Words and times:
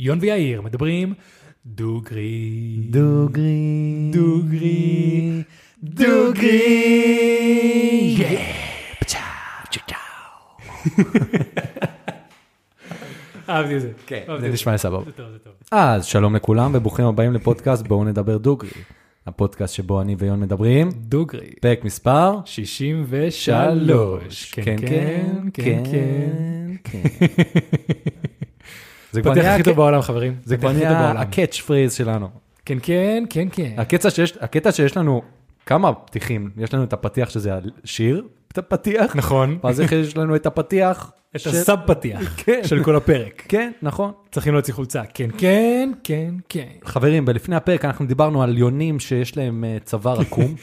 יון 0.00 0.18
ויאיר 0.20 0.62
מדברים 0.62 1.14
דוגרי. 1.66 2.76
דוגרי. 2.90 4.10
דוגרי. 4.12 5.42
דוגרי. 5.82 6.58
אהבתי 13.48 13.76
את 13.76 13.80
זה. 13.80 13.90
כן, 14.06 14.24
זה 14.40 14.48
נשמע 14.48 14.78
סבבה. 14.78 15.04
זה 15.04 15.12
טוב, 15.12 15.26
זה 15.32 15.38
טוב. 15.38 15.52
אז 15.72 16.04
שלום 16.04 16.36
לכולם 16.36 16.70
וברוכים 16.74 17.04
הבאים 17.04 17.32
לפודקאסט 17.32 17.86
בואו 17.86 18.04
נדבר 18.04 18.38
דוגרי. 18.38 18.70
הפודקאסט 19.26 19.74
שבו 19.74 20.00
אני 20.00 20.16
ויון 20.18 20.40
מדברים, 20.40 20.88
דוגרי. 20.94 21.50
פרק 21.60 21.84
מספר 21.84 22.38
63. 22.44 24.52
כן, 24.52 24.62
כן, 24.64 24.76
כן, 25.52 25.82
כן. 26.84 27.08
זה 29.12 29.22
כבר 29.22 29.34
נהיה 29.34 29.54
הכי 29.54 29.62
טוב 29.62 29.76
בעולם 29.76 30.02
חברים. 30.02 30.34
זה 30.44 30.56
כבר 30.56 30.72
נהיה. 30.72 31.10
ה 31.10 31.18
catch 31.18 31.60
phrase 31.60 31.94
שלנו. 31.94 32.28
כן, 32.64 32.78
כן, 32.82 33.24
כן, 33.30 33.48
כן. 33.52 33.74
הקטע 33.76 34.10
שיש, 34.10 34.34
הקטע 34.40 34.72
שיש 34.72 34.96
לנו 34.96 35.22
כמה 35.66 35.92
פתיחים, 35.94 36.50
יש 36.56 36.74
לנו 36.74 36.84
את 36.84 36.92
הפתיח 36.92 37.30
שזה 37.30 37.52
השיר, 37.84 38.22
את 38.52 38.58
הפתיח, 38.58 39.16
נכון. 39.16 39.58
ואז 39.64 39.80
איך 39.80 39.92
יש 39.92 40.16
לנו 40.16 40.36
את 40.36 40.46
הפתיח, 40.46 41.10
את 41.36 41.40
של- 41.40 41.50
הסאב 41.50 41.78
פתיח 41.86 42.34
כן. 42.36 42.60
של 42.64 42.84
כל 42.84 42.96
הפרק. 42.96 43.42
כן, 43.48 43.70
נכון. 43.82 44.12
צריכים 44.32 44.52
להוציא 44.52 44.74
חולצה. 44.74 45.02
כן, 45.14 45.28
כן, 45.38 45.92
כן, 46.04 46.34
כן. 46.48 46.66
חברים, 46.84 47.24
בלפני 47.24 47.56
הפרק 47.56 47.84
אנחנו 47.84 48.06
דיברנו 48.06 48.42
על 48.42 48.58
יונים 48.58 49.00
שיש 49.00 49.36
להם 49.36 49.64
אה, 49.64 49.76
צוואר 49.84 50.20
עקום, 50.20 50.54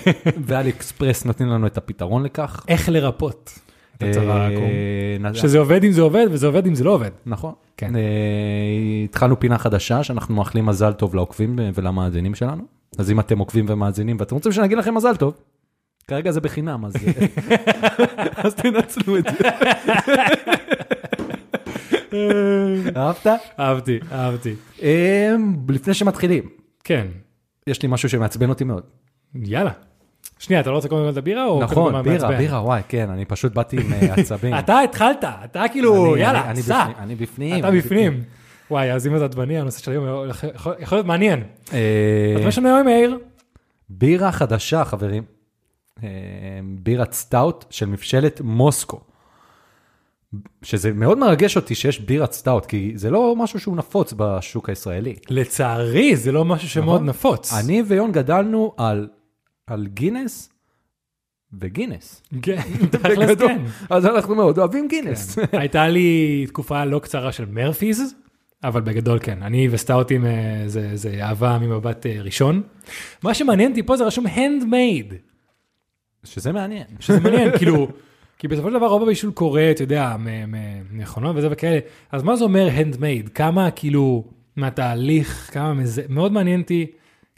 ואלי 0.46 0.70
אקספרס 0.70 1.24
נותנים 1.24 1.48
לנו 1.48 1.66
את 1.66 1.76
הפתרון 1.78 2.22
לכך. 2.22 2.64
איך 2.68 2.88
לרפות 2.88 3.58
אה, 4.02 5.34
שזה 5.34 5.58
עובד 5.58 5.84
אם 5.84 5.92
זה 5.92 6.02
עובד 6.02 6.26
וזה 6.30 6.46
עובד 6.46 6.66
אם 6.66 6.74
זה 6.74 6.84
לא 6.84 6.90
עובד. 6.90 7.10
נכון. 7.26 7.52
כן. 7.76 7.96
אה, 7.96 8.00
התחלנו 9.04 9.40
פינה 9.40 9.58
חדשה 9.58 10.02
שאנחנו 10.02 10.34
מאחלים 10.34 10.66
מזל 10.66 10.92
טוב 10.92 11.14
לעוקבים 11.14 11.58
ולמאזינים 11.74 12.34
שלנו. 12.34 12.62
אז 12.98 13.10
אם 13.10 13.20
אתם 13.20 13.38
עוקבים 13.38 13.64
ומאזינים 13.68 14.16
ואתם 14.20 14.34
רוצים 14.34 14.52
שנגיד 14.52 14.78
לכם 14.78 14.94
מזל 14.94 15.16
טוב, 15.16 15.34
כרגע 16.08 16.30
זה 16.30 16.40
בחינם, 16.40 16.84
אז, 16.84 16.96
אה, 16.96 17.26
אז 18.44 18.54
תנצלו 18.54 19.18
את 19.18 19.24
זה. 19.24 19.48
אהבת? 22.96 23.26
אהבתי, 23.60 23.98
אהבתי. 24.12 24.54
אה, 24.82 25.34
לפני 25.68 25.94
שמתחילים, 25.94 26.48
כן, 26.84 27.06
יש 27.66 27.82
לי 27.82 27.88
משהו 27.88 28.08
שמעצבן 28.08 28.48
אותי 28.48 28.64
מאוד. 28.64 28.82
יאללה. 29.34 29.72
שנייה, 30.38 30.60
אתה 30.60 30.70
לא 30.70 30.74
רוצה 30.76 30.88
קודם 30.88 31.04
כל 31.04 31.10
את 31.10 31.16
הבירה 31.16 31.46
נכון, 31.60 32.02
בירה? 32.02 32.28
בירה, 32.28 32.62
וואי, 32.64 32.82
כן, 32.88 33.10
אני 33.10 33.24
פשוט 33.24 33.52
באתי 33.54 33.76
עם 33.76 33.92
אה, 33.92 34.14
עצבים. 34.16 34.58
אתה 34.58 34.80
התחלת, 34.80 35.24
אתה 35.44 35.64
כאילו, 35.72 36.16
יאללה, 36.16 36.52
סע. 36.54 36.86
אני 36.98 37.14
בפנים. 37.14 37.58
אתה 37.58 37.70
בפנים. 37.70 38.22
וואי, 38.70 38.92
אז 38.92 39.06
אם 39.06 39.16
אתה 39.16 39.24
עצבני, 39.24 39.58
הנושא 39.58 39.82
של 39.82 39.90
היום 39.90 40.04
יכול- 40.54 40.74
להיות 40.92 41.06
מעניין. 41.06 41.42
אה, 41.72 41.78
אז 42.36 42.42
מה 42.42 42.48
יש 42.48 42.58
לנו 42.58 42.68
היום, 42.68 42.86
מאיר? 42.86 43.18
בירה 43.88 44.32
חדשה, 44.32 44.84
חברים. 44.84 45.22
אה, 46.04 46.08
בירת 46.78 47.12
סטאוט 47.12 47.64
של 47.70 47.86
מבשלת 47.86 48.40
מוסקו. 48.40 49.00
שזה 50.62 50.92
מאוד 50.92 51.18
מרגש 51.18 51.56
אותי 51.56 51.74
שיש 51.74 52.00
בירת 52.00 52.32
סטאוט, 52.32 52.66
כי 52.66 52.92
זה 52.94 53.10
לא 53.10 53.34
משהו 53.36 53.60
שהוא 53.60 53.76
נפוץ 53.76 54.14
בשוק 54.16 54.68
הישראלי. 54.68 55.14
לצערי, 55.30 56.16
זה 56.16 56.32
לא 56.32 56.44
משהו 56.44 56.68
שמאוד 56.68 56.94
נכון. 56.96 57.08
נפוץ. 57.08 57.52
אני 57.52 57.82
ויון 57.86 58.12
גדלנו 58.12 58.74
על, 58.76 59.08
על 59.66 59.86
גינס 59.86 60.50
וגינס. 61.60 62.22
כן, 62.42 62.60
תכלס. 62.92 63.38
כן. 63.38 63.62
אז 63.90 64.06
אנחנו 64.06 64.34
מאוד 64.34 64.58
אוהבים 64.58 64.88
גינס. 64.88 65.38
הייתה 65.52 65.88
לי 65.88 66.44
תקופה 66.48 66.84
לא 66.84 66.98
קצרה 66.98 67.32
של 67.32 67.44
מרפיז, 67.44 68.14
אבל 68.64 68.80
בגדול 68.80 69.18
כן, 69.22 69.42
אני 69.42 69.68
וסטאוטים 69.70 70.26
אה, 70.26 70.62
זה, 70.66 70.96
זה 70.96 71.24
אהבה 71.24 71.58
ממבט 71.58 72.06
אה, 72.06 72.22
ראשון. 72.22 72.62
מה 73.22 73.34
שמעניין 73.34 73.70
אותי 73.70 73.82
פה 73.82 73.96
זה 73.96 74.04
רשום 74.04 74.26
handmade, 74.26 75.14
שזה 76.24 76.52
מעניין. 76.52 76.86
שזה 77.00 77.20
מעניין, 77.20 77.58
כאילו, 77.58 77.88
כי 78.38 78.48
בסופו 78.48 78.68
של 78.68 78.74
דבר 78.74 78.86
רוב 78.86 79.02
הבישול 79.02 79.32
קורה, 79.32 79.70
אתה 79.70 79.82
יודע, 79.82 80.16
מכונות 80.92 81.36
וזה 81.36 81.48
וכאלה, 81.50 81.78
אז 82.12 82.22
מה 82.22 82.36
זה 82.36 82.44
אומר 82.44 82.68
handmade? 82.68 83.28
כמה 83.28 83.70
כאילו 83.70 84.24
מהתהליך, 84.56 85.50
כמה 85.52 85.74
מזה, 85.74 86.02
מאוד 86.08 86.32
מעניין 86.32 86.60
אותי 86.60 86.86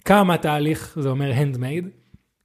כמה 0.05 0.25
מהתהליך 0.25 0.99
זה 1.01 1.09
אומר 1.09 1.33
handmade. 1.33 1.87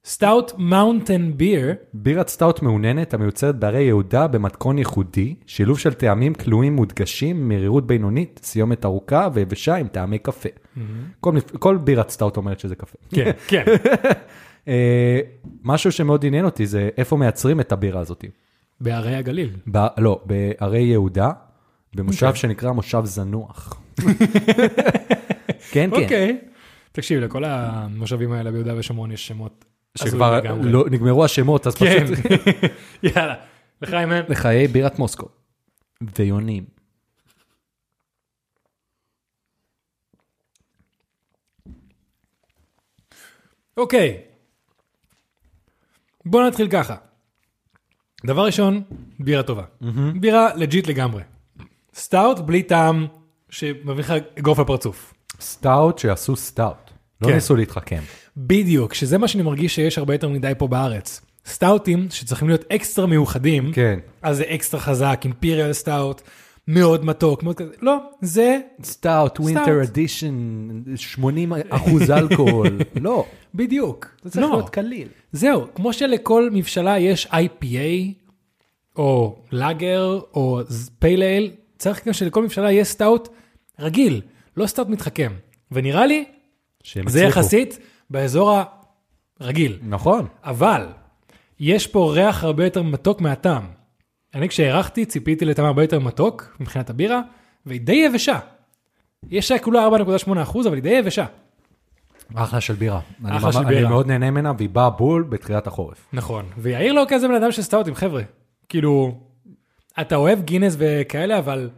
stout 0.06 0.52
mountain 0.58 1.32
beer, 1.38 1.74
בירת 1.94 2.28
סטאוט 2.28 2.62
מעוננת 2.62 3.14
המיוצרת 3.14 3.56
בהרי 3.56 3.84
יהודה 3.84 4.28
במתכון 4.28 4.78
ייחודי, 4.78 5.36
שילוב 5.46 5.80
של 5.80 5.94
טעמים 5.94 6.34
כלואים 6.34 6.76
מודגשים, 6.76 7.50
מרירות 7.50 7.88
בינונית, 7.88 8.40
סיומת 8.44 8.86
ארוכה 8.86 9.28
ויבשה 9.34 9.76
עם 9.76 9.88
טעמי 9.88 10.20
קפה. 10.20 10.50
כל, 11.20 11.32
מפ- 11.32 11.58
כל 11.58 11.78
בירת 11.78 12.10
סטאוט 12.10 12.38
אומרת 12.38 12.60
שזה 12.60 12.76
קפה. 12.76 12.98
כן, 13.16 13.32
כן, 13.48 13.64
אה, 14.68 15.20
משהו 15.64 15.92
שמאוד 15.92 16.26
עניין 16.26 16.46
אותי 16.46 16.66
זה 16.66 16.90
איפה 16.98 17.18
מייצרים 17.18 17.60
את 17.60 17.72
הבירה 17.72 18.00
הזאת. 18.02 18.26
בהרי 18.82 19.16
הגליל. 19.16 19.50
ב, 19.72 19.78
לא, 19.98 20.22
בהרי 20.26 20.82
יהודה, 20.82 21.30
במושב 21.96 22.26
אוקיי. 22.26 22.40
שנקרא 22.42 22.72
מושב 22.72 23.02
זנוח. 23.06 23.82
כן, 24.00 24.10
כן. 25.72 25.90
אוקיי. 25.92 26.38
תקשיב, 26.92 27.20
לכל 27.20 27.44
המושבים 27.46 28.32
האלה 28.32 28.52
ביהודה 28.52 28.74
ושומרון 28.78 29.12
יש 29.12 29.28
שמות 29.28 29.66
שכבר. 29.98 30.40
לא, 30.62 30.86
נגמרו 30.92 31.26
השמות, 31.26 31.68
אז 31.68 31.76
כן, 31.76 32.06
פשוט 32.06 32.26
יאללה, 33.16 33.36
לחיים 33.82 34.12
הם. 34.12 34.26
לחיי 34.30 34.68
בירת 34.68 35.00
מוסקו. 35.00 35.28
ויונים. 36.16 36.66
אוקיי. 43.78 44.22
בוא 46.26 46.48
נתחיל 46.48 46.68
ככה. 46.72 46.96
דבר 48.26 48.46
ראשון, 48.46 48.84
בירה 49.20 49.44
טובה. 49.44 49.64
בירה 50.20 50.56
legit 50.56 50.88
לגמרי. 50.88 51.24
סטאוט 51.94 52.40
בלי 52.40 52.64
טעם 52.64 53.08
שמביא 53.50 54.04
לך 54.04 54.14
אגרוף 54.40 54.60
לפרצוף. 54.60 55.14
סטאוט 55.42 55.98
שעשו 56.00 56.36
סטאוט. 56.36 56.92
לא 57.22 57.28
כן. 57.28 57.34
ניסו 57.34 57.56
להתחכם. 57.56 58.02
בדיוק, 58.38 58.94
שזה 58.94 59.18
מה 59.18 59.28
שאני 59.28 59.44
מרגיש 59.44 59.76
שיש 59.76 59.98
הרבה 59.98 60.14
יותר 60.14 60.30
מדי 60.30 60.52
פה 60.58 60.68
בארץ. 60.68 61.22
סטאוטים 61.46 62.08
שצריכים 62.10 62.48
להיות 62.48 62.64
אקסטרה 62.72 63.06
מיוחדים, 63.06 63.72
כן. 63.74 64.00
אז 64.22 64.38
זה 64.38 64.44
אקסטרה 64.44 64.80
חזק, 64.80 65.22
imperial 65.24 65.74
stout, 65.74 66.22
מאוד 66.68 67.06
מתוק, 67.06 67.44
מאוד 67.44 67.56
כזה, 67.56 67.72
לא, 67.82 67.98
זה 68.22 68.60
סטאוט, 68.84 69.40
winter 69.40 69.84
edition, 69.84 70.96
80 70.96 71.54
אחוז 71.70 72.12
אלכוהול. 72.12 72.80
לא, 73.02 73.26
בדיוק. 73.56 74.08
זה 74.24 74.32
צריך 74.32 74.46
לא. 74.46 74.52
להיות 74.52 74.70
קליל. 74.70 75.08
זהו, 75.32 75.68
כמו 75.76 75.94
שלכל 75.94 76.50
מבשלה 76.52 77.00
יש 77.00 77.28
IPA, 77.28 78.14
או 78.96 79.36
לאגר, 79.52 80.20
או 80.34 80.60
pale 81.00 81.52
צריך 81.78 82.08
גם 82.08 82.14
שלכל 82.14 82.44
מבשלה 82.44 82.72
יהיה 82.72 82.84
סטאוט 82.84 83.30
רגיל, 83.80 84.22
לא 84.58 84.68
סטאוט 84.68 84.88
מתחכם. 84.88 85.32
ונראה 85.72 86.06
לי, 86.06 86.26
זה. 87.08 87.24
יחסית 87.24 87.80
באזור 88.12 88.58
הרגיל. 89.40 89.80
נכון. 89.84 90.28
אבל, 90.44 90.88
יש 91.60 91.88
פה 91.88 92.12
ריח 92.14 92.44
הרבה 92.44 92.64
יותר 92.64 92.82
מתוק 92.84 93.22
מהטעם. 93.22 93.64
אני 94.36 94.50
כשהערכתי, 94.50 95.06
ציפיתי 95.06 95.46
לטעם 95.46 95.66
הרבה 95.66 95.84
יותר 95.84 96.00
מתוק 96.00 96.58
מבחינת 96.60 96.90
הבירה, 96.90 97.22
והיא 97.66 97.82
די 97.82 97.94
יבשה. 97.94 98.40
יש 99.30 99.52
לה 99.52 99.60
כולה 99.60 99.88
4.8 99.88 100.42
אחוז, 100.42 100.68
אבל 100.68 100.76
היא 100.76 100.84
די 100.84 100.90
יבשה. 100.90 101.26
אחלה 102.36 102.62
של 102.62 102.74
בירה. 102.74 103.00
אני 103.26 103.38
אחלה 103.38 103.52
של 103.52 103.60
ממש- 103.60 103.68
בירה. 103.68 103.82
אני 103.82 103.90
מאוד 103.90 104.08
נהנה 104.08 104.32
ממנה, 104.32 104.52
והיא 104.58 104.70
באה 104.70 104.90
בול 104.90 105.24
בתחילת 105.24 105.68
החורף. 105.68 106.08
נכון, 106.14 106.46
ויאיר 106.58 106.94
לא 106.94 107.06
כזה 107.08 107.28
בן 107.28 107.34
אדם 107.36 107.52
של 107.52 107.62
סטאוטים, 107.62 107.96
חבר'ה. 107.96 108.22
כאילו, 108.70 109.20
אתה 110.02 110.16
אוהב 110.16 110.42
גינס 110.42 110.76
וכאלה, 110.78 111.38
אבל 111.40 111.70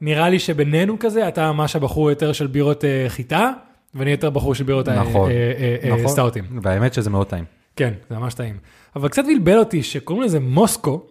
נראה 0.00 0.28
לי 0.28 0.38
שבינינו 0.38 0.98
כזה, 0.98 1.28
אתה 1.28 1.52
ממש 1.52 1.76
הבחור 1.76 2.10
יותר 2.10 2.32
של 2.32 2.46
בירות 2.46 2.84
אה, 2.84 3.04
חיטה, 3.08 3.50
ואני 3.96 4.10
יותר 4.10 4.30
בחור 4.30 4.54
של 4.54 4.64
בירות 4.64 4.88
נכון. 4.88 5.30
אה, 5.30 5.52
אה, 5.58 5.76
אה, 5.90 5.96
נכון. 5.96 6.08
סטאוטים. 6.08 6.44
והאמת 6.62 6.94
שזה 6.94 7.10
מאוד 7.10 7.26
טעים. 7.26 7.44
כן, 7.76 7.94
זה 8.10 8.18
ממש 8.18 8.34
טעים. 8.34 8.58
אבל 8.96 9.08
קצת 9.08 9.22
בלבל 9.24 9.58
אותי 9.58 9.82
שקוראים 9.82 10.24
לזה 10.24 10.40
מוסקו, 10.40 11.06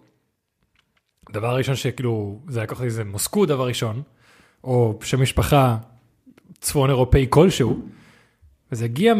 דבר 1.32 1.56
ראשון 1.56 1.76
שכאילו, 1.76 2.38
זה 2.48 2.62
לקח 2.62 2.80
לי 2.80 2.86
איזה 2.86 3.04
מוסקו 3.04 3.46
דבר 3.46 3.66
ראשון, 3.66 4.02
או 4.64 4.98
שם 5.02 5.22
משפחה 5.22 5.76
צפון 6.60 6.90
אירופאי 6.90 7.26
כלשהו, 7.30 7.80
וזה 8.72 8.84
הגיע 8.84 9.14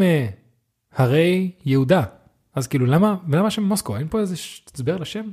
מהרי 0.99 1.51
יהודה. 1.65 2.03
אז 2.57 2.67
כאילו, 2.67 2.87
למה, 2.87 3.17
ולמה 3.29 3.51
שם 3.51 3.63
מוסקו? 3.63 3.97
אין 3.97 4.09
פה 4.11 4.21
איזה 4.21 4.37
ש- 4.37 4.63
הסבר 4.75 4.97
לשם? 4.97 5.25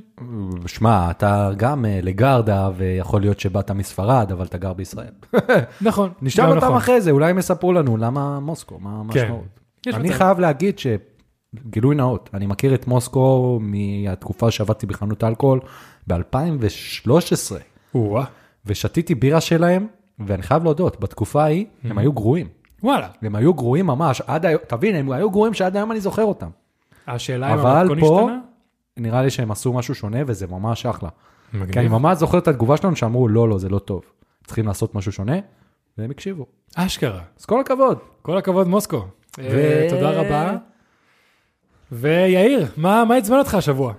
שמע, 0.66 1.10
אתה 1.10 1.50
גם 1.56 1.84
אה, 1.84 2.00
לגרדה, 2.02 2.70
ויכול 2.76 3.20
להיות 3.20 3.40
שבאת 3.40 3.70
מספרד, 3.70 4.32
אבל 4.32 4.44
אתה 4.44 4.58
גר 4.58 4.72
בישראל. 4.72 5.12
נכון. 5.80 6.10
נשאל 6.22 6.48
אותם 6.48 6.56
נכון. 6.56 6.76
אחרי 6.76 7.00
זה, 7.00 7.10
אולי 7.10 7.30
הם 7.30 7.38
יספרו 7.38 7.72
לנו 7.72 7.96
למה 7.96 8.40
מוסקו, 8.40 8.78
מה 8.78 9.02
כן. 9.12 9.20
המשמעות. 9.20 9.60
אני. 9.86 10.12
חייב 10.12 10.40
להגיד 10.40 10.78
שגילוי 10.78 11.94
נאות, 11.94 12.30
אני 12.34 12.46
מכיר 12.46 12.74
את 12.74 12.86
מוסקו 12.86 13.58
מהתקופה 13.62 14.50
שעבדתי 14.50 14.86
בחנות 14.86 15.24
אלכוהול 15.24 15.60
ב-2013, 16.06 17.54
או-אה. 17.94 18.24
ושתיתי 18.66 19.14
בירה 19.14 19.40
שלהם, 19.40 19.86
ואני 20.18 20.42
חייב 20.42 20.64
להודות, 20.64 21.00
בתקופה 21.00 21.42
ההיא 21.42 21.66
הם 21.84 21.98
היו 21.98 22.12
גרועים. 22.12 22.46
וואלה. 22.82 23.08
הם 23.22 23.36
היו 23.36 23.54
גרועים 23.54 23.86
ממש, 23.86 24.22
עד 24.26 24.46
היום, 24.46 24.60
תבין, 24.66 24.94
הם 24.94 25.12
היו 25.12 25.30
גרועים 25.30 25.54
שעד 25.54 25.76
היום 25.76 25.92
אני 25.92 26.00
זוכר 26.00 26.24
אותם. 26.24 26.48
השאלה 27.06 27.54
אם 27.54 27.58
אבל 27.58 27.70
המתכון 27.70 28.00
פה, 28.00 28.20
השתנה? 28.20 28.38
נראה 28.96 29.22
לי 29.22 29.30
שהם 29.30 29.50
עשו 29.50 29.72
משהו 29.72 29.94
שונה 29.94 30.18
וזה 30.26 30.46
ממש 30.46 30.86
אחלה. 30.86 31.08
מגניב. 31.52 31.72
כי 31.72 31.78
אני 31.78 31.88
ממש 31.88 32.18
זוכר 32.18 32.38
את 32.38 32.48
התגובה 32.48 32.76
שלנו 32.76 32.96
שאמרו, 32.96 33.28
לא, 33.28 33.48
לא, 33.48 33.58
זה 33.58 33.68
לא 33.68 33.78
טוב. 33.78 34.02
צריכים 34.46 34.66
לעשות 34.66 34.94
משהו 34.94 35.12
שונה, 35.12 35.36
והם 35.98 36.10
הקשיבו. 36.10 36.46
אשכרה. 36.76 37.20
אז 37.38 37.44
כל 37.44 37.60
הכבוד. 37.60 37.98
כל 38.22 38.38
הכבוד 38.38 38.68
מוסקו. 38.68 38.96
ו- 39.38 39.42
אה, 39.42 39.86
תודה 39.90 40.10
רבה. 40.10 40.56
ויאיר, 41.92 42.66
מה 42.76 43.04
מה 43.08 43.16
עצבן 43.16 43.36
אותך 43.38 43.54
השבוע? 43.54 43.92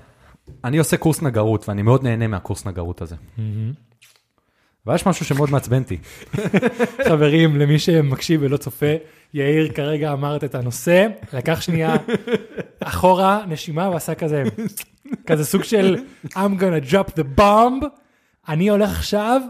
אני 0.63 0.78
עושה 0.78 0.98
קורס 0.98 1.22
נגרות, 1.22 1.69
ואני 1.69 1.81
מאוד 1.81 2.04
נהנה 2.04 2.28
מהקורס 2.28 2.66
נגרות 2.68 3.02
הזה. 3.02 3.16
אבל 4.85 4.95
יש 4.95 5.07
משהו 5.07 5.25
שמאוד 5.25 5.51
מעצבן 5.51 5.81
אותי. 5.81 5.97
חברים, 7.07 7.55
למי 7.55 7.79
שמקשיב 7.79 8.41
ולא 8.43 8.57
צופה, 8.57 8.93
יאיר 9.33 9.71
כרגע 9.71 10.13
אמרת 10.13 10.43
את 10.43 10.55
הנושא, 10.55 11.07
לקח 11.33 11.61
שנייה 11.61 11.95
אחורה, 12.79 13.43
נשימה, 13.47 13.89
ועשה 13.89 14.15
כזה, 14.15 14.43
כזה 15.25 15.45
סוג 15.45 15.63
של 15.63 15.97
I'm 16.25 16.59
gonna 16.59 16.91
drop 16.91 17.11
the 17.11 17.39
bomb, 17.39 17.85
אני 18.49 18.69
הולך 18.69 18.89
עכשיו, 18.89 19.41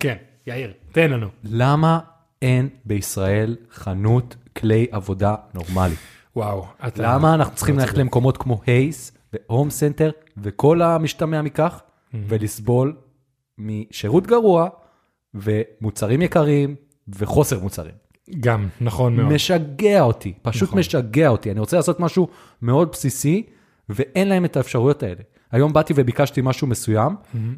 כן, 0.00 0.16
יאיר, 0.46 0.72
תן 0.92 1.10
לנו. 1.10 1.28
למה 1.44 1.98
אין 2.42 2.68
בישראל 2.84 3.56
חנות 3.72 4.36
כלי 4.56 4.86
עבודה 4.90 5.34
נורמלי? 5.54 5.94
וואו, 6.36 6.66
אתה... 6.86 7.02
למה 7.02 7.34
אנחנו 7.34 7.54
צריכים 7.54 7.76
לא 7.76 7.82
ללכת. 7.82 7.98
למקומות 7.98 8.36
כמו 8.36 8.60
אייס 8.66 9.12
והום 9.32 9.70
סנטר 9.70 10.10
וכל 10.38 10.82
המשתמע 10.82 11.42
מכך, 11.42 11.80
ולסבול 12.28 12.96
משירות 13.60 14.26
גרוע 14.26 14.68
ומוצרים 15.34 16.22
יקרים 16.22 16.74
וחוסר 17.08 17.60
מוצרים. 17.60 17.94
גם, 18.40 18.68
נכון 18.80 19.16
מאוד. 19.16 19.32
משגע 19.32 20.00
אותי, 20.00 20.32
פשוט 20.42 20.68
נכון. 20.68 20.78
משגע 20.78 21.28
אותי. 21.28 21.50
אני 21.50 21.60
רוצה 21.60 21.76
לעשות 21.76 22.00
משהו 22.00 22.28
מאוד 22.62 22.88
בסיסי, 22.92 23.46
ואין 23.88 24.28
להם 24.28 24.44
את 24.44 24.56
האפשרויות 24.56 25.02
האלה. 25.02 25.22
היום 25.52 25.72
באתי 25.72 25.92
וביקשתי 25.96 26.40
משהו 26.44 26.66
מסוים, 26.66 27.16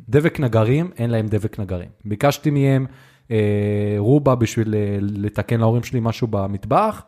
דבק 0.08 0.40
נגרים, 0.40 0.90
אין 0.98 1.10
להם 1.10 1.26
דבק 1.28 1.58
נגרים. 1.58 1.88
ביקשתי 2.04 2.50
מהם 2.50 2.86
אה, 3.30 3.94
רובה 3.98 4.34
בשביל 4.34 4.74
אה, 4.74 4.96
לתקן 5.00 5.60
להורים 5.60 5.82
שלי 5.82 6.00
משהו 6.02 6.26
במטבח, 6.30 7.02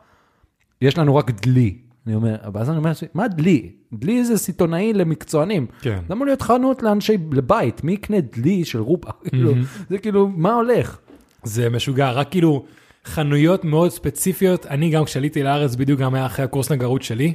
יש 0.80 0.98
לנו 0.98 1.16
רק 1.16 1.30
דלי. 1.30 1.78
אני 2.06 2.14
אומר, 2.14 2.36
ואז 2.54 2.70
אני 2.70 2.78
אומר, 2.78 2.92
מה 3.14 3.28
דלי? 3.28 3.70
דלי 3.92 4.24
זה 4.24 4.38
סיטונאי 4.38 4.92
למקצוענים. 4.92 5.66
כן. 5.80 5.98
זה 6.08 6.14
אמור 6.14 6.26
להיות 6.26 6.42
חנות 6.42 6.82
לאנשי, 6.82 7.16
לבית, 7.32 7.84
מי 7.84 7.92
יקנה 7.92 8.20
דלי 8.20 8.64
של 8.64 8.78
רובה? 8.78 9.10
כאילו, 9.30 9.52
זה 9.90 9.98
כאילו, 9.98 10.28
מה 10.28 10.54
הולך? 10.54 10.98
זה 11.42 11.70
משוגע, 11.70 12.10
רק 12.10 12.30
כאילו 12.30 12.64
חנויות 13.04 13.64
מאוד 13.64 13.90
ספציפיות, 13.90 14.66
אני 14.66 14.90
גם 14.90 15.04
כשעליתי 15.04 15.42
לארץ 15.42 15.74
בדיוק 15.74 16.00
גם 16.00 16.14
היה 16.14 16.26
אחרי 16.26 16.44
הקורס 16.44 16.72
נגרות 16.72 17.02
שלי, 17.02 17.32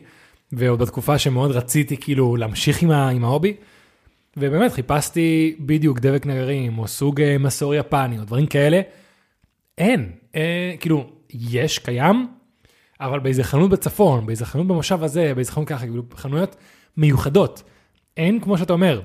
ועוד 0.51 0.79
בתקופה 0.79 1.17
שמאוד 1.17 1.51
רציתי 1.51 1.97
כאילו 1.97 2.35
להמשיך 2.35 2.81
עם, 2.81 2.91
ה, 2.91 3.09
עם 3.09 3.23
ההובי, 3.23 3.53
ובאמת 4.37 4.71
חיפשתי 4.71 5.55
בדיוק 5.59 5.99
דבק 5.99 6.25
נגרים, 6.25 6.79
או 6.79 6.87
סוג 6.87 7.21
אה, 7.21 7.37
מסור 7.37 7.75
יפני, 7.75 8.19
או 8.19 8.23
דברים 8.23 8.45
כאלה, 8.45 8.81
אין, 9.77 10.11
אה, 10.35 10.73
כאילו, 10.79 11.09
יש, 11.33 11.79
קיים, 11.79 12.27
אבל 13.01 13.19
באיזה 13.19 13.43
חנות 13.43 13.69
בצפון, 13.69 14.25
באיזה 14.25 14.45
חנות 14.45 14.67
במושב 14.67 15.03
הזה, 15.03 15.31
באיזה 15.35 15.51
חנות 15.51 15.67
ככה, 15.67 15.79
כאילו, 15.85 16.03
חנויות 16.15 16.55
מיוחדות. 16.97 17.63
אין, 18.17 18.39
כמו 18.39 18.57
שאתה 18.57 18.73
אומר, 18.73 19.01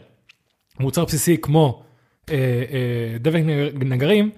מוצר 0.81 1.05
בסיסי 1.05 1.37
כמו 1.43 1.82
אה, 2.31 2.35
אה, 2.35 3.19
דבק 3.20 3.41
נגר- 3.44 3.70
נגרים, 3.85 4.31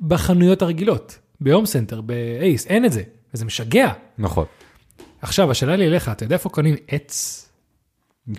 בחנויות 0.00 0.62
הרגילות, 0.62 1.18
בהום 1.40 1.66
סנטר, 1.66 2.00
באייס, 2.00 2.66
אין 2.66 2.84
את 2.84 2.92
זה, 2.92 3.02
וזה 3.34 3.44
משגע. 3.44 3.92
נכון. 4.18 4.44
עכשיו, 5.22 5.50
השאלה 5.50 5.76
לי 5.76 5.86
אליך, 5.86 6.08
אתה 6.08 6.24
יודע 6.24 6.34
איפה 6.34 6.48
קונים 6.48 6.74
עץ? 6.88 7.44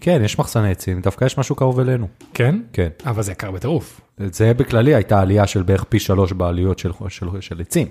כן, 0.01 0.21
יש 0.25 0.39
מחסני 0.39 0.71
עצים, 0.71 1.01
דווקא 1.01 1.25
יש 1.25 1.37
משהו 1.37 1.55
קרוב 1.55 1.79
אלינו. 1.79 2.07
כן? 2.33 2.55
כן. 2.73 2.89
אבל 3.05 3.23
זה 3.23 3.31
יקר 3.31 3.51
בטירוף. 3.51 4.01
זה 4.17 4.53
בכללי 4.53 4.95
הייתה 4.95 5.21
עלייה 5.21 5.47
של 5.47 5.63
בערך 5.63 5.83
פי 5.83 5.99
שלוש 5.99 6.31
בעלויות 6.33 6.79
של, 6.79 6.91
של, 7.09 7.27
של 7.41 7.61
עצים. 7.61 7.87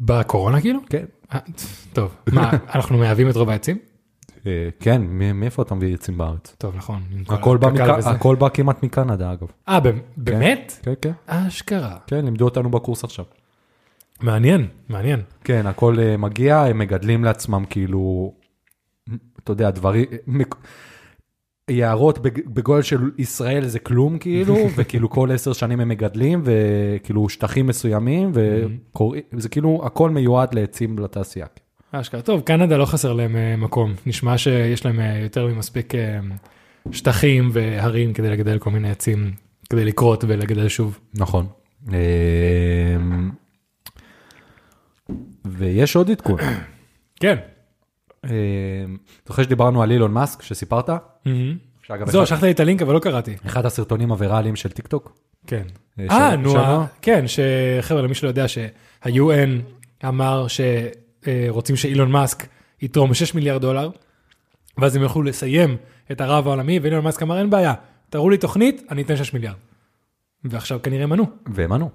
בקורונה 0.00 0.60
כאילו? 0.60 0.80
כן. 0.88 1.04
אה, 1.34 1.38
טוב, 1.92 2.14
מה, 2.32 2.50
אנחנו 2.74 2.98
מהווים 2.98 3.28
את 3.30 3.36
רוב 3.36 3.50
העצים? 3.50 3.78
אה, 4.46 4.68
כן, 4.80 5.02
מאיפה 5.34 5.62
אתה 5.62 5.74
מביא 5.74 5.94
עצים 5.94 6.18
בארץ? 6.18 6.54
טוב, 6.58 6.76
נכון. 6.76 7.02
הכל 7.28 7.56
בא, 7.56 7.68
הקק"ל 7.68 7.92
מכ... 7.92 7.98
וזה. 7.98 8.10
הכל 8.10 8.36
בא 8.36 8.48
כמעט 8.48 8.82
מקנדה 8.82 9.32
אגב. 9.32 9.46
אה, 9.68 9.78
באמת? 10.16 10.78
כן, 10.82 10.92
כן. 11.02 11.12
אשכרה. 11.26 11.96
כן, 12.06 12.24
לימדו 12.24 12.44
אותנו 12.44 12.70
בקורס 12.70 13.04
עכשיו. 13.04 13.24
מעניין, 14.20 14.66
מעניין. 14.88 15.20
כן, 15.44 15.66
הכל 15.66 15.96
אה, 15.98 16.16
מגיע, 16.16 16.58
הם 16.58 16.78
מגדלים 16.78 17.24
לעצמם 17.24 17.64
כאילו, 17.70 18.32
אתה 19.44 19.52
יודע, 19.52 19.70
דברים, 19.70 20.04
יערות 21.70 22.18
בג- 22.18 22.46
בגודל 22.46 22.82
של 22.82 23.10
ישראל 23.18 23.66
זה 23.66 23.78
כלום 23.78 24.18
כאילו, 24.18 24.56
וכאילו 24.76 25.10
כל 25.10 25.30
עשר 25.32 25.52
שנים 25.52 25.80
הם 25.80 25.88
מגדלים, 25.88 26.42
וכאילו 26.44 27.28
שטחים 27.28 27.66
מסוימים, 27.66 28.32
וזה 29.32 29.48
כאילו 29.48 29.82
הכל 29.84 30.10
מיועד 30.10 30.54
לעצים 30.54 30.98
לתעשייה. 30.98 31.46
אשכרה. 31.92 32.22
טוב, 32.22 32.40
קנדה 32.40 32.76
לא 32.76 32.84
חסר 32.84 33.12
להם 33.12 33.36
אה, 33.36 33.56
מקום. 33.56 33.94
נשמע 34.06 34.38
שיש 34.38 34.84
להם 34.86 35.00
אה, 35.00 35.18
יותר 35.18 35.46
ממספיק 35.46 35.94
אה, 35.94 36.18
שטחים 36.92 37.50
והרים 37.52 38.12
כדי 38.12 38.30
לגדל 38.30 38.58
כל 38.58 38.70
מיני 38.70 38.90
עצים, 38.90 39.32
כדי 39.70 39.84
לקרות 39.84 40.24
ולגדל 40.28 40.68
שוב. 40.68 40.98
נכון. 41.14 41.46
ויש 45.44 45.96
עוד 45.96 46.10
עדכון. 46.10 46.38
כן. 47.20 47.36
אמ, 48.24 48.30
זוכר 49.28 49.42
שדיברנו 49.42 49.82
על 49.82 49.90
אילון 49.90 50.12
מאסק 50.12 50.42
שסיפרת? 50.42 50.90
זהו, 52.06 52.26
שלחת 52.26 52.42
לי 52.42 52.50
את 52.50 52.60
הלינק 52.60 52.82
אבל 52.82 52.94
לא 52.94 52.98
קראתי. 52.98 53.36
אחד 53.46 53.66
הסרטונים 53.66 54.10
הוויראליים 54.10 54.56
של 54.56 54.68
טיק 54.70 54.86
טוק. 54.86 55.18
כן. 55.46 55.62
אה, 56.00 56.06
אה, 56.10 56.36
נו, 56.36 56.50
שלו? 56.50 56.60
ה- 56.60 56.86
כן, 57.02 57.24
שחבר'ה, 57.26 58.02
למי 58.02 58.14
שלא 58.14 58.28
יודע 58.28 58.46
שה-UN 58.48 59.50
אמר 60.08 60.46
שרוצים 60.48 61.76
שאילון 61.76 62.10
מאסק 62.10 62.46
יתרום 62.82 63.14
6 63.14 63.34
מיליארד 63.34 63.60
דולר, 63.60 63.90
ואז 64.78 64.96
הם 64.96 65.02
יוכלו 65.02 65.22
לסיים 65.22 65.76
את 66.12 66.20
הרב 66.20 66.46
העולמי, 66.46 66.78
ואילון 66.78 67.04
מאסק 67.04 67.22
אמר, 67.22 67.38
אין 67.38 67.50
בעיה, 67.50 67.74
תראו 68.10 68.30
לי 68.30 68.38
תוכנית, 68.38 68.82
אני 68.90 69.02
אתן 69.02 69.16
6 69.16 69.32
מיליארד. 69.34 69.56
ועכשיו 70.44 70.82
כנראה 70.82 71.06
מנו. 71.06 71.24
והם 71.54 71.72
ענו. 71.72 71.90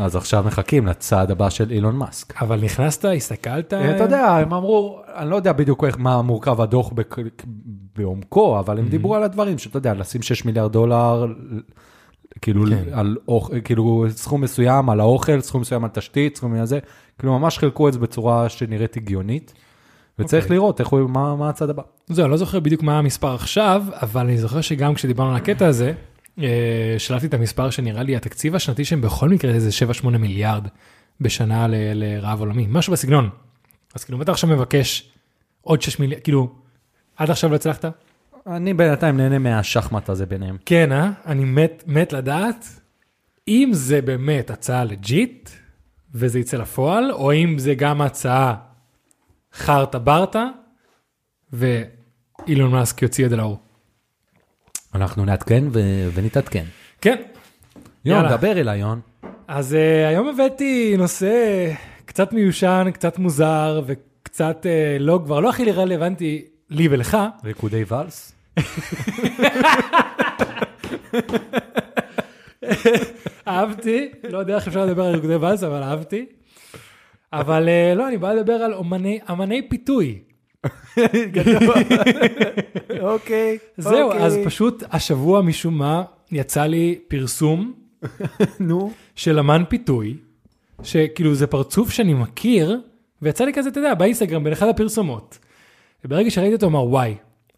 אז 0.00 0.16
עכשיו 0.16 0.44
מחכים 0.46 0.86
לצעד 0.86 1.30
הבא 1.30 1.50
של 1.50 1.70
אילון 1.70 1.96
מאסק. 1.96 2.42
אבל 2.42 2.60
נכנסת, 2.60 3.04
הסתכלת? 3.04 3.72
אה, 3.72 3.96
אתה 3.96 4.04
יודע, 4.04 4.26
הם 4.36 4.54
אמרו, 4.54 5.00
אני 5.16 5.30
לא 5.30 5.36
יודע 5.36 5.52
בדיוק 5.52 5.84
מה 5.98 6.22
מורכב 6.22 6.60
הדוח 6.60 6.92
בעומקו, 7.96 8.58
אבל 8.58 8.78
הם 8.78 8.88
דיברו 8.88 9.14
על 9.14 9.22
הדברים 9.22 9.58
שאתה 9.58 9.76
יודע, 9.78 9.94
לשים 9.94 10.22
6 10.22 10.44
מיליארד 10.44 10.72
דולר, 10.72 11.26
כאילו, 12.42 12.64
כן. 12.66 12.82
על 12.92 13.16
אוכ- 13.28 13.60
כאילו 13.64 14.06
סכום 14.08 14.40
מסוים 14.40 14.90
על 14.90 15.00
האוכל, 15.00 15.40
סכום 15.40 15.60
מסוים 15.60 15.84
על 15.84 15.90
תשתית, 15.90 16.36
סכום 16.36 16.54
על 16.54 16.66
זה, 16.66 16.78
כאילו 17.18 17.38
ממש 17.38 17.58
חילקו 17.58 17.88
את 17.88 17.92
זה 17.92 17.98
בצורה 17.98 18.48
שנראית 18.48 18.96
הגיונית, 18.96 19.54
וצריך 20.18 20.44
אוקיי. 20.44 20.56
לראות 20.56 20.80
איך 20.80 20.88
הוא, 20.88 21.10
מה 21.10 21.36
מה 21.36 21.48
הצעד 21.48 21.70
הבא. 21.70 21.82
זהו, 22.06 22.24
אני 22.24 22.30
לא 22.30 22.36
זוכר 22.36 22.60
בדיוק 22.60 22.82
מה 22.82 22.98
המספר 22.98 23.34
עכשיו, 23.34 23.82
אבל 23.92 24.20
אני 24.20 24.38
זוכר 24.38 24.60
שגם 24.60 24.94
כשדיברנו 24.94 25.30
על 25.30 25.36
הקטע 25.36 25.66
הזה, 25.66 25.92
אה, 26.42 26.94
שלחתי 26.98 27.26
את 27.26 27.34
המספר 27.34 27.70
שנראה 27.70 28.02
לי 28.02 28.16
התקציב 28.16 28.54
השנתי 28.54 28.84
שהם 28.84 29.00
בכל 29.00 29.28
מקרה 29.28 29.52
איזה 29.52 29.70
7-8 30.02 30.06
מיליארד 30.08 30.66
בשנה 31.20 31.66
לרעב 31.70 32.40
עולמי, 32.40 32.66
משהו 32.68 32.92
בסגנון. 32.92 33.30
אז 33.94 34.04
כאילו, 34.04 34.18
אם 34.18 34.22
אתה 34.22 34.32
עכשיו 34.32 34.50
מבקש 34.50 35.10
עוד 35.60 35.82
6 35.82 35.98
מיליארד, 35.98 36.22
כאילו, 36.22 36.54
עד 37.16 37.30
עכשיו 37.30 37.50
לא 37.50 37.56
הצלחת? 37.56 37.84
אני 38.46 38.74
בינתיים 38.74 39.16
נהנה 39.16 39.38
מהשחמט 39.38 40.08
הזה 40.08 40.26
ביניהם. 40.26 40.56
כן, 40.66 40.92
אה? 40.92 41.10
אני 41.26 41.44
מת, 41.44 41.84
מת 41.86 42.12
לדעת 42.12 42.64
אם 43.48 43.70
זה 43.72 44.02
באמת 44.02 44.50
הצעה 44.50 44.84
לג'יט 44.84 45.50
וזה 46.14 46.38
יצא 46.38 46.56
לפועל, 46.56 47.12
או 47.12 47.32
אם 47.32 47.58
זה 47.58 47.74
גם 47.74 48.00
הצעה 48.00 48.54
חרטה 49.52 49.98
ברטה, 49.98 50.46
ואילון 51.52 52.70
מאסק 52.70 53.02
יוציא 53.02 53.24
את 53.24 53.30
זה 53.30 53.36
לאור. 53.36 53.58
אנחנו 54.94 55.24
נעדכן 55.24 55.64
ו- 55.72 56.08
ונתעדכן. 56.14 56.64
כן, 57.00 57.16
יון, 58.04 58.16
יאללה. 58.24 58.36
דבר 58.36 58.52
אליי, 58.52 58.78
יון. 58.78 59.00
אז 59.48 59.72
uh, 59.72 59.76
היום 60.08 60.28
הבאתי 60.28 60.94
נושא 60.98 61.72
קצת 62.04 62.32
מיושן, 62.32 62.88
קצת 62.94 63.18
מוזר, 63.18 63.82
וקצת 63.86 64.66
uh, 64.66 64.68
לא, 65.02 65.20
כבר 65.24 65.40
לא 65.40 65.48
הכי 65.50 65.72
רלוונטי 65.72 66.44
לי 66.70 66.88
ולך. 66.90 67.18
ריקודי 67.44 67.84
ואלס? 67.88 68.32
אהבתי, 73.48 74.08
לא 74.30 74.38
יודע 74.38 74.54
איך 74.54 74.68
אפשר 74.68 74.86
לדבר 74.86 75.04
על 75.04 75.14
ריקודי 75.14 75.36
ואלס, 75.36 75.62
אבל 75.62 75.82
אהבתי. 75.82 76.26
אבל 77.32 77.68
uh, 77.68 77.98
לא, 77.98 78.08
אני 78.08 78.18
בא 78.18 78.32
לדבר 78.32 78.52
על 78.52 78.74
אומני, 78.74 79.18
אמני 79.30 79.68
פיתוי. 79.68 80.18
אוקיי. 83.00 83.58
זהו, 83.76 84.12
אז 84.12 84.38
פשוט 84.44 84.82
השבוע 84.90 85.42
משום 85.42 85.78
מה 85.78 86.02
יצא 86.32 86.62
לי 86.66 86.98
פרסום 87.08 87.72
נו. 88.60 88.92
של 89.16 89.38
אמן 89.38 89.62
פיתוי, 89.68 90.16
שכאילו 90.82 91.34
זה 91.34 91.46
פרצוף 91.46 91.90
שאני 91.90 92.14
מכיר, 92.14 92.80
ויצא 93.22 93.44
לי 93.44 93.52
כזה, 93.52 93.68
אתה 93.68 93.80
יודע, 93.80 93.94
באינסטגרם, 93.94 94.44
בין 94.44 94.52
אחד 94.52 94.68
הפרסומות. 94.68 95.38
וברגע 96.04 96.30
שראיתי 96.30 96.54
אותו, 96.54 96.66
אמר, 96.66 96.84
וואי, 96.84 97.14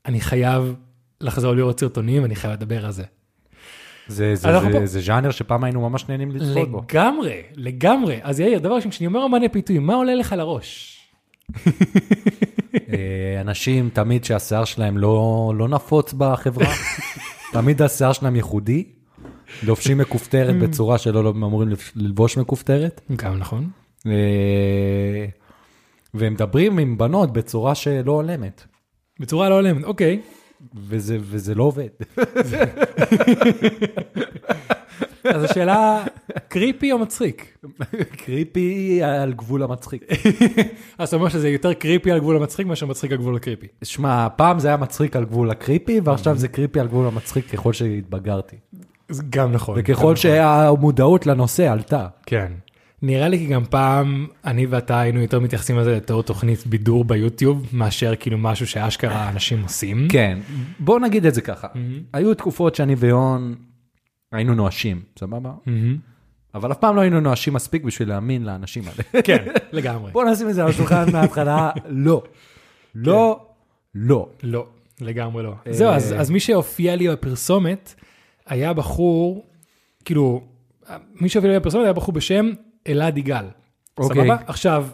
אני 0.07 0.21
חייב 0.21 0.75
לחזור 1.21 1.53
לראות 1.55 1.81
סרטונים, 1.81 2.25
אני 2.25 2.37
חייב 2.37 2.53
לדבר 2.55 2.87
על 2.87 2.93
זה. 2.93 3.05
זה, 4.09 4.35
זה, 4.35 4.61
זה, 4.61 4.73
פה- 4.73 4.87
זה 4.87 5.01
ז'אנר 5.01 5.31
שפעם 5.31 5.65
היינו 5.65 5.89
ממש 5.91 6.09
נהנים 6.09 6.31
לצפות 6.31 6.71
בו. 6.71 6.83
לגמרי, 6.91 7.43
לגמרי. 7.57 8.19
אז 8.23 8.41
יאיר, 8.41 8.59
דבר 8.59 8.75
ראשון, 8.75 8.91
כשאני 8.91 9.07
אומר 9.07 9.27
אמני 9.27 9.49
פיתוי, 9.49 9.79
מה 9.79 9.95
עולה 9.95 10.15
לך 10.15 10.35
לראש? 10.39 10.99
אה, 12.93 13.41
אנשים 13.41 13.91
תמיד 13.93 14.25
שהשיער 14.25 14.65
שלהם 14.65 14.99
לא, 14.99 15.53
לא 15.57 15.69
נפוץ 15.69 16.13
בחברה, 16.13 16.75
תמיד 17.53 17.83
השיער 17.83 18.13
שלהם 18.13 18.37
ייחודי, 18.37 18.85
לובשים 19.63 19.99
מכופתרת 19.99 20.59
בצורה 20.59 20.99
שלא 20.99 21.25
לא 21.25 21.31
אמורים 21.31 21.69
ללבוש 21.97 22.39
מכופתרת, 22.39 23.01
גם 23.17 23.39
נכון. 23.39 23.71
אה, 24.07 25.27
והם 26.15 26.33
מדברים 26.33 26.79
עם 26.79 26.99
בנות 26.99 27.33
בצורה 27.33 27.75
שלא 27.75 28.13
הולמת, 28.13 28.65
בצורה 29.21 29.49
לא 29.49 29.55
הולמת, 29.55 29.85
אוקיי. 29.85 30.21
וזה, 30.75 31.19
וזה 31.21 31.55
לא 31.55 31.63
עובד. 31.63 31.89
אז 35.25 35.45
השאלה, 35.45 36.05
קריפי 36.49 36.93
או 36.93 36.99
מצחיק? 36.99 37.59
קריפי 38.25 39.03
על 39.03 39.33
גבול 39.33 39.63
המצחיק. 39.63 40.03
אז 40.99 41.09
אתה 41.09 41.17
אומר 41.17 41.29
שזה 41.29 41.49
יותר 41.49 41.73
קריפי 41.73 42.11
על 42.11 42.19
גבול 42.19 42.37
המצחיק 42.37 42.67
מאשר 42.67 42.87
מצחיק 42.87 43.13
על 43.13 43.19
גבול 43.19 43.37
הקריפי. 43.37 43.67
שמע, 43.83 44.29
פעם 44.37 44.59
זה 44.59 44.69
היה 44.69 44.77
מצחיק 44.77 45.17
על 45.17 45.25
גבול 45.25 45.51
הקריפי, 45.51 46.01
ועכשיו 46.05 46.37
זה 46.37 46.49
קריפי 46.49 46.81
על 46.81 46.87
גבול 46.87 47.07
המצחיק 47.07 47.51
ככל 47.51 47.73
שהתבגרתי. 47.73 48.57
גם 49.31 49.53
נכון. 49.53 49.75
וככל 49.79 50.03
נכון. 50.03 50.17
שהמודעות 50.17 51.27
לנושא 51.27 51.73
עלתה. 51.73 52.07
כן. 52.27 52.53
נראה 53.03 53.29
לי 53.29 53.39
כי 53.39 53.47
גם 53.47 53.65
פעם 53.65 54.27
אני 54.45 54.67
ואתה 54.67 55.01
היינו 55.01 55.21
יותר 55.21 55.41
מתייחסים 55.41 55.79
לזה 55.79 55.97
בתור 55.97 56.23
תוכנית 56.23 56.67
בידור 56.67 57.05
ביוטיוב, 57.05 57.67
מאשר 57.73 58.15
כאילו 58.21 58.39
משהו 58.39 58.67
שאשכרה 58.67 59.29
אנשים 59.29 59.63
עושים. 59.63 60.09
כן, 60.11 60.39
בוא 60.79 61.01
נגיד 61.01 61.27
את 61.27 61.35
זה 61.35 61.41
ככה. 61.41 61.69
היו 62.13 62.35
תקופות 62.35 62.75
שאני 62.75 62.95
ויון 62.95 63.55
היינו 64.33 64.55
נואשים, 64.55 65.03
סבבה? 65.19 65.53
אבל 66.55 66.73
אף 66.73 66.79
פעם 66.79 66.97
לא 66.97 67.01
היינו 67.01 67.21
נואשים 67.21 67.53
מספיק 67.53 67.85
בשביל 67.85 68.09
להאמין 68.09 68.45
לאנשים 68.45 68.83
האלה. 68.87 69.23
כן, 69.27 69.45
לגמרי. 69.73 70.13
בוא 70.13 70.25
נשים 70.25 70.49
את 70.49 70.55
זה 70.55 70.63
על 70.63 70.69
השולחן 70.69 71.13
מההתחלה, 71.13 71.71
לא. 71.89 72.23
לא, 72.95 73.47
לא. 73.95 74.29
לא, 74.43 74.67
לגמרי 75.01 75.43
לא. 75.43 75.55
זהו, 75.71 75.91
אז, 75.91 76.31
מי 76.31 76.41
שהופיע 76.41 76.97
לי 76.97 77.09
בפרסומת 77.09 77.95
היה 78.47 78.73
בחור, 78.73 79.47
כאילו, 80.05 80.43
מי 81.15 81.29
שהופיע 81.29 81.51
לי 81.51 81.59
בפרסומת 81.61 81.85
היה 81.85 81.93
בחור 81.93 82.15
בשם 82.15 82.51
אלעד 82.89 83.19
יגאל. 83.19 83.45
אוקיי. 83.99 84.23
סבבה? 84.23 84.37
עכשיו, 84.47 84.87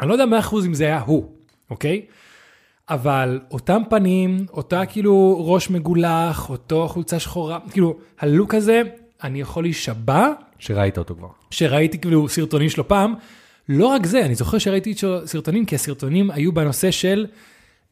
אני 0.00 0.08
לא 0.08 0.12
יודע 0.12 0.26
מאה 0.26 0.38
אחוז 0.38 0.66
אם 0.66 0.74
זה 0.74 0.84
היה 0.84 1.00
הוא, 1.00 1.32
אוקיי? 1.70 2.06
אבל 2.90 3.40
אותם 3.50 3.82
פנים, 3.90 4.46
אותה 4.52 4.86
כאילו 4.86 5.44
ראש 5.46 5.70
מגולח, 5.70 6.50
אותו 6.50 6.88
חולצה 6.88 7.18
שחורה, 7.18 7.58
כאילו, 7.70 7.96
הלוק 8.20 8.54
הזה, 8.54 8.82
אני 9.22 9.40
יכול 9.40 9.64
להישבע 9.64 10.28
שראית 10.58 10.98
אותו 10.98 11.14
כבר. 11.14 11.28
שראיתי 11.50 11.98
כאילו 11.98 12.28
סרטונים 12.28 12.68
שלו 12.68 12.88
פעם. 12.88 13.14
לא 13.68 13.86
רק 13.86 14.06
זה, 14.06 14.24
אני 14.24 14.34
זוכר 14.34 14.58
שראיתי 14.58 14.94
סרטונים, 15.24 15.64
כי 15.64 15.74
הסרטונים 15.74 16.30
היו 16.30 16.52
בנושא 16.52 16.90
של 16.90 17.26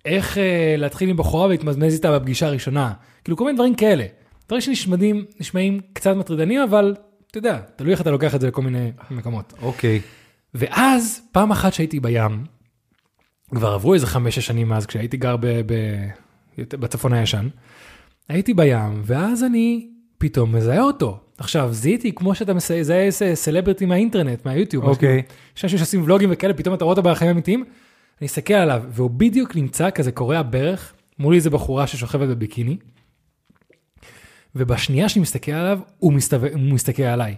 איך 0.05 0.39
אה, 0.39 0.75
להתחיל 0.79 1.11
עם 1.11 1.17
בחורה 1.17 1.47
ולהתמזמז 1.47 1.95
איתה 1.95 2.19
בפגישה 2.19 2.47
הראשונה. 2.47 2.93
כאילו 3.25 3.37
כל 3.37 3.45
מיני 3.45 3.57
דברים 3.57 3.75
כאלה. 3.75 4.05
דברים 4.47 4.61
שנשמעים 4.61 5.25
נשמעים 5.41 5.81
קצת 5.93 6.17
מטרידנים, 6.17 6.61
אבל 6.61 6.95
אתה 7.31 7.39
יודע, 7.39 7.59
תלוי 7.77 7.93
איך 7.93 8.01
אתה 8.01 8.11
לוקח 8.11 8.35
את 8.35 8.41
זה 8.41 8.49
לכל 8.49 8.63
מיני 8.63 8.91
מקומות. 9.11 9.53
אוקיי. 9.63 10.01
ואז 10.55 11.21
פעם 11.33 11.51
אחת 11.51 11.73
שהייתי 11.73 12.01
בים, 12.01 12.45
כבר 13.55 13.73
עברו 13.73 13.95
איזה 13.95 14.07
חמש-שש 14.07 14.47
שנים 14.47 14.69
מאז 14.69 14.87
כשהייתי 14.87 15.17
גר 15.17 15.37
ב, 15.37 15.47
ב, 15.47 15.73
בצפון 16.59 17.13
הישן, 17.13 17.49
הייתי 18.29 18.55
בים, 18.55 19.03
ואז 19.05 19.45
אני 19.45 19.89
פתאום 20.19 20.55
מזהה 20.55 20.81
אותו. 20.81 21.21
עכשיו, 21.39 21.69
זיהיתי 21.73 22.13
כמו 22.13 22.35
שאתה 22.35 22.55
מזהה 22.55 22.99
איזה 22.99 23.31
סלבריטי 23.35 23.87
מהאינטרנט, 23.87 24.47
מהיוטיוב. 24.47 24.85
אוקיי. 24.85 25.23
יש 25.57 25.65
אנשים 25.65 25.79
שעושים 25.79 26.03
ולוגים 26.03 26.29
וכאלה, 26.33 26.55
פתאום 26.55 26.75
אתה 26.75 26.85
רואה 26.85 26.97
אותו 26.97 27.11
בחיים 27.11 27.31
אמיתיים, 27.31 27.65
אני 28.21 28.27
אסתכל 28.27 28.55
עליו, 28.55 28.83
והוא 28.89 29.11
בדיוק 29.11 29.57
נמצא 29.57 29.91
כזה 29.91 30.13
קורע 30.13 30.43
ברך, 30.51 30.95
מולי 31.19 31.37
איזה 31.37 31.51
בחורה 31.51 31.87
ששוכבת 31.87 32.29
בביקיני, 32.29 32.77
ובשנייה 34.55 35.09
שאני 35.09 35.23
מסתכל 35.23 35.53
עליו, 35.53 35.79
הוא, 35.99 36.13
מסתובב, 36.13 36.53
הוא 36.53 36.61
מסתכל 36.61 37.03
עליי. 37.03 37.35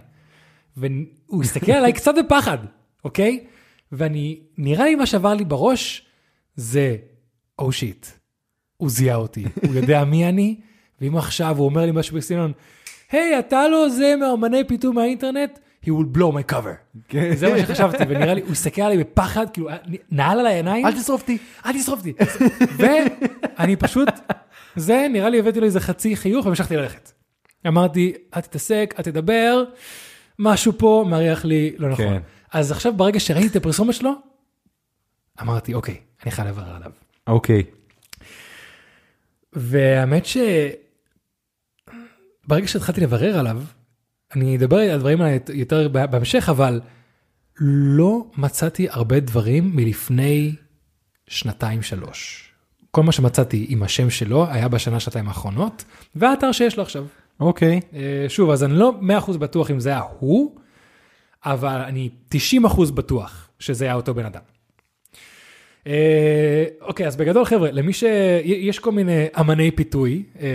והוא 0.77 1.43
הסתכל 1.43 1.71
עליי 1.71 1.93
קצת 1.99 2.13
בפחד, 2.25 2.57
אוקיי? 3.03 3.45
ואני, 3.91 4.39
נראה 4.57 4.85
לי 4.85 4.95
מה 4.95 5.05
שעבר 5.05 5.33
לי 5.33 5.45
בראש 5.45 6.05
זה, 6.55 6.95
או 7.59 7.71
שיט, 7.71 8.07
הוא 8.77 8.89
זיהה 8.89 9.15
אותי, 9.17 9.45
הוא 9.67 9.75
יודע 9.75 10.03
מי 10.03 10.29
אני, 10.29 10.59
ואם 11.01 11.17
עכשיו 11.17 11.57
הוא 11.57 11.65
אומר 11.65 11.85
לי 11.85 11.91
משהו 11.91 12.17
בסגנון, 12.17 12.51
היי, 13.11 13.39
אתה 13.39 13.67
לא 13.67 13.89
זה 13.89 14.15
מאמני 14.19 14.63
פיתום 14.67 14.95
מהאינטרנט? 14.95 15.59
he 15.85 15.89
will 15.89 16.17
blow 16.17 16.31
my 16.31 16.53
cover. 16.53 16.99
כן. 17.07 17.35
זה 17.35 17.53
מה 17.53 17.59
שחשבתי, 17.59 18.03
ונראה 18.07 18.33
לי, 18.33 18.41
הוא 18.41 18.51
הסתכל 18.51 18.81
עליי 18.81 18.97
בפחד, 18.97 19.45
כאילו, 19.53 19.69
נעל 20.11 20.39
על 20.39 20.45
העיניים. 20.45 20.85
אל 20.85 20.91
תשרוף 20.91 21.21
אותי. 21.21 21.37
אל 21.65 21.81
תשרוף 21.81 21.99
אותי. 21.99 22.13
ואני 22.77 23.75
פשוט, 23.75 24.09
זה 24.75 25.07
נראה 25.11 25.29
לי 25.29 25.39
הבאתי 25.39 25.59
לו 25.59 25.65
איזה 25.65 25.79
חצי 25.79 26.15
חיוך 26.15 26.45
והמשכתי 26.45 26.75
ללכת. 26.75 27.11
אמרתי, 27.67 28.13
אל 28.35 28.41
תתעסק, 28.41 28.93
אל 28.97 29.03
תדבר, 29.03 29.63
משהו 30.39 30.73
פה 30.77 31.05
מריח 31.07 31.45
לי 31.45 31.71
לא 31.77 31.89
נכון. 31.89 32.19
אז 32.51 32.71
עכשיו 32.71 32.93
ברגע 32.93 33.19
שראיתי 33.19 33.47
את 33.47 33.55
הפרסומת 33.55 33.95
שלו, 33.95 34.11
אמרתי, 35.41 35.73
אוקיי, 35.73 35.97
אני 36.23 36.31
חייב 36.31 36.47
לברר 36.47 36.75
עליו. 36.75 36.91
אוקיי. 37.27 37.63
והאמת 39.53 40.25
ש... 40.25 40.37
ברגע 42.47 42.67
שהתחלתי 42.67 43.01
לברר 43.01 43.39
עליו, 43.39 43.61
אני 44.35 44.57
אדבר 44.57 44.77
על 44.77 44.89
הדברים 44.89 45.21
האלה 45.21 45.37
יותר 45.53 45.87
בהמשך, 45.87 46.49
אבל 46.49 46.81
לא 47.59 48.25
מצאתי 48.37 48.87
הרבה 48.89 49.19
דברים 49.19 49.75
מלפני 49.75 50.55
שנתיים 51.27 51.81
שלוש. 51.81 52.47
כל 52.91 53.03
מה 53.03 53.11
שמצאתי 53.11 53.65
עם 53.69 53.83
השם 53.83 54.09
שלו 54.09 54.47
היה 54.49 54.67
בשנה 54.67 54.99
שנתיים 54.99 55.27
האחרונות, 55.27 55.83
והאתר 56.15 56.51
שיש 56.51 56.77
לו 56.77 56.83
עכשיו. 56.83 57.05
אוקיי. 57.39 57.79
אה, 57.93 58.25
שוב, 58.27 58.49
אז 58.49 58.63
אני 58.63 58.73
לא 58.73 58.93
100% 59.27 59.37
בטוח 59.37 59.71
אם 59.71 59.79
זה 59.79 59.89
היה 59.89 60.01
הוא, 60.19 60.55
אבל 61.45 61.81
אני 61.81 62.09
90% 62.65 62.91
בטוח 62.91 63.49
שזה 63.59 63.85
היה 63.85 63.93
אותו 63.93 64.13
בן 64.13 64.25
אדם. 64.25 64.41
אה, 65.87 66.65
אוקיי, 66.81 67.07
אז 67.07 67.15
בגדול 67.15 67.45
חבר'ה, 67.45 67.71
למי 67.71 67.93
ש... 67.93 68.03
יש 68.43 68.79
כל 68.79 68.91
מיני 68.91 69.25
אמני 69.39 69.71
פיתוי 69.71 70.23
אה, 70.39 70.45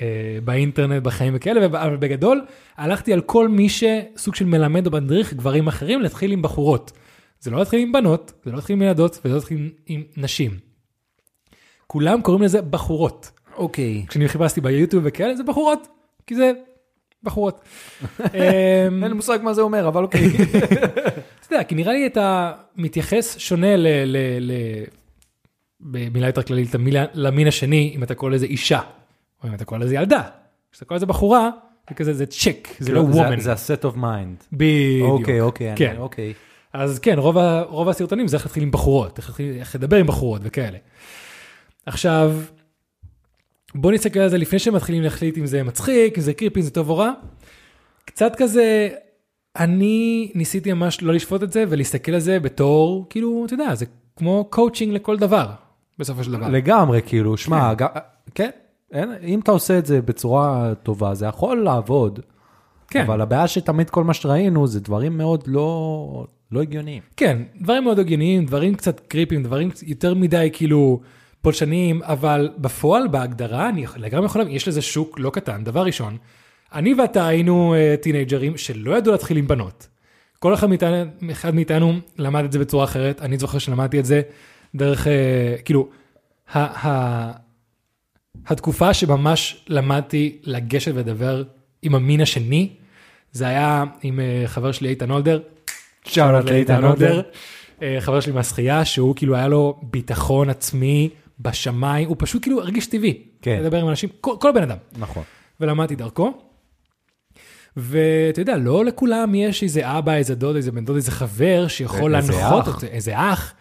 אה, 0.00 0.38
באינטרנט, 0.44 1.02
בחיים 1.02 1.32
וכאלה, 1.36 1.66
אבל 1.66 1.96
בגדול 1.96 2.44
הלכתי 2.76 3.12
על 3.12 3.20
כל 3.20 3.48
מי 3.48 3.68
שסוג 3.68 4.34
של 4.34 4.44
מלמד 4.44 4.86
או 4.86 4.92
מדריך 4.92 5.34
גברים 5.34 5.68
אחרים 5.68 6.00
להתחיל 6.02 6.32
עם 6.32 6.42
בחורות. 6.42 6.92
זה 7.40 7.50
לא 7.50 7.58
להתחיל 7.58 7.80
עם 7.80 7.92
בנות, 7.92 8.32
זה 8.44 8.50
לא 8.50 8.56
להתחיל 8.56 8.76
עם 8.76 8.82
ילדות, 8.82 9.18
וזה 9.24 9.28
לא 9.28 9.34
להתחיל 9.34 9.58
עם, 9.58 9.70
עם 9.86 10.02
נשים. 10.16 10.50
כולם 11.86 12.22
קוראים 12.22 12.42
לזה 12.42 12.62
בחורות. 12.62 13.30
אוקיי. 13.56 14.04
כשאני 14.08 14.28
חיפשתי 14.28 14.60
ביוטיוב 14.60 15.02
וכאלה, 15.06 15.36
זה 15.36 15.42
בחורות, 15.42 15.88
כי 16.26 16.34
זה 16.34 16.52
בחורות. 17.24 17.60
אמ, 18.20 18.24
אין 19.02 19.02
לי 19.02 19.12
מושג 19.12 19.38
מה 19.42 19.54
זה 19.54 19.62
אומר, 19.62 19.88
אבל 19.88 20.02
אוקיי. 20.02 20.26
אתה 21.46 21.54
יודע, 21.54 21.64
כי 21.64 21.74
נראה 21.74 21.92
לי 21.92 22.06
אתה 22.06 22.52
מתייחס 22.76 23.38
שונה 23.38 23.76
ל... 23.76 23.86
ל, 24.04 24.16
ל 24.40 24.52
במילה 25.80 26.26
יותר 26.26 26.42
כללית, 26.42 26.70
למין 27.14 27.46
השני, 27.46 27.92
אם 27.96 28.02
אתה 28.02 28.14
קורא 28.14 28.30
לזה 28.30 28.46
אישה, 28.46 28.80
או 29.42 29.48
אם 29.48 29.54
אתה 29.54 29.64
קורא 29.64 29.80
לזה 29.80 29.94
ילדה. 29.94 30.22
כשאתה 30.72 30.84
קורא 30.84 30.96
לזה 30.96 31.06
בחורה, 31.06 31.50
זה 31.88 31.94
כזה, 31.94 32.14
זה 32.14 32.26
צ'ק, 32.26 32.68
זה 32.78 32.92
לא 32.92 33.00
וומן. 33.00 33.40
זה 33.40 33.52
ה-set 33.52 33.84
of 33.84 33.96
mind. 33.96 34.44
בדיוק. 34.52 35.10
אוקיי, 35.10 35.40
אוקיי. 35.40 35.72
כן. 35.76 35.94
אוקיי. 35.98 36.32
אז 36.72 36.98
כן, 36.98 37.18
רוב, 37.18 37.38
ה, 37.38 37.62
רוב 37.62 37.88
הסרטונים 37.88 38.28
זה 38.28 38.36
איך 38.36 38.46
להתחיל 38.46 38.62
עם 38.62 38.70
בחורות, 38.70 39.18
איך 39.58 39.74
לדבר 39.74 39.96
עם 39.96 40.06
בחורות 40.06 40.40
וכאלה. 40.44 40.78
עכשיו, 41.86 42.32
בוא 43.74 43.92
נסתכל 43.92 44.20
על 44.20 44.28
זה 44.28 44.38
לפני 44.38 44.58
שמתחילים 44.58 45.02
להחליט 45.02 45.38
אם 45.38 45.46
זה 45.46 45.62
מצחיק, 45.62 46.18
אם 46.18 46.22
זה 46.22 46.34
creepy, 46.34 46.60
אם 46.60 46.64
זה 46.64 46.70
טוב 46.70 46.90
או 46.90 46.96
רע. 46.96 47.12
קצת 48.04 48.32
כזה, 48.36 48.88
אני 49.58 50.30
ניסיתי 50.34 50.72
ממש 50.72 51.02
לא 51.02 51.12
לשפוט 51.14 51.42
את 51.42 51.52
זה 51.52 51.64
ולהסתכל 51.68 52.12
על 52.12 52.20
זה 52.20 52.40
בתור, 52.40 53.06
כאילו, 53.10 53.42
אתה 53.46 53.54
יודע, 53.54 53.74
זה 53.74 53.84
כמו 54.16 54.46
קואוצ'ינג 54.50 54.92
לכל 54.94 55.16
דבר, 55.16 55.46
בסופו 55.98 56.24
של 56.24 56.32
דבר. 56.32 56.48
לגמרי, 56.48 57.00
כאילו, 57.06 57.36
שמע, 57.36 57.74
גם- 57.74 57.88
כן, 58.34 58.50
אין- 58.92 59.10
אם 59.22 59.40
אתה 59.40 59.52
עושה 59.52 59.78
את 59.78 59.86
זה 59.86 60.02
בצורה 60.02 60.72
טובה, 60.82 61.14
זה 61.14 61.26
יכול 61.26 61.62
לעבוד. 61.64 62.20
כן. 62.90 63.00
אבל 63.02 63.20
הבעיה 63.20 63.48
שתמיד 63.48 63.90
כל 63.90 64.04
מה 64.04 64.14
שראינו 64.14 64.66
זה 64.66 64.80
דברים 64.80 65.18
מאוד 65.18 65.44
לא 65.46 66.26
לא 66.52 66.62
הגיוניים. 66.62 67.02
כן, 67.16 67.42
דברים 67.60 67.84
מאוד 67.84 67.98
הגיוניים, 67.98 68.46
דברים 68.46 68.74
קצת 68.74 69.00
קריפים, 69.00 69.42
דברים 69.42 69.68
יותר 69.86 70.14
מדי 70.14 70.50
כאילו 70.52 71.00
פולשניים, 71.44 72.02
אבל 72.02 72.50
בפועל, 72.58 73.08
בהגדרה, 73.08 73.68
אני 73.68 73.84
לגמרי 73.96 74.26
יכול 74.26 74.40
להבין, 74.40 74.56
יש 74.56 74.68
לזה 74.68 74.82
שוק 74.82 75.18
לא 75.18 75.30
קטן. 75.30 75.64
דבר 75.64 75.82
ראשון, 75.82 76.16
אני 76.72 76.94
ואתה 76.94 77.26
היינו 77.26 77.74
uh, 77.74 78.02
טינג'רים 78.02 78.56
שלא 78.56 78.98
ידעו 78.98 79.12
להתחיל 79.12 79.36
עם 79.36 79.46
בנות. 79.46 79.88
כל 80.38 80.54
אחד 80.54 80.66
מאיתנו, 80.66 81.04
אחד 81.32 81.54
מאיתנו 81.54 81.94
למד 82.18 82.44
את 82.44 82.52
זה 82.52 82.58
בצורה 82.58 82.84
אחרת, 82.84 83.20
אני 83.20 83.38
זוכר 83.38 83.58
שלמדתי 83.58 84.00
את 84.00 84.04
זה 84.04 84.22
דרך, 84.74 85.06
uh, 85.06 85.10
כאילו, 85.64 85.88
ה, 86.52 86.88
ה, 86.88 87.32
התקופה 88.46 88.94
שממש 88.94 89.64
למדתי 89.68 90.38
לגשת 90.44 90.92
ולדבר 90.94 91.42
עם 91.82 91.94
המין 91.94 92.20
השני, 92.20 92.68
זה 93.32 93.46
היה 93.46 93.84
עם 94.02 94.20
uh, 94.20 94.48
חבר 94.48 94.72
שלי 94.72 94.88
איתן 94.88 95.10
הולדר. 95.10 95.40
שאלות 96.04 96.44
לאיתן 96.44 96.84
הולדר. 96.84 97.22
חבר 98.00 98.20
שלי 98.20 98.32
מהשחייה, 98.32 98.84
שהוא 98.84 99.16
כאילו 99.16 99.36
היה 99.36 99.48
לו 99.48 99.80
ביטחון 99.82 100.50
עצמי 100.50 101.10
בשמיים, 101.40 102.08
הוא 102.08 102.16
פשוט 102.18 102.42
כאילו 102.42 102.60
הרגיש 102.60 102.86
טבעי. 102.86 103.22
כן. 103.42 103.60
לדבר 103.60 103.80
עם 103.80 103.88
אנשים, 103.88 104.08
כל, 104.20 104.34
כל 104.40 104.52
בן 104.52 104.62
אדם. 104.62 104.76
נכון. 104.98 105.22
ולמדתי 105.60 105.96
דרכו. 105.96 106.32
ואתה 107.76 108.40
יודע, 108.40 108.56
לא 108.56 108.84
לכולם 108.84 109.34
יש 109.34 109.62
איזה 109.62 109.98
אבא, 109.98 110.14
איזה 110.14 110.34
דוד, 110.34 110.56
איזה 110.56 110.72
בן 110.72 110.84
דוד, 110.84 110.96
איזה 110.96 111.10
חבר 111.10 111.68
שיכול 111.68 112.12
להנחות. 112.12 112.68
אותו, 112.68 112.86
איזה 112.86 113.12
אח. 113.16 113.54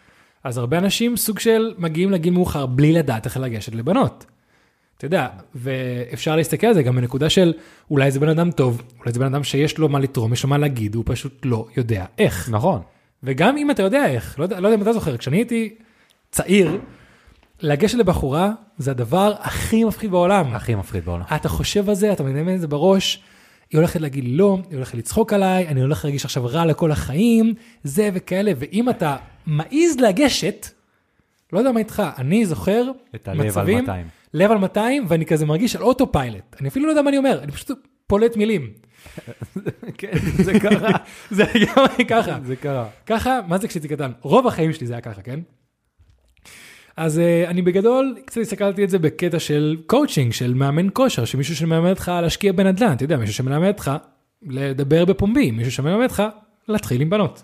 אז 0.43 0.57
הרבה 0.57 0.77
אנשים 0.77 1.17
סוג 1.17 1.39
של 1.39 1.73
מגיעים 1.77 2.11
לגיל 2.11 2.33
מאוחר 2.33 2.65
בלי 2.65 2.93
לדעת 2.93 3.25
איך 3.25 3.37
לגשת 3.37 3.75
לבנות. 3.75 4.25
אתה 4.97 5.05
יודע, 5.05 5.27
ואפשר 5.55 6.35
להסתכל 6.35 6.67
על 6.67 6.73
זה 6.73 6.83
גם 6.83 6.95
בנקודה 6.95 7.29
של 7.29 7.53
אולי 7.91 8.11
זה 8.11 8.19
בן 8.19 8.29
אדם 8.29 8.51
טוב, 8.51 8.81
אולי 8.99 9.11
זה 9.11 9.19
בן 9.19 9.25
אדם 9.25 9.43
שיש 9.43 9.77
לו 9.77 9.89
מה 9.89 9.99
לתרום, 9.99 10.33
יש 10.33 10.43
לו 10.43 10.49
מה 10.49 10.57
להגיד, 10.57 10.95
הוא 10.95 11.03
פשוט 11.07 11.45
לא 11.45 11.67
יודע 11.77 12.05
איך. 12.17 12.49
נכון. 12.49 12.81
וגם 13.23 13.57
אם 13.57 13.71
אתה 13.71 13.83
יודע 13.83 14.07
איך, 14.07 14.39
לא 14.39 14.43
יודע, 14.43 14.59
לא 14.59 14.67
יודע 14.67 14.77
אם 14.77 14.81
אתה 14.81 14.93
זוכר, 14.93 15.17
כשאני 15.17 15.37
הייתי 15.37 15.75
צעיר, 16.31 16.79
לגשת 17.61 17.97
לבחורה 17.97 18.51
זה 18.77 18.91
הדבר 18.91 19.33
הכי 19.39 19.83
מפחיד 19.83 20.11
בעולם. 20.11 20.55
הכי 20.55 20.75
מפחיד 20.75 21.05
בעולם. 21.05 21.25
אתה 21.35 21.49
חושב 21.49 21.89
על 21.89 21.95
זה, 21.95 22.13
אתה 22.13 22.23
מדמיין 22.23 22.55
את 22.55 22.61
זה 22.61 22.67
בראש, 22.67 23.23
היא 23.71 23.79
הולכת 23.79 24.01
להגיד 24.01 24.23
לא, 24.27 24.57
היא 24.69 24.75
הולכת 24.75 24.95
לצחוק 24.95 25.33
עליי, 25.33 25.67
אני 25.67 25.81
הולך 25.81 26.05
להרגיש 26.05 26.25
עכשיו 26.25 26.45
רע 26.45 26.65
לכל 26.65 26.91
החיים, 26.91 27.53
זה 27.83 28.09
וכאלה, 28.13 28.51
ואם 28.57 28.89
אתה 28.89 29.15
מעז 29.45 29.99
לגשת, 29.99 30.67
לא 31.53 31.59
יודע 31.59 31.71
מה 31.71 31.79
איתך, 31.79 32.03
אני 32.17 32.45
זוכר 32.45 32.91
את 33.15 33.27
הלב 33.27 33.41
על 33.41 33.47
מצבים, 33.47 33.77
200. 33.77 34.07
לב 34.33 34.51
על 34.51 34.57
200, 34.57 35.05
ואני 35.07 35.25
כזה 35.25 35.45
מרגיש 35.45 35.75
על 35.75 35.81
autopilot, 35.81 36.55
אני 36.61 36.69
אפילו 36.69 36.85
לא 36.85 36.91
יודע 36.91 37.01
מה 37.01 37.09
אני 37.09 37.17
אומר, 37.17 37.39
אני 37.43 37.51
פשוט 37.51 37.71
פולט 38.07 38.37
מילים. 38.37 38.71
כן, 39.97 40.11
זה 40.43 40.59
קרה. 40.59 40.89
זה 41.31 41.43
לגמרי 41.55 42.05
ככה. 42.09 42.37
זה 42.43 42.55
קרה. 42.55 42.87
ככה, 43.05 43.39
מה 43.47 43.57
זה 43.57 43.67
כשהייתי 43.67 43.87
קטן? 43.87 44.11
רוב 44.21 44.47
החיים 44.47 44.73
שלי 44.73 44.87
זה 44.87 44.93
היה 44.93 45.01
ככה, 45.01 45.21
כן? 45.21 45.39
אז 46.97 47.17
uh, 47.17 47.49
אני 47.49 47.61
בגדול 47.61 48.15
קצת 48.25 48.41
הסתכלתי 48.41 48.83
את 48.83 48.89
זה 48.89 48.99
בקטע 48.99 49.39
של 49.39 49.77
קואוצ'ינג, 49.85 50.33
של 50.33 50.53
מאמן 50.53 50.87
כושר, 50.93 51.25
שמישהו 51.25 51.55
שמלמד 51.55 51.89
אותך 51.89 52.11
להשקיע 52.21 52.51
בנדל"ן, 52.51 52.93
אתה 52.93 53.03
יודע, 53.03 53.17
מישהו 53.17 53.35
שמלמד 53.35 53.67
אותך 53.67 53.91
לדבר 54.47 55.05
בפומבי, 55.05 55.51
מישהו 55.51 55.71
שמלמד 55.71 56.03
אותך 56.03 56.23
להתחיל 56.67 57.01
עם 57.01 57.09
בנות. 57.09 57.43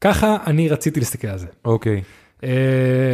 ככה 0.00 0.36
אני 0.46 0.68
רציתי 0.68 1.00
להסתכל 1.00 1.28
על 1.28 1.38
זה. 1.38 1.46
אוקיי. 1.64 2.02
Uh, 2.40 2.44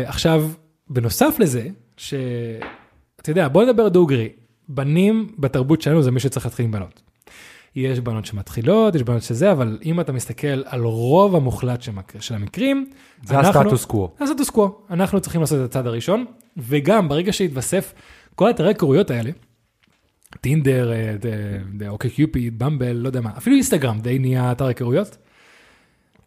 עכשיו, 0.05 0.51
בנוסף 0.91 1.37
לזה, 1.39 1.69
שאתה 1.97 3.31
יודע, 3.31 3.49
בוא 3.49 3.65
נדבר 3.65 3.89
דוגרי, 3.89 4.29
בנים 4.69 5.35
בתרבות 5.39 5.83
שלנו 5.83 6.03
זה 6.03 6.11
מי 6.11 6.21
שצריך 6.21 6.47
להתחיל 6.47 6.65
עם 6.65 6.73
בנות. 6.73 7.03
יש 7.77 8.01
בנות 8.01 8.27
שמתחילות, 8.27 8.95
יש 8.95 9.03
בנות 9.03 9.23
שזה, 9.23 9.53
אבל 9.53 9.79
אם 9.85 10.01
אתה 10.01 10.13
מסתכל 10.13 10.63
על 10.65 10.83
רוב 10.83 11.37
המוחלט 11.37 11.83
של 11.83 11.93
המק- 11.93 12.21
של 12.21 12.35
המקרים, 12.35 12.91
זה 13.25 13.39
אנחנו- 13.39 13.61
הסטטוס 13.61 13.85
קוו. 13.85 14.11
זה 14.19 14.25
הסטטוס 14.25 14.51
קוו, 14.51 14.79
אנחנו 14.91 15.21
צריכים 15.21 15.41
לעשות 15.41 15.59
את 15.61 15.65
הצעד 15.65 15.87
הראשון, 15.87 16.25
וגם 16.57 17.09
ברגע 17.09 17.33
שהתווסף 17.33 17.93
כל 18.35 18.51
אתרי 18.51 18.71
הקרויות 18.71 19.11
האלה, 19.11 19.31
טינדר, 20.41 20.93
אה, 20.93 21.89
אוקיי 21.89 22.11
קיופיד, 22.11 22.59
במבל, 22.59 22.93
לא 22.93 23.09
יודע 23.09 23.21
מה, 23.21 23.31
אפילו 23.37 23.57
אינסטגרם 23.57 24.01
די 24.01 24.19
נהיה 24.19 24.53
אתר 24.53 24.67
היכרויות, 24.67 25.17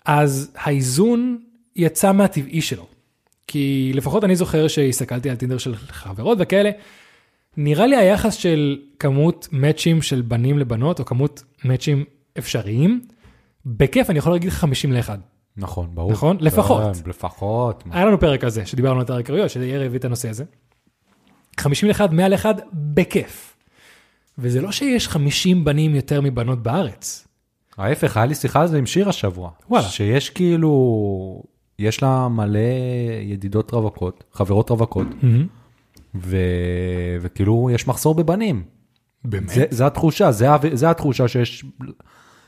אז 0.06 0.52
האיזון 0.56 1.40
יצא 1.76 2.12
מהטבעי 2.12 2.62
שלו. 2.62 2.88
כי 3.48 3.92
לפחות 3.96 4.24
אני 4.24 4.36
זוכר 4.36 4.68
שהסתכלתי 4.68 5.29
על 5.29 5.36
טינדר 5.36 5.58
של 5.58 5.75
חברות 5.75 6.38
וכאלה, 6.42 6.70
נראה 7.57 7.87
לי 7.87 7.96
היחס 7.96 8.33
של 8.33 8.79
כמות 9.00 9.48
מאצ'ים 9.51 10.01
של 10.01 10.22
בנים 10.22 10.59
לבנות, 10.59 11.00
או 11.00 11.05
כמות 11.05 11.44
מאצ'ים 11.66 12.03
אפשריים, 12.37 13.01
בכיף 13.66 14.09
אני 14.09 14.20
יכול 14.20 14.31
להגיד 14.31 14.50
50 14.50 14.92
לאחד. 14.92 15.18
נכון, 15.57 15.87
ברור. 15.94 16.11
נכון? 16.11 16.37
לפחות. 16.39 16.81
כן, 16.96 17.09
לפחות. 17.09 17.83
היה 17.92 18.05
לנו 18.05 18.20
פרק 18.20 18.44
על 18.44 18.50
זה, 18.50 18.66
שדיברנו 18.66 19.00
על 19.00 19.05
אתר 19.05 19.13
העיקריות, 19.13 19.50
שיאיר 19.50 19.81
הביא 19.81 20.00
את 20.00 20.05
הנושא 20.05 20.29
הזה. 20.29 20.44
51, 21.59 22.11
100 22.11 22.29
לאחד, 22.29 22.55
בכיף. 22.74 23.55
וזה 24.37 24.61
לא 24.61 24.72
שיש 24.72 25.07
50 25.07 25.63
בנים 25.63 25.96
יותר 25.96 26.22
מבנות 26.22 26.63
בארץ. 26.63 27.27
ההפך, 27.77 28.18
היה 28.18 28.25
לי 28.25 28.35
שיחה 28.35 28.61
על 28.61 28.68
זה 28.68 28.77
עם 28.77 28.85
שיר 28.85 29.09
השבוע. 29.09 29.50
וואלה. 29.70 29.87
שיש 29.87 30.29
כאילו, 30.29 31.44
יש 31.79 32.03
לה 32.03 32.27
מלא 32.27 32.59
ידידות 33.22 33.72
רווקות, 33.72 34.24
חברות 34.33 34.70
רווקות, 34.70 35.07
ו... 36.16 36.38
וכאילו 37.22 37.70
יש 37.74 37.88
מחסור 37.88 38.16
בבנים. 38.16 38.64
באמת? 39.26 39.50
זה, 39.50 39.66
זה 39.70 39.86
התחושה, 39.86 40.32
זה, 40.32 40.48
זה 40.74 40.90
התחושה 40.90 41.28
שיש, 41.28 41.66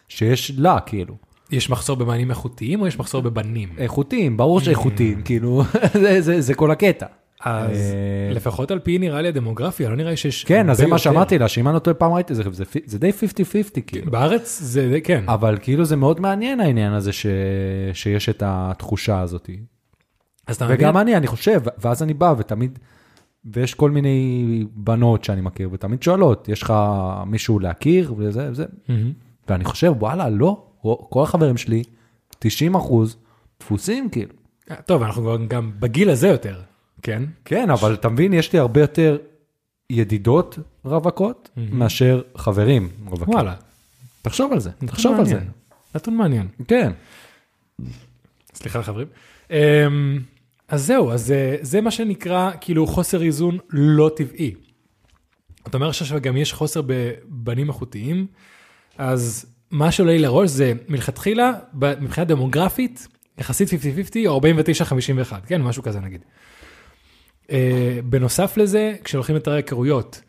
שיש 0.07 0.51
לה, 0.57 0.79
כאילו. 0.85 1.15
יש 1.51 1.69
מחסור 1.69 1.95
בבנים 1.95 2.29
איכותיים 2.29 2.81
או 2.81 2.87
יש 2.87 2.99
מחסור 2.99 3.21
בבנים? 3.21 3.69
איכותיים, 3.77 4.37
ברור 4.37 4.59
שאיכותיים, 4.59 5.21
כאילו, 5.21 5.63
זה, 6.01 6.21
זה, 6.21 6.41
זה 6.41 6.53
כל 6.53 6.71
הקטע. 6.71 7.05
אז 7.41 7.71
אה, 7.77 8.33
לפחות 8.33 8.71
על 8.71 8.79
פי 8.79 8.97
נראה 8.97 9.21
לי 9.21 9.27
הדמוגרפיה, 9.27 9.89
לא 9.89 9.95
נראה 9.95 10.11
לי 10.11 10.17
שיש... 10.17 10.43
כן, 10.43 10.69
אז 10.69 10.77
זה 10.77 10.87
מה. 10.87 10.97
שאמרתי 10.97 11.37
לה, 11.39 11.47
שאם 11.47 11.67
אני 11.67 11.73
לא 11.73 11.79
טועה 11.79 11.93
פעם 11.93 12.13
ראיתי 12.13 12.35
זה, 12.35 12.43
זה, 12.51 12.63
זה 12.85 12.99
די 12.99 13.09
50-50, 13.09 13.81
כאילו. 13.87 14.11
בארץ 14.11 14.59
זה, 14.61 14.89
זה- 14.89 15.01
כן. 15.01 15.23
אבל 15.27 15.57
כאילו 15.61 15.85
זה 15.85 15.95
מאוד 15.95 16.19
מעניין 16.19 16.59
העניין 16.59 16.93
הזה 16.93 17.11
ש... 17.13 17.25
שיש 17.93 18.29
את 18.29 18.43
התחושה 18.45 19.19
הזאת. 19.21 19.49
אז 20.47 20.55
אתה 20.55 20.65
מבין? 20.65 20.77
וגם 20.77 20.97
אני, 20.97 21.15
אני 21.17 21.27
חושב, 21.27 21.61
ואז 21.77 22.03
אני 22.03 22.13
בא 22.13 22.33
ותמיד, 22.37 22.79
ויש 23.53 23.73
כל 23.73 23.91
מיני 23.91 24.65
בנות 24.75 25.23
שאני 25.23 25.41
מכיר, 25.41 25.69
ותמיד 25.71 26.03
שואלות, 26.03 26.49
יש 26.49 26.61
לך 26.61 26.73
מישהו 27.25 27.59
להכיר 27.59 28.13
וזה 28.17 28.51
וזה, 28.51 28.65
מהמם. 28.87 29.11
ואני 29.49 29.63
חושב, 29.63 29.93
וואלה, 29.99 30.29
לא, 30.29 30.63
כל 31.09 31.23
החברים 31.23 31.57
שלי, 31.57 31.83
90 32.39 32.75
אחוז, 32.75 33.17
דפוסים 33.59 34.09
כאילו. 34.09 34.33
אה, 34.71 34.75
טוב, 34.75 35.03
אנחנו 35.03 35.37
גם 35.47 35.71
בגיל 35.79 36.09
הזה 36.09 36.27
יותר, 36.27 36.61
כן? 37.01 37.23
כן, 37.45 37.69
אבל 37.69 37.93
אתה 37.93 38.09
מבין, 38.09 38.33
יש 38.33 38.53
לי 38.53 38.59
הרבה 38.59 38.81
יותר 38.81 39.17
ידידות 39.89 40.59
רווקות 40.85 41.49
מאשר 41.57 42.21
חברים 42.37 42.89
רווקים. 43.05 43.33
וואלה. 43.33 43.55
תחשוב 44.21 44.51
על 44.53 44.59
זה, 44.59 44.69
תחשוב 44.85 45.19
על 45.19 45.25
זה. 45.25 45.33
מעניין. 45.33 45.51
נתון 45.95 46.17
מעניין. 46.17 46.47
כן. 46.67 46.91
סליחה 48.53 48.83
חברים. 48.83 49.07
אמ, 49.51 49.55
אז 50.67 50.85
זהו, 50.85 51.11
אז 51.11 51.25
זה, 51.25 51.57
זה 51.61 51.81
מה 51.81 51.91
שנקרא 51.91 52.51
כאילו 52.61 52.87
חוסר 52.87 53.23
איזון 53.23 53.57
לא 53.69 54.11
טבעי. 54.15 54.53
אתה 55.67 55.77
אומר 55.77 55.89
עכשיו 55.89 56.07
שגם 56.07 56.37
יש 56.37 56.53
חוסר 56.53 56.81
בבנים 56.85 57.67
איכותיים, 57.67 58.27
אז 58.97 59.45
מה 59.71 59.91
שעולה 59.91 60.11
לי 60.11 60.19
לראש 60.19 60.49
זה 60.49 60.73
מלכתחילה, 60.87 61.51
מבחינה 62.01 62.25
דמוגרפית, 62.25 63.07
יחסית 63.37 63.69
50-50 63.69 63.71
או 64.27 64.41
49-51, 64.41 65.33
כן, 65.47 65.61
משהו 65.61 65.83
כזה 65.83 65.99
נגיד. 65.99 66.25
אה, 67.51 67.99
בנוסף 68.05 68.57
לזה, 68.57 68.95
כשהולכים 69.03 69.35
לתארי 69.35 69.55
היכרויות, 69.55 70.21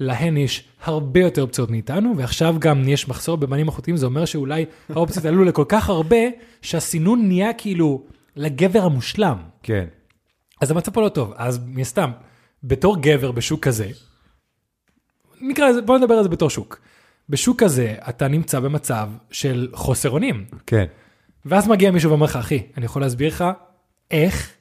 להן 0.00 0.36
יש 0.36 0.64
הרבה 0.82 1.20
יותר 1.20 1.42
אופציות 1.42 1.70
מאיתנו, 1.70 2.14
ועכשיו 2.16 2.56
גם 2.58 2.88
יש 2.88 3.08
מחסור 3.08 3.36
בבנים 3.36 3.66
איכותיים, 3.68 3.96
זה 3.96 4.06
אומר 4.06 4.24
שאולי 4.24 4.64
האופציות 4.88 5.24
עלו 5.24 5.44
לכל 5.44 5.64
כך 5.68 5.88
הרבה, 5.88 6.16
שהסינון 6.62 7.28
נהיה 7.28 7.52
כאילו 7.52 8.02
לגבר 8.36 8.82
המושלם. 8.82 9.38
כן. 9.62 9.84
אז 10.60 10.70
המצב 10.70 10.92
פה 10.92 11.02
לא 11.02 11.08
טוב, 11.08 11.32
אז 11.36 11.60
מן 11.66 11.80
הסתם, 11.80 12.10
בתור 12.62 12.96
גבר 13.00 13.32
בשוק 13.32 13.64
כזה, 13.64 13.90
נקרא 15.40 15.68
לזה, 15.68 15.82
בוא 15.82 15.98
נדבר 15.98 16.14
על 16.14 16.22
זה 16.22 16.28
בתור 16.28 16.50
שוק. 16.50 16.80
בשוק 17.28 17.62
כזה 17.62 17.94
אתה 18.08 18.28
נמצא 18.28 18.60
במצב 18.60 19.10
של 19.30 19.68
חוסר 19.72 20.10
אונים, 20.10 20.44
כן. 20.66 20.84
ואז 21.44 21.68
מגיע 21.68 21.90
מישהו 21.90 22.10
ואומר 22.10 22.26
לך, 22.26 22.36
אחי, 22.36 22.62
אני 22.76 22.84
יכול 22.84 23.02
להסביר 23.02 23.28
לך 23.28 23.44
איך 24.10 24.52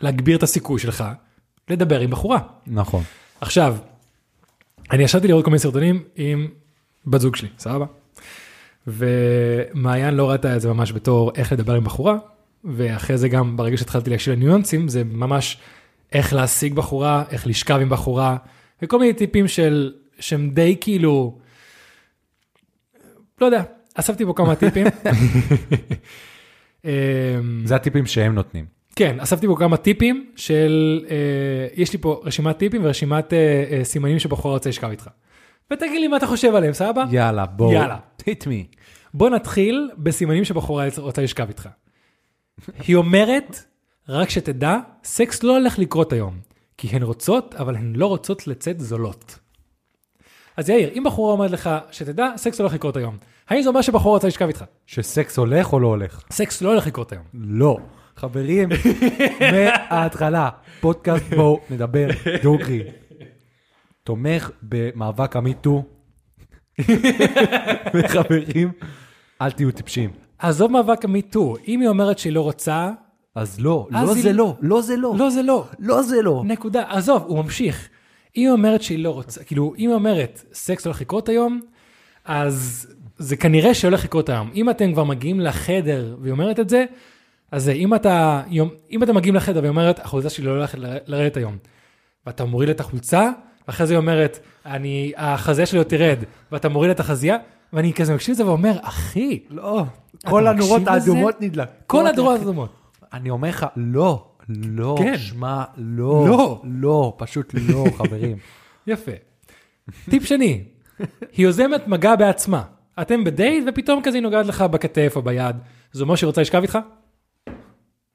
להגביר 0.00 0.36
את 0.36 0.42
הסיכוי 0.42 0.80
שלך 0.80 1.04
לדבר 1.70 2.00
עם 2.00 2.10
בחורה. 2.10 2.38
נכון. 2.66 3.02
עכשיו, 3.40 3.76
אני 4.90 5.02
ישבתי 5.02 5.28
לראות 5.28 5.44
כל 5.44 5.50
מיני 5.50 5.58
סרטונים 5.58 6.04
עם 6.16 6.48
בת 7.06 7.20
זוג 7.20 7.36
שלי, 7.36 7.48
סבבה? 7.58 7.86
ומעיין 8.86 10.14
לא 10.14 10.30
ראתה 10.30 10.56
את 10.56 10.60
זה 10.60 10.68
ממש 10.68 10.92
בתור 10.92 11.32
איך 11.34 11.52
לדבר 11.52 11.74
עם 11.74 11.84
בחורה, 11.84 12.18
ואחרי 12.66 13.18
זה 13.18 13.28
גם 13.28 13.56
ברגע 13.56 13.76
שהתחלתי 13.76 14.10
להקשיב 14.10 14.34
לניואנסים, 14.34 14.88
זה 14.88 15.04
ממש 15.04 15.58
איך 16.12 16.32
להשיג 16.32 16.74
בחורה, 16.74 17.24
איך 17.30 17.46
לשכב 17.46 17.78
עם 17.80 17.88
בחורה, 17.88 18.36
וכל 18.82 18.98
מיני 18.98 19.12
טיפים 19.12 19.48
של, 19.48 19.92
שהם 20.18 20.50
די 20.50 20.76
כאילו, 20.80 21.38
לא 23.40 23.46
יודע, 23.46 23.62
אספתי 23.94 24.24
פה 24.24 24.32
כמה 24.36 24.54
טיפים. 24.54 24.86
אמ, 26.84 26.90
זה 27.64 27.76
הטיפים 27.76 28.06
שהם 28.06 28.34
נותנים. 28.34 28.64
כן, 28.96 29.20
אספתי 29.20 29.46
פה 29.46 29.56
כמה 29.58 29.76
טיפים 29.76 30.26
של, 30.36 31.04
אה, 31.10 31.16
יש 31.74 31.92
לי 31.92 31.98
פה 31.98 32.20
רשימת 32.24 32.58
טיפים 32.58 32.84
ורשימת 32.84 33.32
אה, 33.32 33.64
אה, 33.70 33.84
סימנים 33.84 34.18
שבחורה 34.18 34.54
רוצה 34.54 34.68
לשכב 34.68 34.90
איתך. 34.90 35.08
ותגיד 35.72 36.00
לי 36.00 36.08
מה 36.08 36.16
אתה 36.16 36.26
חושב 36.26 36.54
עליהם, 36.54 36.72
סבבה? 36.72 37.04
יאללה, 37.10 37.46
בואו. 37.46 37.72
יאללה. 37.72 37.96
hit 38.20 38.42
me. 38.44 38.76
בוא 39.14 39.30
נתחיל 39.30 39.90
בסימנים 39.98 40.44
שבחורה 40.44 40.86
רוצה 40.96 41.22
לשכב 41.22 41.48
איתך. 41.48 41.68
היא 42.78 42.96
אומרת, 42.96 43.64
רק 44.08 44.30
שתדע, 44.30 44.76
סקס 45.04 45.42
לא 45.42 45.56
הולך 45.56 45.78
לקרות 45.78 46.12
היום. 46.12 46.38
כי 46.78 46.88
הן 46.88 47.02
רוצות, 47.02 47.54
אבל 47.54 47.76
הן 47.76 47.92
לא 47.96 48.06
רוצות 48.06 48.46
לצאת 48.46 48.80
זולות. 48.80 49.38
אז 50.56 50.68
יאיר, 50.68 50.90
אם 50.94 51.04
בחורה 51.06 51.32
אומרת 51.32 51.50
לך, 51.50 51.70
שתדע, 51.90 52.26
סקס 52.36 52.60
לא 52.60 52.64
הולך 52.64 52.74
לקרות 52.74 52.96
היום. 52.96 53.16
האם 53.48 53.62
זה 53.62 53.68
אומר 53.68 53.82
שבחורה 53.82 54.14
רוצה 54.14 54.28
לשכב 54.28 54.46
איתך? 54.46 54.64
שסקס 54.86 55.38
הולך 55.38 55.72
או 55.72 55.80
לא 55.80 55.86
הולך? 55.86 56.22
סקס 56.30 56.62
לא 56.62 56.68
הולך 56.68 56.86
לקרות 56.86 57.12
היום. 57.12 57.24
לא. 57.34 57.78
חברים, 58.16 58.68
מההתחלה, 59.52 60.48
פודקאסט 60.80 61.24
בואו 61.34 61.60
נדבר 61.70 62.08
דוגרי. 62.42 62.82
תומך 64.04 64.50
במאבק 64.62 65.36
ה 65.36 65.43
Me 65.43 65.57
Too. 65.57 65.84
וחברים, 67.94 68.72
אל 69.42 69.50
תהיו 69.50 69.72
טיפשים. 69.72 70.25
עזוב 70.38 70.72
מאבק 70.72 71.04
המיטו, 71.04 71.54
אם 71.68 71.80
היא 71.80 71.88
אומרת 71.88 72.18
שהיא 72.18 72.32
לא 72.32 72.40
רוצה, 72.40 72.90
אז 73.34 73.60
לא, 73.60 73.88
אז 73.94 74.08
לא 74.08 74.14
היא- 74.14 74.22
זה 74.22 74.32
לא, 74.32 74.56
לא 74.60 74.80
זה 74.82 74.96
לא, 74.96 75.14
לא 75.18 75.30
זה 75.30 75.42
לא. 75.42 75.64
לא 75.78 76.02
זה 76.02 76.22
לא. 76.22 76.42
נקודה. 76.46 76.84
עזוב, 76.88 77.22
הוא 77.26 77.42
ממשיך. 77.44 77.88
אם 78.36 78.42
היא 78.42 78.50
אומרת 78.50 78.82
שהיא 78.82 78.98
לא 78.98 79.10
רוצה, 79.10 79.44
כאילו, 79.44 79.74
אם 79.78 79.88
היא 79.88 79.94
אומרת 79.94 80.44
סקס 80.52 80.84
הולך 80.86 81.00
לקרות 81.00 81.28
היום, 81.28 81.60
אז 82.24 82.86
זה 83.18 83.36
כנראה 83.36 83.74
שהולך 83.74 84.04
לקרות 84.04 84.28
היום. 84.28 84.50
אם 84.54 84.70
אתם 84.70 84.92
כבר 84.92 85.04
מגיעים 85.04 85.40
לחדר 85.40 86.16
והיא 86.20 86.32
אומרת 86.32 86.60
את 86.60 86.68
זה, 86.68 86.84
אז 87.52 87.68
אם 87.68 87.94
אתה, 87.94 88.42
אם 88.90 89.02
אתם 89.02 89.14
מגיעים 89.16 89.34
לחדר 89.34 89.60
והיא 89.60 89.70
אומרת, 89.70 89.98
החולצה 89.98 90.30
שלי 90.30 90.44
לא 90.46 90.50
הולכת 90.50 90.78
לרדת 91.06 91.36
היום, 91.36 91.56
ואתה 92.26 92.44
מוריד 92.44 92.68
את 92.68 92.80
החולצה, 92.80 93.30
ואחרי 93.68 93.86
זה 93.86 93.92
היא 93.94 93.98
אומרת, 93.98 94.38
אני, 94.66 95.12
החזה 95.16 95.66
שלי 95.66 95.78
עוד 95.78 95.86
תרד, 95.86 96.18
ואתה 96.52 96.68
מוריד 96.68 96.90
את 96.90 97.00
החזייה, 97.00 97.36
ואני 97.76 97.92
כזה 97.92 98.14
מקשיב 98.14 98.32
לזה 98.32 98.46
ואומר, 98.46 98.76
אחי, 98.82 99.44
לא, 99.50 99.84
כל 100.26 100.46
הנורות? 100.46 100.82
האדומות 100.86 101.40
נדלק. 101.40 101.68
כל 101.86 102.06
הדורות 102.06 102.38
האדומות. 102.40 102.72
אני 103.12 103.30
אומר 103.30 103.48
לך, 103.48 103.66
לא, 103.76 104.28
לא, 104.48 104.96
כן. 104.98 105.18
שמע, 105.18 105.64
לא, 105.76 106.26
לא. 106.28 106.62
לא, 106.64 107.14
פשוט 107.18 107.54
לא, 107.68 107.84
חברים. 107.98 108.36
יפה. 108.86 109.12
טיפ 110.10 110.24
שני, 110.24 110.64
היא 111.32 111.46
יוזמת 111.46 111.88
מגע 111.88 112.16
בעצמה. 112.16 112.62
אתם 113.00 113.24
בדייט 113.24 113.64
ופתאום 113.68 114.02
כזה 114.02 114.16
היא 114.16 114.22
נוגעת 114.22 114.46
לך 114.46 114.62
בכתף 114.62 115.12
או 115.16 115.22
ביד. 115.22 115.56
זה 115.92 116.02
אומר 116.02 116.14
שהיא 116.14 116.26
רוצה 116.26 116.40
לשכב 116.40 116.62
איתך? 116.62 116.78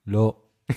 לא. 0.08 0.36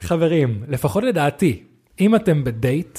חברים, 0.00 0.62
לפחות 0.68 1.04
לדעתי, 1.04 1.62
אם 2.00 2.14
אתם 2.14 2.44
בדייט 2.44 2.98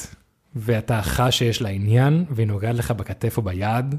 ואתה 0.56 1.02
חש 1.02 1.38
שיש 1.38 1.62
לה 1.62 1.70
עניין 1.70 2.26
והיא 2.30 2.48
נוגעת 2.48 2.76
לך 2.76 2.92
בכתף 2.92 3.38
או 3.38 3.42
ביד, 3.42 3.96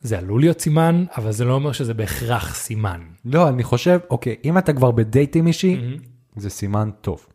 זה 0.00 0.18
עלול 0.18 0.40
להיות 0.40 0.60
סימן, 0.60 1.04
אבל 1.16 1.32
זה 1.32 1.44
לא 1.44 1.54
אומר 1.54 1.72
שזה 1.72 1.94
בהכרח 1.94 2.54
סימן. 2.54 3.00
לא, 3.24 3.48
אני 3.48 3.62
חושב, 3.62 3.98
אוקיי, 4.10 4.36
אם 4.44 4.58
אתה 4.58 4.72
כבר 4.72 4.90
בדייט 4.90 5.36
עם 5.36 5.44
מישהי, 5.44 5.96
זה 6.36 6.50
סימן 6.50 6.90
טוב. 7.00 7.26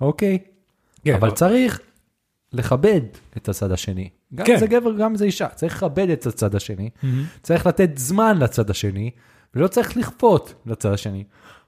אוקיי? 0.00 0.38
כן, 1.04 1.14
אבל 1.14 1.30
צריך 1.30 1.80
לכבד 2.52 3.00
את 3.36 3.48
הצד 3.48 3.72
השני. 3.72 4.08
גם 4.34 4.46
כן. 4.46 4.58
זה 4.58 4.66
גבר, 4.66 4.92
גם 4.98 5.16
זה 5.16 5.24
אישה. 5.24 5.48
צריך 5.48 5.76
לכבד 5.76 6.10
את 6.10 6.26
הצד 6.26 6.54
השני. 6.54 6.90
צריך 7.42 7.66
לתת 7.66 7.98
זמן 7.98 8.38
לצד 8.38 8.70
השני, 8.70 9.10
ולא 9.54 9.68
צריך 9.68 9.96
לכפות 9.96 10.54
לצד 10.66 10.92
השני. 10.92 11.24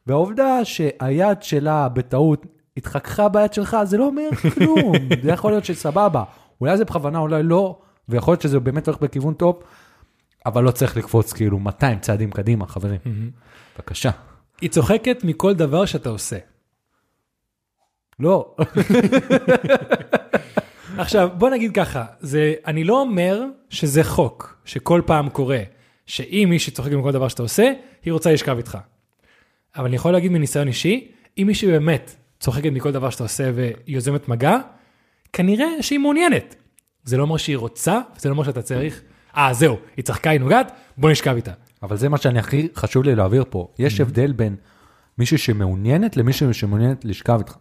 והעובדה 0.07 0.65
שהיד 0.65 1.43
שלה 1.43 1.89
בטעות 1.89 2.47
התחככה 2.79 3.29
ביד 3.29 3.55
שלך, 3.55 3.77
זה 3.85 3.99
לא 3.99 4.07
אומר 4.07 4.29
כלום. 4.55 4.93
זה 5.23 5.31
יכול 5.31 5.53
להיות 5.53 5.65
שסבבה. 5.65 6.25
אולי 6.61 6.77
זה 6.77 6.85
בכוונה, 6.85 7.19
אולי 7.19 7.43
לא, 7.43 7.79
ויכול 8.09 8.33
להיות 8.33 8.43
שזה 8.43 8.61
באמת 8.61 8.89
הולך 8.89 9.01
בכיוון 9.01 9.35
טוב, 9.35 9.63
אבל 10.47 10.65
לא 10.65 10.71
צריך 10.71 10.97
לקפוץ 10.97 11.33
כאילו 11.33 11.59
200 11.59 11.99
צעדים 11.99 12.31
קדימה, 12.31 12.67
חברים. 12.67 12.99
בבקשה. 13.77 14.11
היא 14.61 14.71
צוחקת 14.71 15.25
מכל 15.25 15.55
דבר 15.55 15.85
שאתה 15.85 16.09
עושה. 16.09 16.39
לא. 18.21 18.57
עכשיו, 20.99 21.29
בוא 21.39 21.51
נגיד 21.51 21.75
ככה, 21.75 22.05
זה, 22.21 22.55
אני 22.67 22.85
לא 22.85 23.01
אומר 23.01 23.45
שזה 23.71 24.05
חוק, 24.05 24.59
שכל 24.65 25.03
פעם 25.07 25.29
קורה, 25.29 25.61
שאם 26.07 26.47
מישהי 26.51 26.73
צוחקת 26.73 26.93
מכל 26.93 27.13
דבר 27.13 27.29
שאתה 27.29 27.43
עושה, 27.43 27.73
היא 28.05 28.13
רוצה 28.13 28.33
לשכב 28.33 28.57
איתך. 28.57 28.79
אבל 29.77 29.87
אני 29.87 29.97
יכול 29.97 30.13
להגיד 30.13 30.33
מניסיון 30.33 30.69
אישי, 30.69 31.13
אם 31.39 31.45
מישהי 31.47 31.69
באמת 31.69 32.15
צוחקת 32.41 32.71
מכל 32.73 32.93
דבר 32.93 33.11
שאתה 33.11 33.23
עושה 33.23 33.51
והיא 33.55 33.73
יוזמת 33.87 34.29
מגע, 34.29 34.57
כנראה 35.33 35.67
שהיא 35.81 35.99
מעוניינת. 35.99 36.55
זה 37.05 37.17
לא 37.17 37.23
אומר 37.23 37.37
שהיא 37.37 37.57
רוצה, 37.57 38.01
וזה 38.17 38.29
לא 38.29 38.33
אומר 38.35 38.45
שאתה 38.45 38.63
צריך, 38.63 39.03
אה, 39.37 39.55
זהו, 39.55 39.77
היא 39.97 40.05
צחקה, 40.05 40.31
היא 40.31 40.41
נוגעת, 40.41 40.73
בוא 40.97 41.11
נשכב 41.11 41.35
איתה. 41.37 41.53
אבל 41.83 41.97
זה 41.97 42.09
מה 42.09 42.19
שאני 42.19 42.39
הכי 42.39 42.69
חשוב 42.75 43.05
לי 43.05 43.15
להעביר 43.15 43.45
פה. 43.51 43.69
יש 43.79 44.01
הבדל 44.01 44.33
בין 44.33 44.57
מישהו 45.19 45.39
שמעוניינת 45.39 46.17
למישהו 46.17 46.55
שמעוניינת 46.55 47.05
לשכב 47.05 47.39
איתך. 47.39 47.57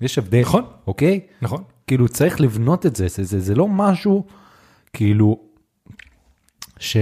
יש 0.00 0.18
הבדל. 0.18 0.40
נכון. 0.40 0.64
אוקיי? 0.86 1.20
נכון? 1.42 1.62
כאילו 1.86 2.08
צריך 2.08 2.40
לבנות 2.40 2.86
את 2.86 2.96
זה, 2.96 3.08
זה, 3.08 3.24
זה, 3.24 3.40
זה 3.40 3.54
לא 3.54 3.68
משהו, 3.68 4.26
כאילו, 4.92 5.40
ש, 6.78 6.96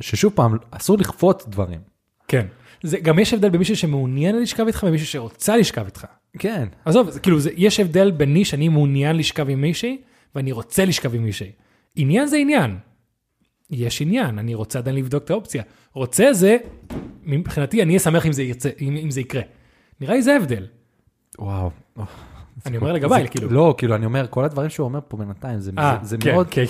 ששוב 0.00 0.32
פעם, 0.36 0.56
אסור 0.70 0.98
לכפות 0.98 1.44
דברים. 1.48 1.80
כן. 2.28 2.46
זה, 2.82 2.98
גם 2.98 3.18
יש 3.18 3.34
הבדל 3.34 3.48
בין 3.48 3.58
מישהו 3.58 3.76
שמעוניין 3.76 4.38
לשכב 4.42 4.66
איתך 4.66 4.84
ומישהו 4.88 5.06
שרוצה 5.06 5.56
לשכב 5.56 5.84
איתך. 5.84 6.04
כן. 6.38 6.68
עזוב, 6.84 7.10
זה, 7.10 7.20
כאילו, 7.20 7.40
זה, 7.40 7.50
יש 7.56 7.80
הבדל 7.80 8.10
ביני 8.10 8.44
שאני 8.44 8.68
מעוניין 8.68 9.16
לשכב 9.16 9.50
עם 9.50 9.60
מישהי, 9.60 9.98
ואני 10.34 10.52
רוצה 10.52 10.84
לשכב 10.84 11.14
עם 11.14 11.24
מישהי. 11.24 11.50
עניין 11.96 12.26
זה 12.26 12.36
עניין. 12.36 12.76
יש 13.70 14.02
עניין, 14.02 14.38
אני 14.38 14.54
רוצה 14.54 14.78
עדיין 14.78 14.96
לבדוק 14.96 15.24
את 15.24 15.30
האופציה. 15.30 15.62
רוצה 15.94 16.32
זה, 16.32 16.56
מבחינתי, 17.24 17.82
אני 17.82 17.96
אשמח 17.96 18.26
אם 18.26 18.32
זה, 18.32 18.42
ירצה, 18.42 18.68
אם, 18.80 18.96
אם 19.02 19.10
זה 19.10 19.20
יקרה. 19.20 19.42
נראה 20.00 20.14
לי 20.14 20.22
זה 20.22 20.32
ההבדל. 20.32 20.66
וואו. 21.38 21.70
אני 22.66 22.76
אומר 22.76 22.92
לגביי, 22.92 23.22
זה- 23.22 23.28
כאילו. 23.28 23.50
לא, 23.50 23.74
כאילו, 23.78 23.94
אני 23.94 24.06
אומר, 24.06 24.26
כל 24.30 24.44
הדברים 24.44 24.70
שהוא 24.70 24.84
אומר 24.84 25.00
פה 25.08 25.16
בינתיים, 25.16 25.60
זה, 25.60 25.70
אה, 25.78 25.98
זה, 26.02 26.08
זה 26.08 26.16
כן, 26.18 26.32
מאוד, 26.32 26.46
כן. 26.50 26.64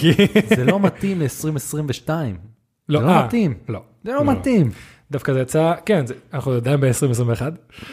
זה 0.57 0.65
לא 0.65 0.81
מתאים 0.81 1.21
ל-2022. 1.21 2.11
לא, 2.89 3.01
זה 3.01 3.07
לא 3.07 3.11
אה, 3.11 3.25
מתאים. 3.27 3.55
לא. 3.69 3.81
זה 4.05 4.13
לא 4.13 4.25
מתאים. 4.25 4.71
דווקא 5.11 5.33
זה 5.33 5.41
יצא, 5.41 5.75
כן, 5.87 6.07
זה, 6.07 6.15
אנחנו 6.33 6.53
עדיין 6.53 6.81
ב-2021. 6.81 7.43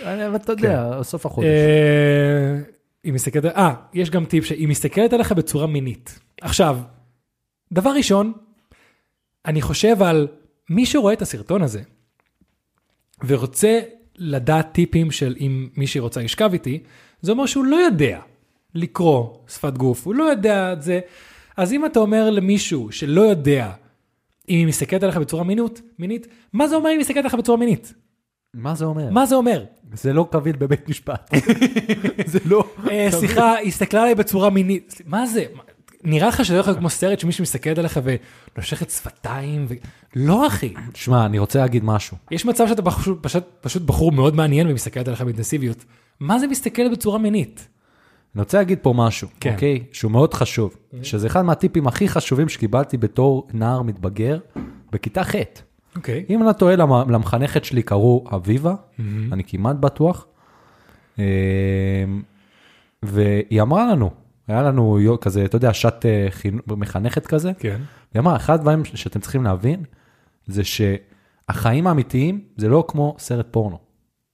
אני- 0.05 0.27
אבל 0.27 0.35
אתה 0.35 0.51
יודע, 0.51 0.99
סוף 1.01 1.25
החודש. 1.25 1.47
אה, 1.47 2.59
היא 3.03 3.13
מסתכלת, 3.13 3.45
אה, 3.45 3.73
יש 3.93 4.09
גם 4.09 4.25
טיפ 4.25 4.45
שהיא 4.45 4.67
מסתכלת 4.67 5.13
עליך 5.13 5.31
בצורה 5.31 5.67
מינית. 5.67 6.19
עכשיו, 6.41 6.77
דבר 7.71 7.89
ראשון, 7.89 8.33
אני 9.45 9.61
חושב 9.61 10.03
על 10.03 10.27
מי 10.69 10.85
שרואה 10.85 11.13
את 11.13 11.21
הסרטון 11.21 11.61
הזה, 11.61 11.81
ורוצה 13.25 13.79
לדעת 14.17 14.67
טיפים 14.71 15.11
של 15.11 15.35
אם 15.39 15.69
מישהי 15.77 15.99
רוצה 16.01 16.21
לשכב 16.21 16.49
איתי, 16.53 16.83
זה 17.21 17.31
אומר 17.31 17.45
שהוא 17.45 17.65
לא 17.65 17.75
יודע 17.75 18.19
לקרוא 18.75 19.27
שפת 19.47 19.77
גוף, 19.77 20.05
הוא 20.05 20.15
לא 20.15 20.23
יודע 20.23 20.73
את 20.73 20.81
זה. 20.81 20.99
אז 21.57 21.73
אם 21.73 21.85
אתה 21.85 21.99
אומר 21.99 22.29
למישהו 22.29 22.91
שלא 22.91 23.21
יודע 23.21 23.71
אם 24.49 24.57
היא 24.57 24.67
מסתכלת 24.67 25.03
עליך 25.03 25.17
בצורה 25.17 25.43
מינית, 25.43 25.81
מינית, 25.99 26.27
מה 26.53 26.67
זה 26.67 26.75
אומר 26.75 26.89
אם 26.89 26.93
היא 26.93 26.99
מסתכלת 26.99 27.17
עליך 27.17 27.35
בצורה 27.35 27.57
מינית? 27.57 27.93
מה 28.53 28.75
זה 28.75 28.85
אומר? 28.85 29.09
מה 29.09 29.25
זה 29.25 29.35
אומר? 29.35 29.65
זה 29.93 30.13
לא 30.13 30.27
קביל 30.31 30.55
בבית 30.55 30.89
משפט. 30.89 31.31
זה 32.25 32.39
לא... 32.45 32.63
אה, 32.91 33.07
סליחה, 33.11 33.55
היא 33.55 33.67
הסתכלה 33.67 34.01
עליי 34.01 34.15
בצורה 34.15 34.49
מינית. 34.49 35.01
מה 35.05 35.25
זה? 35.25 35.45
נראה 36.03 36.27
לך 36.27 36.45
שזה 36.45 36.53
הולך 36.53 36.67
להיות 36.67 36.79
כמו 36.79 36.89
סרט 36.89 37.19
שמישהו 37.19 37.41
מסתכלת 37.41 37.77
עליך 37.77 37.99
ונושכת 38.55 38.89
שפתיים? 38.89 39.65
ו... 39.69 39.73
לא, 40.15 40.47
אחי. 40.47 40.73
שמע, 40.93 41.25
אני 41.25 41.39
רוצה 41.39 41.59
להגיד 41.59 41.83
משהו. 41.83 42.17
יש 42.31 42.45
מצב 42.45 42.67
שאתה 42.67 42.81
פשוט, 42.81 43.17
פשוט, 43.21 43.43
פשוט 43.61 43.81
בחור 43.81 44.11
מאוד 44.11 44.35
מעניין 44.35 44.67
ומסתכלת 44.67 45.07
עליך 45.07 45.21
באינטנסיביות. 45.21 45.85
מה 46.19 46.39
זה 46.39 46.47
מסתכלת 46.47 46.91
בצורה 46.91 47.17
מינית? 47.17 47.67
אני 48.35 48.41
רוצה 48.41 48.57
להגיד 48.57 48.79
פה 48.81 48.93
משהו, 48.97 49.27
כן. 49.39 49.53
אוקיי? 49.53 49.83
שהוא 49.91 50.11
מאוד 50.11 50.33
חשוב. 50.33 50.75
שזה 51.03 51.27
אחד 51.27 51.41
מהטיפים 51.41 51.87
הכי 51.87 52.09
חשובים 52.09 52.49
שקיבלתי 52.49 52.97
בתור 52.97 53.47
נער 53.53 53.81
מתבגר 53.81 54.39
בכיתה 54.91 55.23
ח'. 55.23 55.35
אוקיי. 55.95 56.25
אם 56.29 56.39
אני 56.39 56.47
לא 56.47 56.53
טועה, 56.53 56.75
למ- 56.75 57.09
למחנכת 57.09 57.65
שלי 57.65 57.83
קראו 57.83 58.25
אביבה, 58.35 58.75
אני 59.31 59.43
כמעט 59.43 59.75
בטוח. 59.75 60.25
אה, 61.19 61.23
והיא 63.03 63.61
אמרה 63.61 63.91
לנו, 63.91 64.09
היה 64.47 64.61
לנו 64.63 64.97
כזה, 65.21 65.45
אתה 65.45 65.55
יודע, 65.55 65.73
שעת 65.73 66.05
אה, 66.05 66.27
מחנכת 66.67 67.27
כזה, 67.27 67.51
כן. 67.59 67.81
היא 68.13 68.19
אמרה, 68.19 68.35
אחד 68.35 68.53
הדברים 68.53 68.85
שאתם 68.85 69.19
צריכים 69.19 69.43
להבין, 69.43 69.83
זה 70.47 70.61
שהחיים 70.63 71.87
האמיתיים 71.87 72.41
זה 72.57 72.69
לא 72.69 72.85
כמו 72.87 73.15
סרט 73.19 73.47
פורנו. 73.51 73.77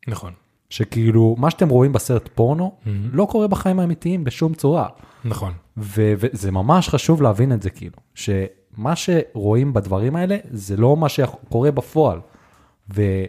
נכון. 0.07 0.33
שכאילו, 0.69 1.35
מה 1.39 1.49
שאתם 1.51 1.69
רואים 1.69 1.93
בסרט 1.93 2.29
פורנו, 2.35 2.71
לא 3.13 3.27
קורה 3.31 3.47
בחיים 3.47 3.79
האמיתיים 3.79 4.23
בשום 4.23 4.53
צורה. 4.53 4.87
נכון. 5.25 5.53
ו- 5.77 6.13
וזה 6.17 6.51
ממש 6.51 6.89
חשוב 6.89 7.21
להבין 7.21 7.51
את 7.51 7.61
זה, 7.61 7.69
כאילו, 7.69 7.95
שמה 8.15 8.95
שרואים 8.95 9.73
בדברים 9.73 10.15
האלה, 10.15 10.37
זה 10.51 10.77
לא 10.77 10.97
מה 10.97 11.09
שקורה 11.09 11.71
בפועל. 11.71 12.19
ו- 12.95 13.25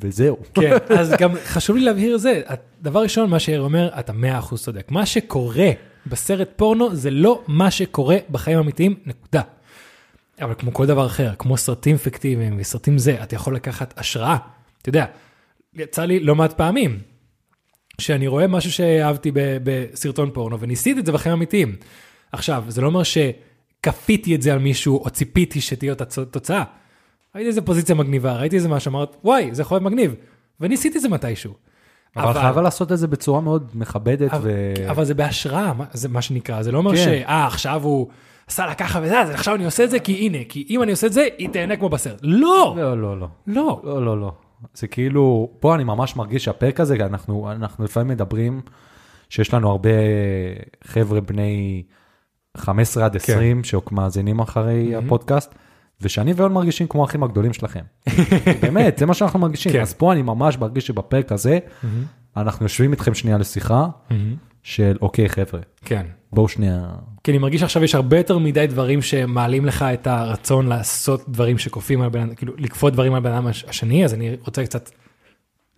וזהו. 0.00 0.36
כן, 0.54 0.76
אז 0.98 1.14
גם 1.18 1.30
חשוב 1.44 1.76
לי 1.76 1.84
להבהיר 1.84 2.18
זה, 2.18 2.42
דבר 2.82 3.02
ראשון, 3.02 3.30
מה 3.30 3.38
שיאיר 3.38 3.60
אומר, 3.60 3.90
אתה 3.98 4.12
100% 4.52 4.56
צודק. 4.56 4.90
מה 4.90 5.06
שקורה 5.06 5.70
בסרט 6.06 6.48
פורנו 6.56 6.94
זה 6.96 7.10
לא 7.10 7.42
מה 7.46 7.70
שקורה 7.70 8.16
בחיים 8.30 8.58
האמיתיים, 8.58 8.94
נקודה. 9.06 9.42
אבל 10.40 10.54
כמו 10.58 10.74
כל 10.74 10.86
דבר 10.86 11.06
אחר, 11.06 11.34
כמו 11.38 11.56
סרטים 11.56 11.96
פיקטיביים 11.96 12.56
וסרטים 12.60 12.98
זה, 12.98 13.22
אתה 13.22 13.34
יכול 13.34 13.54
לקחת 13.54 13.98
השראה. 13.98 14.36
אתה 14.82 14.88
יודע, 14.88 15.04
יצא 15.74 16.04
לי 16.04 16.20
לא 16.20 16.34
מעט 16.34 16.52
פעמים, 16.52 16.98
שאני 18.00 18.26
רואה 18.26 18.46
משהו 18.46 18.72
שאהבתי 18.72 19.32
בסרטון 19.34 20.30
פורנו 20.30 20.60
וניסיתי 20.60 21.00
את 21.00 21.06
זה 21.06 21.12
בחיים 21.12 21.32
האמיתיים. 21.32 21.76
עכשיו, 22.32 22.64
זה 22.68 22.80
לא 22.80 22.86
אומר 22.86 23.02
שכפיתי 23.02 24.34
את 24.34 24.42
זה 24.42 24.52
על 24.52 24.58
מישהו 24.58 25.04
או 25.04 25.10
ציפיתי 25.10 25.60
שתהיה 25.60 25.92
אותה 25.92 26.24
תוצאה. 26.24 26.64
ראיתי 27.34 27.48
איזה 27.48 27.62
פוזיציה 27.62 27.94
מגניבה, 27.94 28.36
ראיתי 28.36 28.56
איזה 28.56 28.68
משהו, 28.68 28.90
אמרת, 28.90 29.16
וואי, 29.24 29.48
זה 29.52 29.62
יכול 29.62 29.74
להיות 29.74 29.84
מגניב. 29.84 30.14
וניסיתי 30.60 30.98
את 30.98 31.02
זה 31.02 31.08
מתישהו. 31.08 31.54
אבל 32.16 32.40
חייב 32.40 32.58
לעשות 32.58 32.92
את 32.92 32.98
זה 32.98 33.06
בצורה 33.06 33.40
מאוד 33.40 33.70
מכבדת 33.74 34.32
אבל, 34.32 34.50
ו... 34.50 34.74
אבל 34.90 35.04
זה 35.04 35.14
בהשראה, 35.14 35.72
זה 35.92 36.08
מה 36.08 36.22
שנקרא, 36.22 36.62
זה 36.62 36.72
לא 36.72 36.78
אומר 36.78 36.96
כן. 36.96 37.04
שאה, 37.04 37.46
עכשיו 37.46 37.84
הוא 37.84 38.08
עשה 38.46 38.66
לה 38.66 38.74
ככה 38.74 39.00
וזה, 39.02 39.20
אז 39.20 39.30
עכשיו 39.30 39.54
אני 39.54 39.64
עושה 39.64 39.84
את 39.84 39.90
זה, 39.90 39.98
כי 39.98 40.12
הנה, 40.14 40.38
כי 40.48 40.66
אם 40.70 40.82
אני 40.82 40.90
עושה 40.90 41.06
את 41.06 41.12
זה, 41.12 41.28
היא 41.38 41.48
תהנה 41.48 41.76
כמו 41.76 41.88
בסרט. 41.88 42.18
לא, 42.22 42.74
לא, 42.76 43.00
לא, 43.00 43.20
לא. 43.20 43.28
לא. 43.46 43.80
לא, 43.84 44.04
לא, 44.04 44.20
לא. 44.20 44.32
זה 44.74 44.86
כאילו, 44.86 45.50
פה 45.60 45.74
אני 45.74 45.84
ממש 45.84 46.16
מרגיש 46.16 46.44
שהפרק 46.44 46.80
הזה, 46.80 46.94
אנחנו, 46.94 47.52
אנחנו 47.52 47.84
לפעמים 47.84 48.08
מדברים 48.08 48.60
שיש 49.28 49.54
לנו 49.54 49.70
הרבה 49.70 49.90
חבר'ה 50.84 51.20
בני 51.20 51.82
15 52.56 53.04
עד 53.04 53.16
20 53.16 53.64
שמאזינים 53.64 54.40
אחרי 54.40 54.94
הפודקאסט, 54.96 55.54
ושאני 56.00 56.32
ואון 56.36 56.52
מרגישים 56.52 56.86
כמו 56.86 57.02
האחים 57.02 57.22
הגדולים 57.22 57.52
שלכם. 57.52 57.84
באמת, 58.62 58.98
זה 58.98 59.06
מה 59.06 59.14
שאנחנו 59.14 59.38
מרגישים. 59.38 59.72
כן. 59.72 59.80
אז 59.80 59.94
פה 59.94 60.12
אני 60.12 60.22
ממש 60.22 60.58
מרגיש 60.58 60.86
שבפרק 60.86 61.32
הזה, 61.32 61.58
אנחנו 62.36 62.64
יושבים 62.64 62.92
איתכם 62.92 63.14
שנייה 63.14 63.38
לשיחה 63.38 63.86
של, 64.62 64.96
אוקיי, 65.02 65.28
חבר'ה, 65.28 65.60
כן. 65.84 66.06
בואו 66.32 66.48
שנייה... 66.48 66.88
כי 67.24 67.30
אני 67.30 67.38
מרגיש 67.38 67.62
עכשיו 67.62 67.84
יש 67.84 67.94
הרבה 67.94 68.16
יותר 68.16 68.38
מדי 68.38 68.66
דברים 68.66 69.02
שמעלים 69.02 69.66
לך 69.66 69.82
את 69.82 70.06
הרצון 70.06 70.66
לעשות 70.66 71.28
דברים 71.28 71.58
שכופים 71.58 72.02
על 72.02 72.08
בן 72.08 72.20
אדם, 72.20 72.34
כאילו 72.34 72.52
לכפות 72.58 72.92
דברים 72.92 73.14
על 73.14 73.20
בן 73.20 73.32
אדם 73.32 73.46
הש- 73.46 73.64
השני, 73.68 74.04
אז 74.04 74.14
אני 74.14 74.36
רוצה 74.46 74.64
קצת 74.64 74.90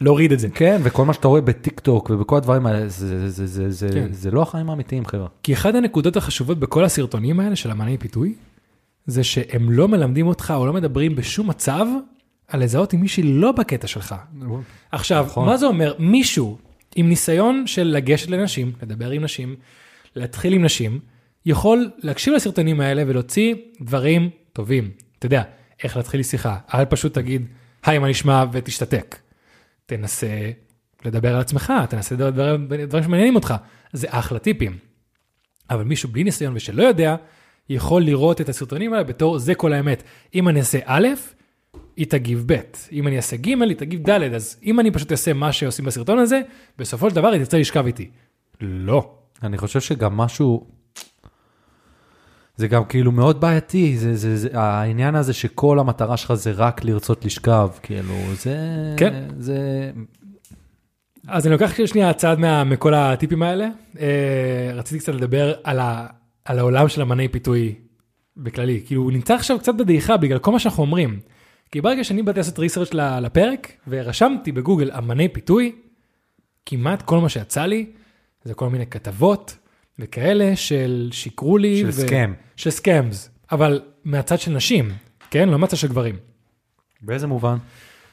להוריד 0.01 0.33
את 0.33 0.39
זה. 0.39 0.49
כן, 0.49 0.81
וכל 0.85 1.05
מה 1.05 1.13
שאתה 1.13 1.29
רואה 1.29 1.41
בטיק 1.41 1.81
טוק 1.81 2.11
ובכל 2.11 2.37
הדברים 2.37 2.67
האלה, 2.67 2.89
זה, 2.89 3.31
זה, 3.31 3.47
זה, 3.47 3.71
זה, 3.71 3.89
כן. 3.95 4.09
זה 4.13 4.31
לא 4.31 4.43
החיים 4.43 4.71
האמיתיים, 4.71 5.07
חבר'ה. 5.07 5.27
כי 5.43 5.55
אחת 5.55 5.75
הנקודות 5.75 6.17
החשובות 6.17 6.59
בכל 6.59 6.85
הסרטונים 6.85 7.41
האלה 7.41 7.57
של 7.57 7.71
אמני 7.71 7.99
פיתוי, 7.99 8.35
זה 9.07 9.25
שהם 9.25 9.71
לא 9.73 9.89
מלמדים 9.89 10.27
אותך 10.27 10.53
או 10.57 10.67
לא 10.67 10.73
מדברים 10.73 11.17
בשום 11.17 11.51
מצב 11.51 11.87
על 12.49 12.63
לזהות 12.63 12.95
אם 12.95 13.01
מישהי 13.01 13.23
לא 13.23 13.53
בקטע 13.53 13.87
שלך. 13.87 14.15
עכשיו, 14.93 15.25
נכון. 15.27 15.47
מה 15.47 15.57
זה 15.57 15.67
אומר? 15.67 15.95
מישהו 15.99 16.59
עם 16.95 17.09
ניסיון 17.09 17.67
של 17.67 17.83
לגשת 17.83 18.31
לנשים, 18.31 18.73
לדבר 18.83 19.11
עם 19.11 19.25
נשים, 19.25 19.57
להתחיל 20.17 20.53
עם 20.53 20.65
נשים, 20.65 21.01
יכול 21.47 21.91
להקשיב 21.99 22.35
לסרטונים 22.35 22.81
האלה 22.81 23.03
ולהוציא 23.07 23.55
דברים 23.81 24.31
טובים. 24.53 24.91
אתה 25.19 25.27
יודע, 25.27 25.43
איך 25.83 25.97
להתחיל 25.97 26.23
שיחה. 26.23 26.59
אל 26.75 26.85
פשוט 26.85 27.15
תגיד, 27.15 27.47
היי, 27.85 27.99
מה 27.99 28.09
נשמע, 28.09 28.45
ותשתתק. 28.53 29.17
תנסה 29.87 30.51
לדבר 31.05 31.35
על 31.35 31.41
עצמך, 31.41 31.73
תנסה 31.89 32.15
לדבר 32.15 32.31
דברים, 32.31 32.69
דברים 32.87 33.05
שמעניינים 33.05 33.35
אותך. 33.35 33.55
זה 33.93 34.07
אחלה 34.11 34.39
טיפים. 34.39 34.79
אבל 35.71 35.85
מישהו 35.85 36.09
בלי 36.09 36.25
ניסיון 36.25 36.57
ושלא 36.57 36.83
יודע, 36.83 37.17
יכול 37.69 38.03
לראות 38.03 38.41
את 38.41 38.49
הסרטונים 38.49 38.93
האלה 38.93 39.05
בתור 39.05 39.39
זה 39.39 39.55
כל 39.55 39.73
האמת. 39.73 40.03
אם 40.35 40.49
אני 40.49 40.61
אעשה 40.61 40.79
א', 40.85 41.09
היא 41.97 42.07
תגיב 42.07 42.45
ב', 42.47 42.61
אם 42.93 43.07
אני 43.07 43.17
אעשה 43.17 43.37
ג', 43.37 43.47
היא 43.47 43.77
תגיב 43.77 44.11
ד', 44.11 44.35
אז 44.35 44.57
אם 44.65 44.81
אני 44.81 44.91
פשוט 44.91 45.13
אעשה 45.13 45.33
מה 45.33 45.53
שעושים 45.53 45.85
בסרטון 45.85 46.19
הזה, 46.19 46.41
בסופו 46.79 47.11
של 47.11 47.17
דבר 47.17 47.29
היא 47.29 47.39
תרצה 47.39 47.59
לשכב 47.59 47.87
איתי. 47.87 48.11
לא. 48.61 49.15
אני 49.43 49.59
חושב 49.59 49.81
שגם 49.81 50.17
משהו, 50.17 50.67
זה 52.57 52.69
גם 52.69 52.85
כאילו 52.85 53.13
מאוד 53.13 53.41
בעייתי, 53.41 53.99
זה, 53.99 54.17
זה, 54.17 54.37
זה, 54.37 54.49
העניין 54.53 55.15
הזה 55.15 55.33
שכל 55.33 55.79
המטרה 55.79 56.17
שלך 56.17 56.35
זה 56.35 56.53
רק 56.53 56.85
לרצות 56.85 57.25
לשכב, 57.25 57.69
כאילו, 57.83 58.15
זה... 58.35 58.57
כן. 58.97 59.25
זה... 59.39 59.91
אז 61.29 61.47
אני 61.47 61.53
לוקח 61.53 61.87
שנייה 61.87 62.13
צעד 62.13 62.39
מה, 62.39 62.65
מכל 62.65 62.95
הטיפים 62.95 63.43
האלה. 63.43 63.69
אה, 64.01 64.71
רציתי 64.75 65.01
קצת 65.01 65.15
לדבר 65.15 65.55
על, 65.65 65.79
ה, 65.79 66.07
על 66.45 66.59
העולם 66.59 66.89
של 66.89 67.03
אמני 67.03 67.29
פיתוי 67.29 67.75
בכללי. 68.37 68.83
כאילו, 68.87 69.03
הוא 69.03 69.13
נמצא 69.13 69.35
עכשיו 69.35 69.59
קצת 69.59 69.75
בדעיכה 69.75 70.17
בגלל 70.17 70.39
כל 70.39 70.53
מה 70.53 70.59
שאנחנו 70.59 70.83
אומרים. 70.83 71.21
כי 71.73 71.81
ברגע 71.81 72.05
שאני 72.05 72.23
באתי 72.23 72.39
לעשות 72.39 72.59
ריסרצ' 72.59 72.95
לפרק, 72.95 73.73
ורשמתי 73.89 74.53
בגוגל 74.53 74.91
אמני 74.99 75.29
פיתוי, 75.29 75.73
כמעט 76.67 77.03
כל 77.03 77.19
מה 77.19 77.29
שיצא 77.29 77.67
לי, 77.67 77.87
זה 78.45 78.55
כל 78.55 78.69
מיני 78.69 78.87
כתבות 78.87 79.57
וכאלה 79.99 80.57
של 80.57 81.09
שיקרו 81.13 81.59
לי. 81.59 81.81
של 81.81 81.93
סקאם. 81.93 82.35
של 82.57 82.71
סקאמס, 82.71 83.31
אבל 83.53 83.81
מהצד 84.05 84.39
של 84.39 84.51
נשים, 84.51 84.93
כן? 85.31 85.49
לא 85.49 85.59
מהצד 85.59 85.77
של 85.77 85.89
גברים. 85.89 86.17
באיזה 87.03 87.27
מובן? 87.27 87.57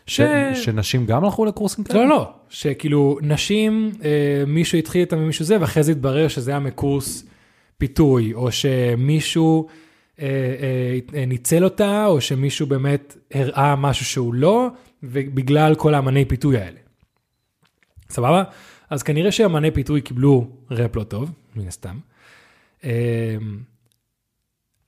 ש... 0.07 0.21
ש... 0.21 0.21
שנשים 0.65 1.05
גם 1.05 1.25
הלכו 1.25 1.45
לקורסים 1.45 1.83
כאלה? 1.83 1.99
לא, 1.99 2.09
לא, 2.09 2.33
שכאילו 2.49 3.17
נשים, 3.21 3.91
אה, 4.03 4.43
מישהו 4.47 4.77
התחיל 4.77 5.01
איתם 5.01 5.17
ומישהו 5.17 5.45
זה, 5.45 5.61
ואחרי 5.61 5.83
זה 5.83 5.91
התברר 5.91 6.27
שזה 6.27 6.51
היה 6.51 6.59
מקורס 6.59 7.25
פיתוי, 7.77 8.33
או 8.33 8.51
שמישהו 8.51 9.67
ניצל 11.27 11.63
אותה, 11.63 12.05
או 12.05 12.21
שמישהו 12.21 12.67
באמת 12.67 13.17
הראה 13.33 13.75
משהו 13.75 14.05
שהוא 14.05 14.33
לא, 14.33 14.67
ובגלל 15.03 15.75
כל 15.75 15.93
האמני 15.93 16.25
פיתוי 16.25 16.57
האלה. 16.57 16.79
סבבה? 18.09 18.43
אז 18.89 19.03
כנראה 19.03 19.31
שאמני 19.31 19.71
פיתוי 19.71 20.01
קיבלו 20.01 20.47
רפ 20.71 20.95
לא 20.95 21.03
טוב, 21.03 21.31
מן 21.55 21.67
הסתם. 21.67 21.97
אה, 22.83 23.35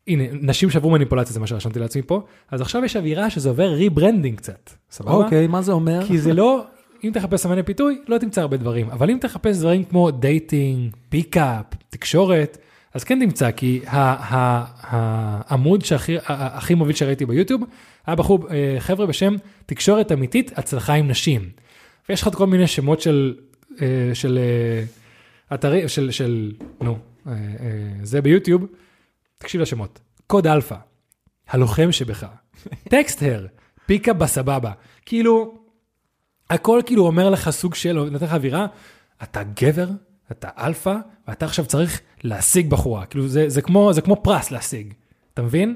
הנה, 0.08 0.24
נשים 0.32 0.70
שעברו 0.70 0.92
מניפולציה, 0.92 1.34
זה 1.34 1.40
מה 1.40 1.48
שרשמתי 1.48 1.80
לעצמי 1.80 2.02
פה, 2.02 2.22
אז 2.52 2.62
עכשיו 2.62 2.86
יש 2.86 2.96
אווירה 2.96 3.30
שזה 3.30 3.50
עובר 3.50 3.70
rebranding 3.70 4.38
קצת, 4.38 4.70
סבבה? 4.92 5.12
אוקיי, 5.12 5.48
מה 5.48 5.62
זה 5.62 5.72
אומר? 5.72 6.08
כי 6.08 6.18
זה 6.18 6.34
לא, 6.34 6.66
אם 7.04 7.12
תחפש 7.14 7.46
אמני 7.46 7.64
פיתוי, 7.64 8.02
לא 8.08 8.18
תמצא 8.18 8.42
הרבה 8.42 8.58
דברים, 8.58 8.90
אבל 8.90 9.10
אם 9.10 9.18
תחפש 9.22 9.58
דברים 9.58 9.84
כמו 9.84 10.12
dating, 10.12 10.96
pickup, 11.10 11.66
תקשורת, 11.90 12.58
אז 12.94 13.04
כן 13.04 13.20
תמצא, 13.20 13.52
כי 13.52 13.82
העמוד 13.88 15.84
הכי 16.28 16.74
מוביל 16.74 16.96
שראיתי 16.96 17.26
ביוטיוב, 17.26 17.62
היה 18.06 18.16
בחור, 18.16 18.48
אה, 18.52 18.76
חבר'ה 18.80 19.06
בשם 19.06 19.36
תקשורת 19.66 20.12
אמיתית, 20.12 20.58
הצלחה 20.58 20.94
עם 20.94 21.08
נשים. 21.08 21.50
ויש 22.10 22.22
לך 22.22 22.30
כל 22.34 22.48
מיני 22.48 22.68
שמות 22.68 23.02
של, 23.02 23.36
אה, 23.82 24.12
של 24.14 24.40
אה, 24.42 25.56
אתרים, 25.56 25.88
של, 25.88 26.12
של, 26.12 26.52
נו, 26.82 26.98
זה 28.04 28.22
ביוטיוב, 28.22 28.66
תקשיב 29.38 29.62
לשמות, 29.62 30.00
קוד 30.28 30.48
אלפא, 30.48 30.76
הלוחם 31.50 31.92
שבך, 31.92 32.26
טקסטר, 32.90 33.48
פיקה 33.86 34.14
בסבבה, 34.14 34.72
כאילו, 35.06 35.60
הכל 36.50 36.82
כאילו 36.86 37.06
אומר 37.06 37.30
לך 37.30 37.50
סוג 37.50 37.76
של, 37.76 37.94
נותן 37.94 38.26
לך 38.26 38.34
אווירה, 38.34 38.68
אתה 39.24 39.44
גבר, 39.44 39.88
אתה 40.32 40.50
אלפא, 40.58 40.96
ואתה 41.28 41.46
עכשיו 41.46 41.66
צריך 41.66 42.02
להשיג 42.24 42.70
בחורה, 42.70 43.06
כאילו 43.06 43.28
זה, 43.28 43.50
זה, 43.50 43.62
כמו, 43.62 43.94
זה 43.94 44.02
כמו 44.02 44.16
פרס 44.16 44.52
להשיג, 44.52 44.94
אתה 45.34 45.42
מבין? 45.42 45.76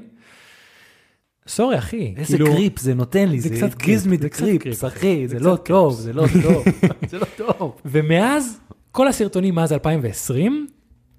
סורי 1.48 1.78
אחי, 1.78 2.14
איזה 2.16 2.36
כאילו, 2.36 2.52
קריפ 2.52 2.78
זה 2.78 2.94
נותן 2.94 3.28
לי, 3.28 3.40
זה 3.40 3.48
זה 3.48 3.56
קצת 3.56 3.74
קריפ, 3.74 4.02
me 4.02 4.20
זה 4.20 4.26
the 4.26 4.28
קצת 4.28 4.44
creeps, 4.44 4.58
קריפ, 4.58 4.84
אחי, 4.84 5.28
זה 5.28 5.38
זה 5.38 5.44
לא 5.44 5.56
קצת 5.56 5.66
טוב, 5.66 5.94
קריפ. 5.94 6.04
זה 6.04 6.12
לא 6.12 6.26
טוב, 6.42 6.64
זה 7.10 7.18
לא 7.18 7.26
טוב. 7.36 7.76
ומאז, 7.84 8.60
כל 8.92 9.08
הסרטונים 9.08 9.54
מאז 9.54 9.72
2020, 9.72 10.66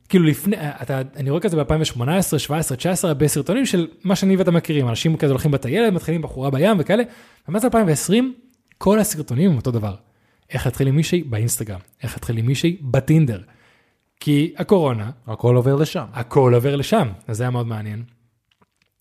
כאילו 0.10 0.26
לפני, 0.26 0.56
אתה, 0.82 1.02
אני 1.16 1.30
רואה 1.30 1.42
כזה 1.42 1.64
ב-2018, 1.64 2.38
17, 2.38 2.78
19, 2.78 3.12
הרבה 3.12 3.28
סרטונים 3.28 3.66
של 3.66 3.88
מה 4.04 4.16
שאני 4.16 4.36
ואתה 4.36 4.52
מכירים, 4.52 4.90
אנשים 4.90 5.18
כזה 5.18 5.34
הולכים 5.34 5.52
בטיילת, 5.52 5.94
מתחילים 5.94 6.22
בחורה 6.22 6.50
בים 6.50 6.78
וכאלה, 6.80 7.04
ומאז 7.50 7.66
2020, 7.66 8.34
כל 8.78 9.00
הסרטונים 9.00 9.52
הם 9.52 9.58
אותו 9.58 9.72
דבר. 9.72 9.96
איך 10.50 10.66
להתחיל 10.66 10.88
עם 10.88 10.96
מישהי? 10.96 11.24
באינסטגרם, 11.24 11.80
איך 12.04 12.14
להתחיל 12.14 12.38
עם 12.38 12.46
מישהי? 12.46 12.78
בטינדר. 12.82 13.42
כי 14.20 14.54
הקורונה, 14.58 15.12
הכל 15.28 15.56
עובר 15.56 15.76
לשם. 15.76 16.06
הכל 16.14 16.54
עובר 16.54 16.76
לשם, 16.76 17.08
אז 17.28 17.38
זה 17.38 17.44
היה 17.44 17.50
מאוד 17.50 17.68
מעניין. 17.68 18.04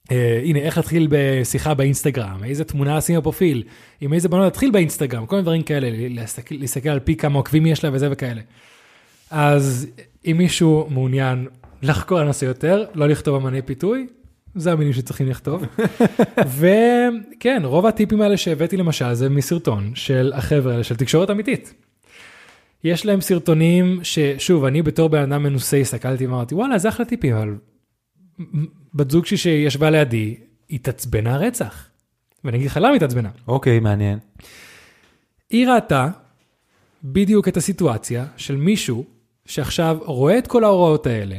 Uh, 0.09 0.13
הנה, 0.45 0.59
איך 0.59 0.77
להתחיל 0.77 1.09
בשיחה 1.11 1.75
באינסטגרם, 1.75 2.45
איזה 2.45 2.65
תמונה 2.65 2.97
לשים 2.97 3.19
בפרופיל, 3.19 3.63
עם 4.01 4.13
איזה 4.13 4.29
בנות? 4.29 4.45
להתחיל 4.45 4.71
באינסטגרם, 4.71 5.27
כל 5.27 5.37
מיני 5.37 5.43
דברים 5.43 5.63
כאלה, 5.63 5.89
להסתכל, 5.93 6.55
להסתכל 6.55 6.89
על 6.89 7.01
פי 7.01 7.17
כמה 7.17 7.39
עוקבים 7.39 7.67
יש 7.67 7.85
לה 7.85 7.91
וזה 7.93 8.09
וכאלה. 8.11 8.41
אז 9.31 9.87
אם 10.27 10.35
מישהו 10.39 10.87
מעוניין 10.91 11.47
לחקור 11.83 12.19
על 12.19 12.25
הנושא 12.25 12.45
יותר, 12.45 12.85
לא 12.95 13.09
לכתוב 13.09 13.37
אמני 13.37 13.63
פיתוי, 13.63 14.07
זה 14.55 14.73
המילים 14.73 14.93
שצריכים 14.93 15.29
לכתוב. 15.29 15.63
וכן, 16.59 17.63
רוב 17.65 17.87
הטיפים 17.87 18.21
האלה 18.21 18.37
שהבאתי 18.37 18.77
למשל 18.77 19.15
זה 19.15 19.29
מסרטון 19.29 19.93
של 19.95 20.33
החבר'ה 20.35 20.73
האלה 20.73 20.85
של 20.85 20.97
תקשורת 20.97 21.31
אמיתית. 21.31 21.75
יש 22.85 23.07
להם 23.07 23.21
סרטונים 23.21 24.01
ששוב, 24.03 24.65
אני 24.65 24.83
בתור 24.83 25.09
בן 25.09 25.33
אדם 25.33 25.43
מנוסה 25.43 25.77
הסתכלתי 25.77 26.27
ואמרתי, 26.27 26.55
וואלה, 26.55 26.79
זה 26.79 26.89
אחלה 26.89 27.07
טיפים, 27.07 27.37
אבל 27.37 27.57
בת 28.95 29.11
זוג 29.11 29.27
שלי 29.27 29.37
שישבה 29.37 29.91
לידי, 29.91 30.37
התעצבנה 30.71 31.37
רצח. 31.37 31.89
ואני 32.45 32.57
אגיד 32.57 32.67
לך 32.67 32.79
למה 32.83 32.95
התעצבנה. 32.95 33.29
אוקיי, 33.49 33.81
מעניין. 33.81 34.19
היא 35.51 35.69
ראתה 35.69 36.09
בדיוק 37.05 37.49
את 37.49 37.57
הסיטואציה 37.57 38.27
של 38.37 38.57
מישהו 38.57 39.05
שעכשיו 39.47 39.99
רואה 40.01 40.39
את 40.39 40.47
כל 40.47 40.65
ההוראות 40.65 41.07
האלה, 41.07 41.37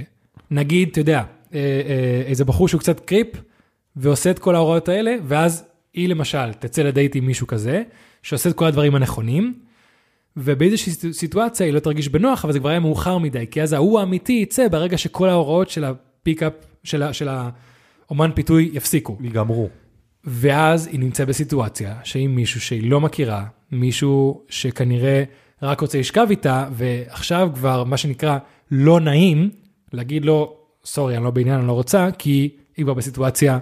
נגיד, 0.51 0.89
אתה 0.89 0.99
יודע, 0.99 1.23
איזה 2.27 2.45
בחור 2.45 2.67
שהוא 2.67 2.79
קצת 2.79 2.99
creep, 2.99 3.27
ועושה 3.95 4.31
את 4.31 4.39
כל 4.39 4.55
ההוראות 4.55 4.89
האלה, 4.89 5.15
ואז 5.27 5.63
היא 5.93 6.09
למשל 6.09 6.53
תצא 6.53 6.81
לדייט 6.81 7.15
עם 7.15 7.25
מישהו 7.25 7.47
כזה, 7.47 7.83
שעושה 8.23 8.49
את 8.49 8.55
כל 8.55 8.65
הדברים 8.65 8.95
הנכונים, 8.95 9.53
ובאיזושהי 10.37 10.91
סיטו- 10.93 11.13
סיטואציה 11.13 11.65
היא 11.65 11.73
לא 11.73 11.79
תרגיש 11.79 12.07
בנוח, 12.09 12.45
אבל 12.45 12.53
זה 12.53 12.59
כבר 12.59 12.69
היה 12.69 12.79
מאוחר 12.79 13.17
מדי, 13.17 13.45
כי 13.51 13.61
אז 13.61 13.73
ההוא 13.73 13.99
האמיתי 13.99 14.33
יצא 14.33 14.67
ברגע 14.67 14.97
שכל 14.97 15.29
ההוראות 15.29 15.69
של 15.69 15.83
ה 15.83 15.92
pickup, 15.92 16.53
של, 16.83 17.03
ה- 17.03 17.13
של 17.13 17.29
האומן 18.07 18.31
פיתוי 18.35 18.69
יפסיקו. 18.73 19.17
ייגמרו. 19.23 19.69
ואז 20.23 20.87
היא 20.87 20.99
נמצאת 20.99 21.27
בסיטואציה 21.27 21.95
שעם 22.03 22.35
מישהו 22.35 22.61
שהיא 22.61 22.91
לא 22.91 23.01
מכירה, 23.01 23.45
מישהו 23.71 24.41
שכנראה 24.49 25.23
רק 25.61 25.81
רוצה 25.81 25.99
לשכב 25.99 26.27
איתה, 26.29 26.67
ועכשיו 26.71 27.49
כבר 27.53 27.83
מה 27.83 27.97
שנקרא 27.97 28.37
לא 28.71 28.99
נעים, 28.99 29.49
להגיד 29.93 30.25
לו, 30.25 30.57
סורי, 30.85 31.17
אני 31.17 31.23
לא 31.23 31.31
בעניין, 31.31 31.59
אני 31.59 31.67
לא 31.67 31.73
רוצה, 31.73 32.09
כי 32.17 32.49
היא 32.77 32.85
כבר 32.85 32.93
בסיטואציה, 32.93 33.59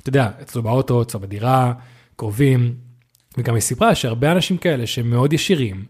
אתה 0.00 0.08
יודע, 0.08 0.30
אצלו 0.42 0.62
באוטו, 0.62 1.02
אצלו 1.02 1.20
בדירה, 1.20 1.72
קרובים, 2.16 2.74
וגם 3.38 3.54
היא 3.54 3.60
סיפרה 3.60 3.94
שהרבה 3.94 4.32
אנשים 4.32 4.56
כאלה 4.56 4.86
שהם 4.86 5.10
מאוד 5.10 5.32
ישירים, 5.32 5.84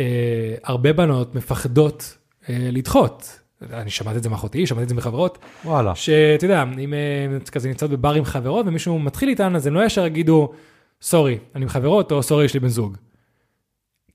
אה, 0.00 0.54
הרבה 0.64 0.92
בנות 0.92 1.34
מפחדות 1.34 2.18
אה, 2.48 2.68
לדחות. 2.72 3.40
אני 3.72 3.90
שמעתי 3.90 4.18
את 4.18 4.22
זה 4.22 4.28
מאחותי, 4.28 4.66
שמעתי 4.66 4.82
את 4.82 4.88
זה 4.88 4.94
מחברות, 4.94 5.38
וואלה. 5.64 5.94
שאתה 5.94 6.44
יודע, 6.44 6.62
אם 6.84 6.94
אה, 6.94 7.40
כזה 7.52 7.68
נמצאות 7.68 7.90
בבר 7.90 8.14
עם 8.14 8.24
חברות 8.24 8.66
ומישהו 8.66 8.98
מתחיל 8.98 9.28
איתן, 9.28 9.56
אז 9.56 9.66
הם 9.66 9.74
לא 9.74 9.84
ישר 9.84 10.06
יגידו, 10.06 10.52
סורי, 11.02 11.38
אני 11.54 11.64
עם 11.64 11.68
חברות, 11.68 12.12
או 12.12 12.22
סורי, 12.22 12.44
יש 12.44 12.54
לי 12.54 12.60
בן 12.60 12.68
זוג. 12.68 12.96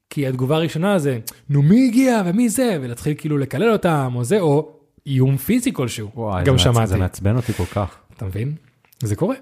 כי 0.10 0.28
התגובה 0.28 0.56
הראשונה 0.56 0.99
זה, 0.99 1.19
נו 1.49 1.62
מי 1.62 1.88
הגיע 1.88 2.21
ומי 2.25 2.49
זה, 2.49 2.78
ולהתחיל 2.82 3.13
כאילו 3.17 3.38
לקלל 3.38 3.71
אותם, 3.71 4.12
או 4.15 4.23
זה, 4.23 4.39
או 4.39 4.75
איום 5.08 5.38
פיזי 5.38 5.74
כלשהו. 5.74 6.12
וואי, 6.15 6.44
גם 6.44 6.58
שמעתי. 6.58 6.88
זה 6.88 6.98
מעצבן 6.98 7.36
אותי 7.36 7.54
כל 7.54 7.65
כך. 7.65 7.98
אתה 8.18 8.26
מבין? 8.26 8.56
זה 9.00 9.15
קורה. 9.15 9.36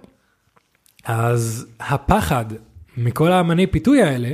אז 1.06 1.68
הפחד 1.80 2.46
מכל 2.98 3.32
האמני 3.32 3.68
פיתוי 3.68 4.04
האלה, 4.04 4.34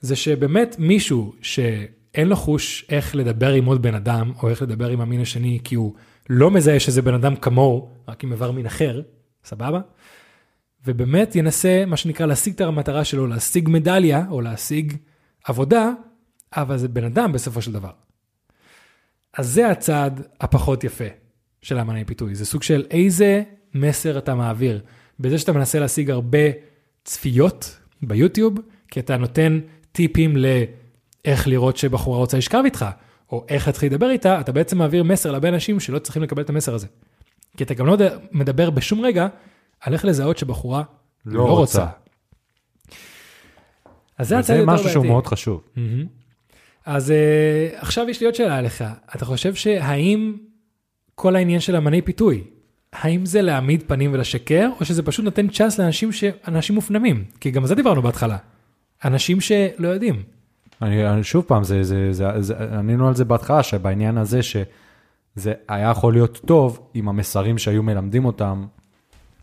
זה 0.00 0.16
שבאמת 0.16 0.76
מישהו 0.78 1.34
שאין 1.42 2.28
לו 2.28 2.36
חוש 2.36 2.84
איך 2.88 3.16
לדבר 3.16 3.52
עם 3.52 3.64
עוד 3.64 3.82
בן 3.82 3.94
אדם, 3.94 4.32
או 4.42 4.48
איך 4.48 4.62
לדבר 4.62 4.88
עם 4.88 5.00
המין 5.00 5.20
השני, 5.20 5.58
כי 5.64 5.74
הוא 5.74 5.94
לא 6.30 6.50
מזהה 6.50 6.80
שזה 6.80 7.02
בן 7.02 7.14
אדם 7.14 7.36
כמוהו, 7.36 7.90
רק 8.08 8.24
עם 8.24 8.32
איבר 8.32 8.50
מין 8.50 8.66
אחר, 8.66 9.02
סבבה? 9.44 9.80
ובאמת 10.86 11.36
ינסה, 11.36 11.84
מה 11.86 11.96
שנקרא, 11.96 12.26
להשיג 12.26 12.54
את 12.54 12.60
המטרה 12.60 13.04
שלו, 13.04 13.26
להשיג 13.26 13.68
מדליה, 13.68 14.24
או 14.30 14.40
להשיג 14.40 14.96
עבודה, 15.44 15.90
אבל 16.56 16.78
זה 16.78 16.88
בן 16.88 17.04
אדם 17.04 17.32
בסופו 17.32 17.62
של 17.62 17.72
דבר. 17.72 17.90
אז 19.38 19.48
זה 19.48 19.70
הצעד 19.70 20.20
הפחות 20.40 20.84
יפה 20.84 21.04
של 21.62 21.78
האמני 21.78 22.04
פיתוי. 22.04 22.34
זה 22.34 22.46
סוג 22.46 22.62
של 22.62 22.86
איזה 22.90 23.42
מסר 23.74 24.18
אתה 24.18 24.34
מעביר. 24.34 24.80
בזה 25.20 25.38
שאתה 25.38 25.52
מנסה 25.52 25.78
להשיג 25.78 26.10
הרבה 26.10 26.38
צפיות 27.04 27.78
ביוטיוב, 28.02 28.58
כי 28.90 29.00
אתה 29.00 29.16
נותן 29.16 29.60
טיפים 29.92 30.36
לאיך 30.36 31.48
לראות 31.48 31.76
שבחורה 31.76 32.18
רוצה 32.18 32.38
לשכב 32.38 32.62
איתך, 32.64 32.86
או 33.32 33.44
איך 33.48 33.66
להתחיל 33.66 33.92
לדבר 33.92 34.10
איתה, 34.10 34.40
אתה 34.40 34.52
בעצם 34.52 34.78
מעביר 34.78 35.04
מסר 35.04 35.30
להרבה 35.30 35.48
אנשים 35.48 35.80
שלא 35.80 35.98
צריכים 35.98 36.22
לקבל 36.22 36.42
את 36.42 36.50
המסר 36.50 36.74
הזה. 36.74 36.86
כי 37.56 37.64
אתה 37.64 37.74
גם 37.74 37.86
לא 37.86 37.96
מדבר 38.32 38.70
בשום 38.70 39.00
רגע 39.00 39.28
על 39.80 39.92
איך 39.92 40.04
לזהות 40.04 40.38
שבחורה 40.38 40.82
לא, 41.26 41.34
לא 41.34 41.42
רוצה. 41.42 41.58
רוצה. 41.80 41.86
אז 44.18 44.28
זה 44.28 44.38
הצעד 44.38 44.56
יותר 44.56 44.72
משהו 44.72 44.88
שהוא 44.88 44.94
בעייתי. 45.02 45.12
מאוד 45.12 45.26
חשוב. 45.26 45.62
מהמם. 45.76 46.17
אז 46.88 47.10
uh, 47.10 47.76
עכשיו 47.76 48.08
יש 48.08 48.20
לי 48.20 48.26
עוד 48.26 48.34
שאלה 48.34 48.58
אליך. 48.58 48.84
אתה 49.16 49.24
חושב 49.24 49.54
שהאם 49.54 50.36
כל 51.14 51.36
העניין 51.36 51.60
של 51.60 51.76
אמני 51.76 52.02
פיתוי, 52.02 52.44
האם 52.92 53.26
זה 53.26 53.42
להעמיד 53.42 53.82
פנים 53.86 54.12
ולשקר, 54.12 54.68
או 54.80 54.84
שזה 54.84 55.02
פשוט 55.02 55.24
נותן 55.24 55.48
צ'אנס 55.48 55.78
לאנשים 55.78 56.12
ש... 56.12 56.24
אנשים 56.48 56.74
מופנמים? 56.74 57.24
כי 57.40 57.50
גם 57.50 57.62
על 57.62 57.68
זה 57.68 57.74
דיברנו 57.74 58.02
בהתחלה. 58.02 58.36
אנשים 59.04 59.40
שלא 59.40 59.88
יודעים. 59.88 60.22
אני, 60.82 61.08
אני 61.08 61.24
שוב 61.24 61.44
פעם, 61.44 61.64
זה, 61.64 61.82
זה, 61.82 62.12
זה, 62.12 62.42
זה, 62.42 62.54
ענינו 62.78 63.08
על 63.08 63.14
זה 63.14 63.24
בהתחלה, 63.24 63.62
שבעניין 63.62 64.18
הזה 64.18 64.42
שזה 64.42 65.52
היה 65.68 65.90
יכול 65.90 66.12
להיות 66.12 66.40
טוב 66.46 66.80
אם 66.94 67.08
המסרים 67.08 67.58
שהיו 67.58 67.82
מלמדים 67.82 68.24
אותם 68.24 68.66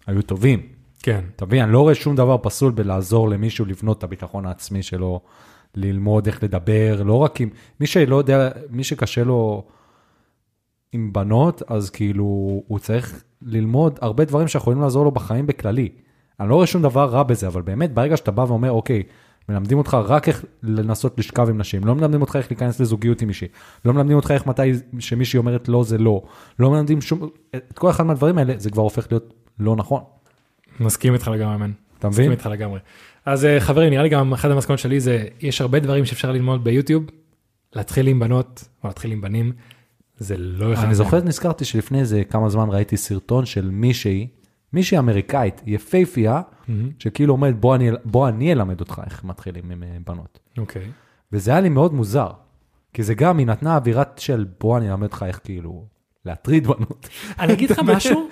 היו 0.08 0.22
טובים. 0.22 0.62
כן. 1.04 1.22
אתה 1.36 1.46
מבין, 1.46 1.64
אני 1.64 1.74
לא 1.74 1.80
רואה 1.80 1.96
שום 1.96 2.16
דבר 2.16 2.38
פסול 2.42 2.72
בלעזור 2.72 3.30
למישהו 3.30 3.66
לבנות 3.66 3.98
את 3.98 4.04
הביטחון 4.04 4.46
העצמי 4.46 4.84
שלו, 4.84 5.22
ללמוד 5.76 6.28
איך 6.28 6.44
לדבר, 6.44 7.04
לא 7.06 7.18
רק 7.18 7.42
עם, 7.42 7.50
מי 7.80 7.88
שלא 7.88 8.16
יודע, 8.16 8.50
מי 8.70 8.84
שקשה 8.84 9.24
לו 9.24 9.64
עם 10.92 11.14
בנות, 11.14 11.62
אז 11.68 11.90
כאילו, 11.90 12.24
הוא 12.68 12.80
צריך 12.80 13.24
ללמוד 13.42 14.00
הרבה 14.02 14.26
דברים 14.26 14.48
שיכולים 14.48 14.82
לעזור 14.82 15.06
לו 15.06 15.12
בחיים 15.12 15.48
בכללי. 15.48 15.90
אני 16.40 16.50
לא 16.50 16.56
רואה 16.56 16.68
שום 16.68 16.82
דבר 16.82 17.06
רע 17.06 17.24
בזה, 17.24 17.48
אבל 17.48 17.62
באמת, 17.62 17.94
ברגע 17.94 18.18
שאתה 18.18 18.32
בא 18.32 18.42
ואומר, 18.42 18.72
אוקיי, 18.72 19.04
מלמדים 19.50 19.78
אותך 19.78 19.98
רק 20.06 20.28
איך 20.28 20.46
לנסות 20.64 21.20
לשכב 21.20 21.50
עם 21.50 21.58
נשים, 21.58 21.86
לא 21.86 21.96
מלמדים 21.96 22.22
אותך 22.22 22.36
איך 22.36 22.52
להיכנס 22.52 22.80
לזוגיות 22.80 23.22
עם 23.22 23.28
מישהי, 23.28 23.48
לא 23.86 23.94
מלמדים 23.94 24.16
אותך 24.16 24.32
איך 24.32 24.48
מתי 24.48 24.72
שמישהי 25.00 25.38
אומרת 25.38 25.70
לא 25.70 25.84
זה 25.84 25.98
לא, 25.98 26.24
לא 26.60 26.72
מלמדים 26.72 27.02
שום, 27.02 27.30
את 27.56 27.80
כל 27.80 27.90
אחד 27.90 28.06
מהדברים 28.06 28.38
האלה, 28.38 28.54
זה 28.58 28.70
כבר 28.70 28.84
הופך 28.84 29.08
להיות 29.12 29.34
לא 29.60 29.76
נכון, 29.76 30.02
מסכים 30.80 31.14
איתך 31.14 31.28
לגמרי, 31.28 31.58
מן. 31.58 31.72
אתה 32.00 32.10
מסכים 32.10 32.26
מבין? 32.26 32.32
איתך 32.32 32.46
לגמרי. 32.46 32.80
אז 33.26 33.46
אה, 33.46 33.60
חברים, 33.60 33.90
נראה 33.90 34.04
לי 34.04 34.10
גם 34.10 34.34
אחת 34.34 34.52
המסקנות 34.52 34.80
שלי 34.80 35.00
זה, 35.00 35.28
יש 35.42 35.62
הרבה 35.62 35.80
דברים 35.80 36.06
שאפשר 36.06 36.32
ללמוד 36.32 36.64
ביוטיוב, 36.64 37.04
להתחיל 37.76 38.08
עם 38.08 38.20
בנות, 38.20 38.68
או 38.84 38.88
להתחיל 38.88 39.12
עם 39.12 39.22
בנים, 39.22 39.52
זה 40.18 40.38
לא 40.38 40.74
אחד 40.74 40.84
אני. 40.84 40.96
זוכר, 40.96 41.22
נזכרתי 41.24 41.66
שלפני 41.66 42.00
איזה 42.00 42.24
כמה 42.24 42.50
זמן 42.50 42.70
ראיתי 42.70 42.98
סרטון 42.98 43.46
של 43.46 43.70
מישהי, 43.72 44.28
מישהי 44.74 44.98
אמריקאית, 44.98 45.62
יפייפייה, 45.66 46.42
מהמם. 46.68 46.90
שכאילו 47.00 47.34
אומרת, 47.34 47.60
בוא 47.60 47.76
אני, 47.76 47.90
בוא 48.06 48.28
אני 48.30 48.54
אלמד 48.54 48.80
אותך 48.80 49.02
איך 49.06 49.24
מתחילים 49.24 49.72
עם 49.72 49.84
אה, 49.84 49.98
בנות. 50.08 50.40
אוקיי. 50.58 50.92
וזה 51.32 51.52
היה 51.52 51.62
לי 51.62 51.70
מאוד 51.70 51.94
מוזר, 51.94 52.30
כי 52.94 53.04
זה 53.04 53.14
גם, 53.14 53.38
היא 53.38 53.48
נתנה 53.48 53.76
אווירת 53.76 54.20
של 54.20 54.46
בוא 54.60 54.78
אני 54.78 54.90
אלמד 54.90 55.04
אותך 55.04 55.26
איך 55.28 55.40
כאילו 55.44 55.86
להטריד 56.26 56.68
בנות. 56.68 57.10
אני 57.40 57.54
אגיד 57.54 57.72
לך 57.72 57.80
משהו, 57.80 58.30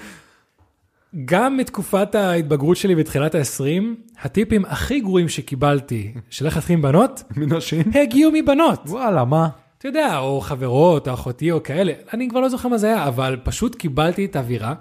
גם 1.25 1.57
מתקופת 1.57 2.15
ההתבגרות 2.15 2.77
שלי 2.77 2.95
בתחילת 2.95 3.35
ה-20, 3.35 3.83
הטיפים 4.21 4.65
הכי 4.65 4.99
גרועים 4.99 5.29
שקיבלתי 5.29 6.13
של 6.29 6.45
איך 6.45 6.55
להתחיל 6.55 6.73
עם 6.75 6.81
בנות, 6.81 7.23
מנשים? 7.37 7.83
הגיעו 8.01 8.31
מבנות. 8.33 8.79
וואלה, 8.85 9.25
מה? 9.25 9.49
אתה 9.77 9.87
יודע, 9.87 10.17
או 10.17 10.41
חברות, 10.41 11.07
או 11.07 11.13
אחותי, 11.13 11.51
או 11.51 11.63
כאלה, 11.63 11.93
אני 12.13 12.29
כבר 12.29 12.39
לא 12.39 12.49
זוכר 12.49 12.69
מה 12.69 12.77
זה 12.77 12.87
היה, 12.87 13.07
אבל 13.07 13.37
פשוט 13.43 13.75
קיבלתי 13.75 14.25
את 14.25 14.35
האווירה, 14.35 14.73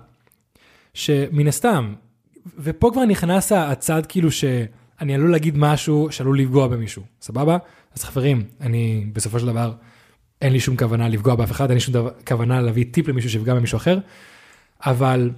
שמן 0.95 1.47
הסתם, 1.47 1.95
ופה 2.59 2.90
כבר 2.92 3.05
נכנס 3.05 3.53
הצד 3.53 4.07
כאילו 4.07 4.31
שאני 4.31 5.14
עלול 5.14 5.33
להגיד 5.33 5.59
משהו 5.59 6.09
שעלול 6.11 6.38
לפגוע 6.38 6.66
במישהו, 6.68 7.03
סבבה? 7.21 7.57
אז 7.97 8.05
חברים, 8.05 8.45
אני 8.61 9.07
בסופו 9.12 9.38
של 9.38 9.47
דבר, 9.47 9.73
אין 10.42 10.53
לי 10.53 10.61
שום 10.61 10.77
כוונה 10.77 11.09
לפגוע 11.09 11.35
באף 11.35 11.51
אחד, 11.51 11.64
אין 11.64 11.75
לי 11.75 11.81
שום 11.81 11.95
דבר, 11.95 12.11
כוונה 12.27 12.61
להביא 12.61 12.85
טיפ 12.90 13.09
למישהו 13.09 13.31
שיפגע 13.31 13.55
במישהו 13.55 13.77
אחר, 13.77 13.99
אבל 14.87 15.31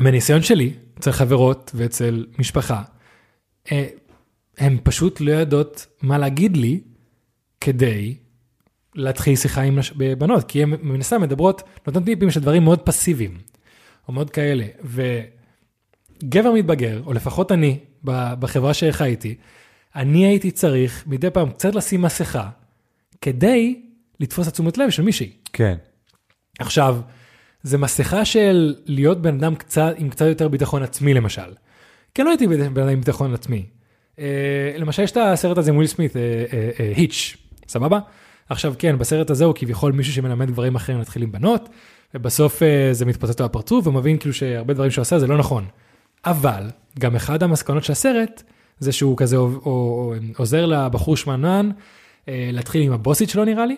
מניסיון 0.00 0.42
שלי, 0.42 0.72
אצל 0.98 1.12
חברות 1.12 1.70
ואצל 1.74 2.26
משפחה, 2.38 2.82
אה, 3.72 3.86
הן 4.58 4.78
פשוט 4.82 5.20
לא 5.20 5.32
יודעות 5.32 5.86
מה 6.02 6.18
להגיד 6.18 6.56
לי 6.56 6.80
כדי 7.60 8.14
להתחיל 8.94 9.36
שיחה 9.36 9.62
עם 9.62 9.78
בבנות, 9.96 10.44
כי 10.44 10.62
הן 10.62 10.74
מן 10.82 11.00
הסתם 11.00 11.22
מדברות, 11.22 11.62
נותנות 11.86 12.04
טיפים 12.04 12.30
של 12.30 12.40
דברים 12.40 12.64
מאוד 12.64 12.80
פסיביים, 12.80 13.38
או 14.08 14.12
מאוד 14.12 14.30
כאלה, 14.30 14.64
וגבר 14.84 16.52
מתבגר, 16.52 17.02
או 17.06 17.12
לפחות 17.12 17.52
אני, 17.52 17.78
בחברה 18.04 18.74
שחייתי, 18.74 19.34
אני 19.96 20.26
הייתי 20.26 20.50
צריך 20.50 21.04
מדי 21.06 21.30
פעם 21.30 21.50
קצת 21.50 21.74
לשים 21.74 22.02
מסכה, 22.02 22.48
כדי 23.20 23.82
לתפוס 24.20 24.48
את 24.48 24.52
תשומת 24.52 24.78
לב 24.78 24.90
של 24.90 25.02
מישהי. 25.02 25.32
כן. 25.52 25.76
עכשיו, 26.58 27.00
זה 27.62 27.78
מסכה 27.78 28.24
של 28.24 28.74
להיות 28.86 29.22
בן 29.22 29.34
אדם 29.34 29.54
קצת, 29.54 29.94
עם 29.96 30.08
קצת 30.08 30.26
יותר 30.26 30.48
ביטחון 30.48 30.82
עצמי 30.82 31.14
למשל. 31.14 31.42
אני 32.18 32.24
לא 32.24 32.30
הייתי 32.30 32.46
בן 32.46 32.60
אדם 32.60 32.88
עם 32.88 33.00
ביטחון 33.00 33.34
עצמי. 33.34 33.66
אה, 34.18 34.72
למשל, 34.78 35.02
יש 35.02 35.10
את 35.10 35.16
הסרט 35.16 35.58
הזה 35.58 35.70
עם 35.70 35.76
וויל 35.76 35.88
סמית, 35.88 36.12
היץ', 36.96 37.36
סבבה? 37.68 37.98
עכשיו 38.48 38.74
כן, 38.78 38.98
בסרט 38.98 39.30
הזה 39.30 39.44
הוא 39.44 39.54
כביכול 39.54 39.92
מישהו 39.92 40.12
שמלמד 40.12 40.50
גברים 40.50 40.74
אחרים 40.74 40.98
להתחיל 40.98 41.22
עם 41.22 41.32
בנות, 41.32 41.68
ובסוף 42.14 42.62
אה, 42.62 42.88
זה 42.92 43.04
מתפוצץ 43.04 43.40
לו 43.40 43.48
בפרצוף, 43.48 43.86
והוא 43.86 43.94
מבין 43.94 44.18
כאילו 44.18 44.34
שהרבה 44.34 44.74
דברים 44.74 44.90
שהוא 44.90 45.02
עשה 45.02 45.18
זה 45.18 45.26
לא 45.26 45.38
נכון. 45.38 45.64
אבל, 46.24 46.70
גם 46.98 47.16
אחד 47.16 47.42
המסקנות 47.42 47.84
של 47.84 47.92
הסרט, 47.92 48.42
זה 48.78 48.92
שהוא 48.92 49.16
כזה 49.16 49.36
עוזר 50.36 50.66
לבחור 50.66 51.16
שמנמן 51.16 51.70
אה, 52.28 52.50
להתחיל 52.52 52.82
עם 52.82 52.92
הבוסית 52.92 53.30
שלו 53.30 53.44
נראה 53.44 53.66
לי, 53.66 53.76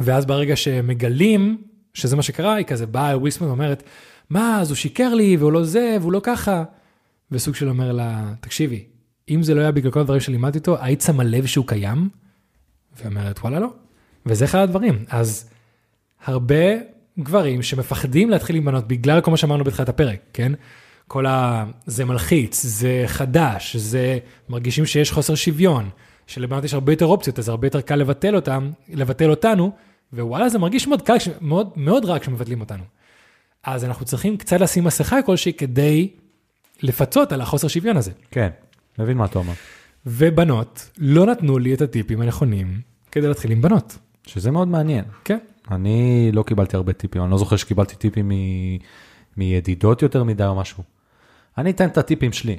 ואז 0.00 0.26
ברגע 0.26 0.56
שמגלים 0.56 1.58
שזה 1.96 2.16
מה 2.16 2.22
שקרה, 2.22 2.54
היא 2.54 2.66
כזה 2.66 2.86
באה 2.86 3.18
וויל 3.18 3.30
סמית 3.30 3.48
ואומרת, 3.48 3.82
מה, 4.30 4.60
אז 4.60 4.70
הוא 4.70 4.76
שיקר 4.76 5.14
לי, 5.14 5.36
והוא 5.36 5.52
לא 5.52 5.64
זה, 5.64 5.96
והוא 6.00 6.12
לא 6.12 6.20
ככה. 6.22 6.64
וסוג 7.30 7.54
של 7.54 7.68
אומר 7.68 7.92
לה, 7.92 8.32
תקשיבי, 8.40 8.84
אם 9.30 9.42
זה 9.42 9.54
לא 9.54 9.60
היה 9.60 9.72
בגלל 9.72 9.92
כל 9.92 10.00
הדברים 10.00 10.20
שלימדתי 10.20 10.58
אותו, 10.58 10.76
היית 10.80 11.00
שמה 11.00 11.24
לב 11.24 11.46
שהוא 11.46 11.66
קיים? 11.66 12.08
והיא 12.96 13.08
אומרת, 13.08 13.38
וואלה 13.38 13.60
לא. 13.60 13.68
וזה 14.26 14.44
אחד 14.44 14.58
הדברים. 14.58 15.04
אז 15.08 15.50
הרבה 16.24 16.64
גברים 17.18 17.62
שמפחדים 17.62 18.30
להתחיל 18.30 18.56
עם 18.56 18.64
בנות 18.64 18.88
בגלל 18.88 19.20
כל 19.20 19.30
מה 19.30 19.36
שאמרנו 19.36 19.64
בתחילת 19.64 19.88
הפרק, 19.88 20.20
כן? 20.32 20.52
כל 21.08 21.26
ה... 21.26 21.64
זה 21.86 22.04
מלחיץ, 22.04 22.62
זה 22.62 23.04
חדש, 23.06 23.76
זה 23.76 24.18
מרגישים 24.48 24.86
שיש 24.86 25.12
חוסר 25.12 25.34
שוויון, 25.34 25.88
שלבנות 26.26 26.64
יש 26.64 26.74
הרבה 26.74 26.92
יותר 26.92 27.06
אופציות, 27.06 27.38
אז 27.38 27.48
הרבה 27.48 27.66
יותר 27.66 27.80
קל 27.80 27.96
לבטל 27.96 28.36
אותם, 28.36 28.70
לבטל 28.88 29.30
אותנו, 29.30 29.72
ווואלה, 30.12 30.48
זה 30.48 30.58
מרגיש 30.58 30.86
מאוד 30.86 31.02
קל, 31.02 31.16
מאוד, 31.40 31.70
מאוד 31.76 32.04
רע 32.04 32.18
כשמבטלים 32.18 32.60
אותנו. 32.60 32.84
אז 33.64 33.84
אנחנו 33.84 34.06
צריכים 34.06 34.36
קצת 34.36 34.60
לשים 34.60 34.84
מסכה 34.84 35.22
כלשהי 35.22 35.52
כדי 35.52 36.08
לפצות 36.82 37.32
על 37.32 37.40
החוסר 37.40 37.68
שוויון 37.68 37.96
הזה. 37.96 38.12
כן, 38.30 38.48
מבין 38.98 39.16
מה 39.16 39.24
אתה 39.24 39.38
אומר. 39.38 39.52
ובנות 40.06 40.90
לא 40.98 41.26
נתנו 41.26 41.58
לי 41.58 41.74
את 41.74 41.80
הטיפים 41.80 42.20
הנכונים 42.20 42.80
כדי 43.12 43.28
להתחיל 43.28 43.50
עם 43.50 43.62
בנות. 43.62 43.98
שזה 44.26 44.50
מאוד 44.50 44.68
מעניין. 44.68 45.04
כן. 45.24 45.38
אני 45.70 46.30
לא 46.32 46.42
קיבלתי 46.42 46.76
הרבה 46.76 46.92
טיפים, 46.92 47.22
אני 47.22 47.30
לא 47.30 47.38
זוכר 47.38 47.56
שקיבלתי 47.56 47.96
טיפים 47.96 48.28
מ... 48.28 48.32
מידידות 49.36 50.02
יותר 50.02 50.24
מדי 50.24 50.44
או 50.44 50.54
משהו. 50.54 50.82
אני 51.58 51.70
אתן 51.70 51.86
את 51.86 51.98
הטיפים 51.98 52.32
שלי. 52.32 52.56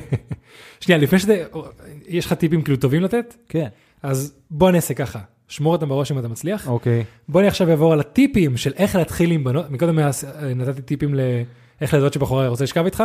שנייה, 0.80 0.98
לפני 0.98 1.18
שזה, 1.18 1.44
יש 2.06 2.26
לך 2.26 2.32
טיפים 2.32 2.62
כאילו 2.62 2.76
טובים 2.78 3.02
לתת? 3.02 3.34
כן. 3.48 3.68
אז 4.02 4.34
בוא 4.50 4.70
נעשה 4.70 4.94
ככה, 4.94 5.18
שמור 5.48 5.72
אותם 5.72 5.88
בראש 5.88 6.12
אם 6.12 6.18
אתה 6.18 6.28
מצליח. 6.28 6.68
אוקיי. 6.68 7.04
בוא 7.28 7.40
אני 7.40 7.48
עכשיו 7.48 7.70
אעבור 7.70 7.92
על 7.92 8.00
הטיפים 8.00 8.56
של 8.56 8.72
איך 8.76 8.96
להתחיל 8.96 9.30
עם 9.30 9.44
בנות, 9.44 9.70
מקודם 9.70 9.98
היה- 9.98 10.10
נתתי 10.56 10.82
טיפים 10.82 11.14
לאיך 11.14 11.94
לזהות 11.94 12.12
שבחורה 12.12 12.48
רוצה 12.48 12.64
לשכב 12.64 12.84
איתך, 12.84 13.04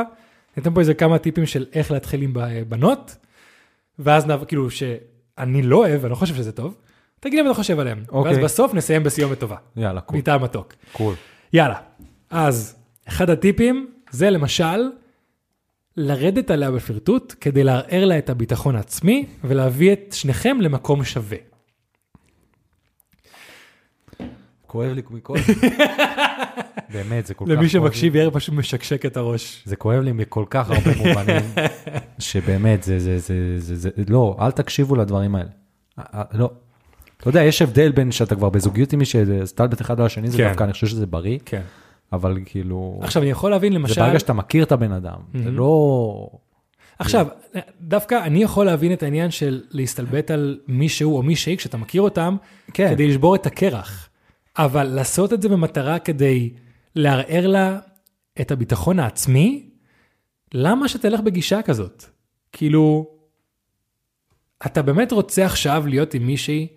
ניתן 0.57 0.73
פה 0.73 0.79
איזה 0.79 0.93
כמה 0.93 1.17
טיפים 1.17 1.45
של 1.45 1.65
איך 1.73 1.91
להתחיל 1.91 2.21
עם 2.21 2.33
ב- 2.33 2.39
בנות, 2.69 3.15
ואז 3.99 4.25
נעבור, 4.25 4.45
כאילו 4.47 4.71
שאני 4.71 5.61
לא 5.61 5.77
אוהב, 5.77 6.01
אני 6.03 6.09
לא 6.09 6.15
חושב 6.15 6.35
שזה 6.35 6.51
טוב, 6.51 6.75
תגיד 7.19 7.33
לי 7.33 7.41
אם 7.41 7.45
אתה 7.45 7.53
חושב 7.55 7.79
עליהם, 7.79 8.03
אוקיי. 8.09 8.31
ואז 8.31 8.43
בסוף 8.43 8.73
נסיים 8.73 9.03
בסיומת 9.03 9.39
טובה, 9.39 9.55
יאללה, 9.77 10.01
קול. 10.01 10.17
מטעם 10.17 10.43
מתוק. 10.43 10.73
קול. 10.91 11.15
יאללה, 11.53 11.75
אז 12.29 12.75
אחד 13.07 13.29
הטיפים 13.29 13.87
זה 14.11 14.29
למשל, 14.29 14.89
לרדת 15.97 16.51
עליה 16.51 16.71
בפרטוט 16.71 17.35
כדי 17.41 17.63
לערער 17.63 18.05
לה 18.05 18.17
את 18.17 18.29
הביטחון 18.29 18.75
העצמי 18.75 19.25
ולהביא 19.43 19.93
את 19.93 20.13
שניכם 20.13 20.57
למקום 20.61 21.03
שווה. 21.03 21.37
כואב 24.71 24.91
לי 24.91 25.01
מכל... 25.09 25.37
באמת, 26.93 27.25
זה 27.25 27.33
כל 27.33 27.45
כך 27.45 27.51
למי 27.51 27.55
כואב 27.55 27.63
לי. 27.63 27.69
שמקשיב 27.69 28.15
יאיר 28.15 28.31
פשוט 28.33 28.55
משקשק 28.55 29.05
את 29.05 29.17
הראש. 29.17 29.63
זה 29.65 29.75
כואב 29.75 29.99
לי 30.01 30.11
מכל 30.11 30.45
כך 30.49 30.69
הרבה 30.69 30.97
מובנים, 30.97 31.41
שבאמת, 32.19 32.83
זה, 32.83 32.99
זה, 32.99 33.19
זה, 33.19 33.35
זה, 33.57 33.75
זה, 33.75 33.89
לא, 34.07 34.37
אל 34.41 34.51
תקשיבו 34.51 34.95
לדברים 34.95 35.35
האלה. 35.35 35.49
אה, 35.99 36.03
אה, 36.13 36.23
לא. 36.33 36.51
אתה 37.17 37.29
יודע, 37.29 37.43
יש 37.43 37.61
הבדל 37.61 37.91
בין 37.91 38.11
שאתה 38.11 38.35
כבר 38.35 38.49
בזוגיות 38.49 38.93
עם 38.93 38.99
מישהו, 38.99 39.21
סטלבט 39.45 39.81
אחד 39.81 39.99
על 39.99 40.05
השני, 40.05 40.27
זה 40.27 40.37
כן. 40.37 40.47
דווקא, 40.47 40.63
אני 40.63 40.73
חושב 40.73 40.87
שזה 40.87 41.05
בריא, 41.05 41.39
כן. 41.45 41.61
אבל 42.13 42.37
כאילו, 42.45 42.99
עכשיו 43.03 43.23
אני 43.23 43.31
יכול 43.31 43.51
להבין 43.51 43.73
זה 43.73 43.79
למשל, 43.79 44.01
ברגע 44.01 44.19
שאתה 44.19 44.33
מכיר 44.33 44.63
את 44.63 44.71
הבן 44.71 44.91
אדם, 44.91 45.19
זה 45.43 45.51
לא... 45.51 46.29
עכשיו 46.99 47.27
דווקא 47.81 48.23
אני 48.23 48.43
יכול 48.43 48.65
להבין 48.65 48.93
את 48.93 49.03
העניין 49.03 49.31
של 49.31 49.61
להסתלבט 49.71 50.31
על 50.31 50.59
מישהו 50.67 51.17
או 51.17 51.23
מישהי 51.23 51.57
כשאתה 51.57 51.77
מכיר 51.77 52.01
אותם, 52.01 52.35
כן. 52.73 52.89
כדי 52.89 53.07
לשבור 53.07 53.35
את 53.35 53.45
הקרח, 53.45 54.09
אבל 54.65 54.83
לעשות 54.83 55.33
את 55.33 55.41
זה 55.41 55.49
במטרה 55.49 55.99
כדי 55.99 56.53
לערער 56.95 57.47
לה 57.47 57.79
את 58.41 58.51
הביטחון 58.51 58.99
העצמי, 58.99 59.69
למה 60.53 60.87
שתלך 60.87 61.19
בגישה 61.19 61.61
כזאת? 61.61 62.05
כאילו, 62.51 63.09
אתה 64.65 64.81
באמת 64.81 65.11
רוצה 65.11 65.45
עכשיו 65.45 65.83
להיות 65.87 66.13
עם 66.13 66.27
מישהי 66.27 66.67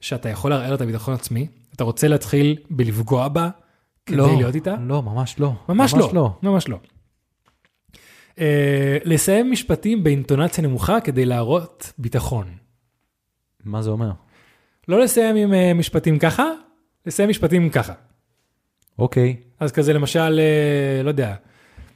שאתה 0.00 0.28
יכול 0.28 0.50
לערער 0.50 0.74
את 0.74 0.80
הביטחון 0.80 1.14
העצמי? 1.14 1.48
אתה 1.74 1.84
רוצה 1.84 2.08
להתחיל 2.08 2.56
בלפגוע 2.70 3.28
בה 3.28 3.48
כדי 4.06 4.16
לא, 4.16 4.36
להיות 4.36 4.54
איתה? 4.54 4.74
לא, 4.80 5.02
ממש 5.02 5.38
לא. 5.38 5.52
ממש 5.68 5.94
לא, 6.12 6.38
ממש 6.42 6.68
לא. 6.68 6.78
Uh, 8.34 8.40
לסיים 9.04 9.50
משפטים 9.50 10.04
באינטונציה 10.04 10.64
נמוכה 10.64 11.00
כדי 11.00 11.24
להראות 11.24 11.92
ביטחון. 11.98 12.46
מה 13.64 13.82
זה 13.82 13.90
אומר? 13.90 14.10
לא 14.88 15.00
לסיים 15.00 15.36
עם 15.36 15.52
uh, 15.52 15.78
משפטים 15.78 16.18
ככה, 16.18 16.44
לסיים 17.06 17.30
משפטים 17.30 17.70
ככה. 17.70 17.92
אוקיי, 18.98 19.36
אז 19.60 19.72
כזה 19.72 19.92
למשל, 19.92 20.40
uh, 20.40 21.04
לא 21.04 21.08
יודע, 21.08 21.34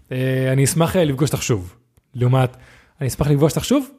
uh, 0.09 0.12
אני 0.53 0.64
אשמח 0.64 0.96
uh, 0.96 0.98
לפגוש 0.98 1.32
אותך 1.32 1.42
שוב. 1.42 1.76
לעומת, 2.14 2.57
אני 3.00 3.09
אשמח 3.09 3.26
לפגוש 3.26 3.53
אותך 3.53 3.64
שוב? 3.64 3.90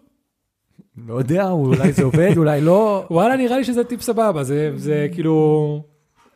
לא 1.08 1.14
יודע, 1.14 1.50
אולי 1.50 1.94
זה 1.94 2.04
עובד, 2.04 2.38
אולי 2.38 2.62
לא. 2.62 3.06
וואלה, 3.12 3.36
נראה 3.36 3.58
לי 3.58 3.64
שזה 3.64 3.84
טיפ 3.84 4.02
סבבה, 4.02 4.44
זה, 4.44 4.72
זה 4.76 5.08
כאילו, 5.14 5.84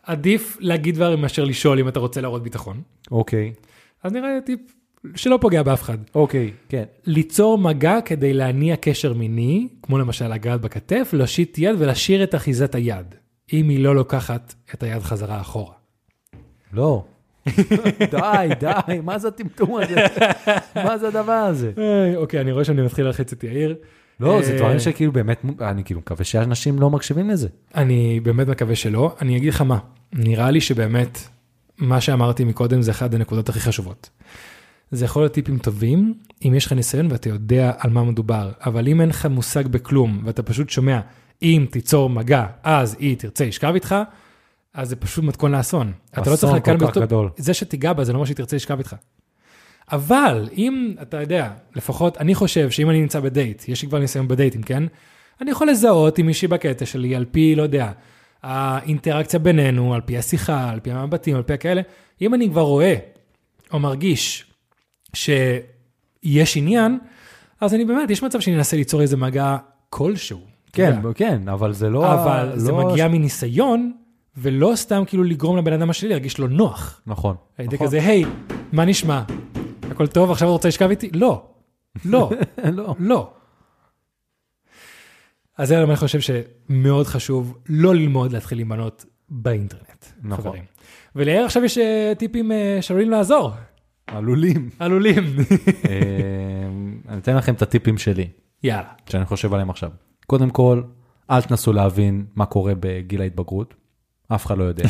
עדיף 0.03 0.57
להגיד 0.59 0.95
דברים 0.95 1.21
מאשר 1.21 1.43
לשאול 1.43 1.79
אם 1.79 1.87
אתה 1.87 1.99
רוצה 1.99 2.21
להראות 2.21 2.43
ביטחון. 2.43 2.81
אוקיי, 3.11 3.53
אז 4.03 4.11
נראה 4.11 4.35
לי 4.35 4.41
טיפ 4.41 4.59
שלא 5.15 5.37
פוגע 5.41 5.63
באף 5.63 5.81
אחד. 5.81 5.97
אוקיי, 6.15 6.51
כן. 6.69 6.83
ליצור 7.05 7.57
מגע 7.57 8.01
כדי 8.01 8.33
להניע 8.33 8.75
קשר 8.75 9.13
מיני, 9.13 9.67
כמו 9.81 9.97
למשל 9.97 10.27
לגעת 10.27 10.61
בכתף, 10.61 11.09
להושיט 11.13 11.57
יד 11.57 11.75
ולהשאיר 11.79 12.23
את 12.23 12.35
אחיזת 12.35 12.75
היד, 12.75 13.15
אם 13.53 13.69
היא 13.69 13.79
לא 13.79 13.95
לוקחת 13.95 14.53
את 14.73 14.83
היד 14.83 15.01
חזרה 15.01 15.41
אחורה. 15.41 15.73
לא. 16.73 17.05
די, 18.11 18.49
די, 18.59 18.99
מה 19.03 19.19
זה 19.19 19.27
הטמטום 19.27 19.75
הזה? 19.75 20.05
מה 20.75 20.97
זה 20.97 21.07
הדבר 21.07 21.31
הזה? 21.31 21.71
אוקיי, 22.15 22.41
אני 22.41 22.51
רואה 22.51 22.63
שאני 22.63 22.81
מתחיל 22.81 23.05
להלחיץ 23.05 23.33
את 23.33 23.43
יאיר. 23.43 23.75
לא, 24.19 24.41
זה 24.41 24.51
אה, 24.51 24.57
דברים 24.57 24.79
שכאילו 24.79 25.11
באמת, 25.11 25.45
אני 25.61 25.83
כאילו 25.83 25.99
מקווה 25.99 26.25
שאנשים 26.25 26.79
לא 26.79 26.89
מקשיבים 26.89 27.29
לזה. 27.29 27.47
אני 27.75 28.19
באמת 28.19 28.47
מקווה 28.47 28.75
שלא. 28.75 29.15
אני 29.21 29.37
אגיד 29.37 29.53
לך 29.53 29.61
מה, 29.61 29.77
נראה 30.13 30.51
לי 30.51 30.61
שבאמת, 30.61 31.19
מה 31.77 32.01
שאמרתי 32.01 32.43
מקודם 32.43 32.81
זה 32.81 32.91
אחת 32.91 33.13
הנקודות 33.13 33.49
הכי 33.49 33.59
חשובות. 33.59 34.09
זה 34.91 35.05
יכול 35.05 35.21
להיות 35.21 35.33
טיפים 35.33 35.57
טובים, 35.57 36.13
אם 36.45 36.53
יש 36.55 36.65
לך 36.65 36.73
ניסיון 36.73 37.11
ואתה 37.11 37.29
יודע 37.29 37.71
על 37.77 37.89
מה 37.89 38.03
מדובר, 38.03 38.51
אבל 38.65 38.87
אם 38.87 39.01
אין 39.01 39.09
לך 39.09 39.25
מושג 39.25 39.67
בכלום, 39.67 40.21
ואתה 40.25 40.43
פשוט 40.43 40.69
שומע, 40.69 40.99
אם 41.41 41.65
תיצור 41.71 42.09
מגע, 42.09 42.45
אז 42.63 42.95
היא 42.99 43.17
תרצה 43.17 43.45
לשכב 43.45 43.73
איתך, 43.73 43.95
אז 44.73 44.89
זה 44.89 44.95
פשוט 44.95 45.23
מתכון 45.23 45.51
לאסון. 45.51 45.91
אתה 46.13 46.31
לא 46.31 46.35
צריך 46.35 46.53
לקחת 46.53 46.79
כל 46.79 46.87
כך 46.87 46.97
גדול. 46.97 47.29
זה 47.37 47.53
שתיגע 47.53 47.93
בה 47.93 48.03
זה 48.03 48.13
לא 48.13 48.17
אומר 48.17 48.25
שהיא 48.25 48.37
תרצה 48.37 48.55
לשכב 48.55 48.77
איתך. 48.77 48.95
אבל 49.91 50.49
אם 50.57 50.93
אתה 51.01 51.21
יודע, 51.21 51.51
לפחות 51.75 52.17
אני 52.17 52.35
חושב 52.35 52.69
שאם 52.69 52.89
אני 52.89 53.01
נמצא 53.01 53.19
בדייט, 53.19 53.69
יש 53.69 53.81
לי 53.81 53.87
כבר 53.87 53.99
ניסיון 53.99 54.27
בדייטים, 54.27 54.63
כן? 54.63 54.83
אני 55.41 55.51
יכול 55.51 55.69
לזהות 55.69 56.17
עם 56.17 56.25
מישהי 56.25 56.47
בקטע 56.47 56.85
שלי 56.85 57.15
על 57.15 57.25
פי, 57.25 57.55
לא 57.55 57.63
יודע, 57.63 57.91
האינטראקציה 58.43 59.39
בינינו, 59.39 59.93
על 59.93 60.01
פי 60.01 60.17
השיחה, 60.17 60.69
על 60.69 60.79
פי 60.79 60.91
המבטים, 60.91 61.35
על 61.35 61.43
פי 61.43 61.53
הכאלה. 61.53 61.81
אם 62.21 62.33
אני 62.33 62.49
כבר 62.49 62.61
רואה 62.61 62.95
או 63.73 63.79
מרגיש 63.79 64.45
שיש 65.13 66.57
עניין, 66.57 66.99
אז 67.61 67.73
אני 67.73 67.85
באמת, 67.85 68.09
יש 68.09 68.23
מצב 68.23 68.39
שאני 68.39 68.55
אנסה 68.55 68.77
ליצור 68.77 69.01
איזה 69.01 69.17
מגע 69.17 69.57
כלשהו. 69.89 70.56
כן. 70.77 70.99
כן, 71.15 71.49
אבל 71.49 71.73
זה 71.73 71.89
לא... 71.89 72.13
אבל 72.13 72.51
זה 72.55 72.71
לא- 72.71 72.87
מגיע 72.91 73.07
מניסיון, 73.07 73.91
ולא 74.37 74.71
סתם 74.75 75.03
כאילו 75.07 75.23
לגרום 75.23 75.57
לבן 75.57 75.73
אדם 75.73 75.89
השני 75.89 76.09
להרגיש 76.09 76.37
לו 76.37 76.47
נוח. 76.47 77.01
נכון. 77.07 77.35
על 77.57 77.65
ידי 77.65 77.75
נכון. 77.75 77.87
כזה, 77.87 77.97
היי, 78.03 78.25
מה 78.71 78.85
נשמע? 78.85 79.23
הכל 79.91 80.07
טוב, 80.07 80.31
עכשיו 80.31 80.51
רוצה 80.51 80.67
לשכב 80.67 80.89
איתי? 80.89 81.09
לא. 81.13 81.45
לא. 82.05 82.31
לא. 82.77 82.95
לא. 82.99 83.31
אז 85.57 85.67
זה 85.67 85.83
אני 85.83 85.95
חושב 85.95 86.19
שמאוד 86.19 87.07
חשוב 87.07 87.57
לא 87.69 87.95
ללמוד 87.95 88.31
להתחיל 88.31 88.59
עם 88.59 88.69
בנות 88.69 89.05
באינטרנט. 89.29 90.05
נכון. 90.23 90.43
חברים. 90.45 90.63
וליאיר 91.15 91.45
עכשיו 91.45 91.63
יש 91.63 91.77
אה, 91.77 92.13
טיפים 92.17 92.51
אה, 92.51 92.77
שעלולים 92.81 93.09
לעזור, 93.09 93.51
עלולים. 94.07 94.69
עלולים. 94.79 95.23
אה, 95.89 95.93
אני 97.09 97.17
אתן 97.17 97.35
לכם 97.35 97.53
את 97.53 97.61
הטיפים 97.61 97.97
שלי, 97.97 98.27
יאללה. 98.63 98.89
שאני 99.09 99.25
חושב 99.25 99.53
עליהם 99.53 99.69
עכשיו. 99.69 99.89
קודם 100.27 100.49
כל, 100.49 100.81
אל 101.29 101.41
תנסו 101.41 101.73
להבין 101.73 102.25
מה 102.35 102.45
קורה 102.45 102.73
בגיל 102.79 103.21
ההתבגרות, 103.21 103.73
אף 104.27 104.45
אחד 104.45 104.57
לא 104.57 104.63
יודע. 104.63 104.83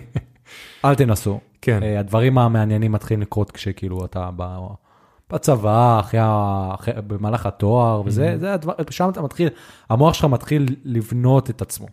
אל 0.84 0.94
תנסו. 0.94 1.40
כן. 1.62 1.82
אה, 1.82 2.00
הדברים 2.00 2.38
המעניינים 2.38 2.92
מתחילים 2.92 3.20
לקרות 3.22 3.50
כשכאילו 3.50 4.04
אתה 4.04 4.30
ב- 4.36 4.58
בצבא, 5.30 6.00
אחרי, 6.00 6.20
אחרי, 6.74 6.94
במהלך 7.06 7.46
התואר, 7.46 8.02
וזה, 8.04 8.38
זה 8.38 8.54
הדבר, 8.54 8.72
שם 8.90 9.08
אתה 9.08 9.22
מתחיל, 9.22 9.48
המוח 9.90 10.14
שלך 10.14 10.24
מתחיל 10.24 10.76
לבנות 10.84 11.50
את 11.50 11.62
עצמו. 11.62 11.86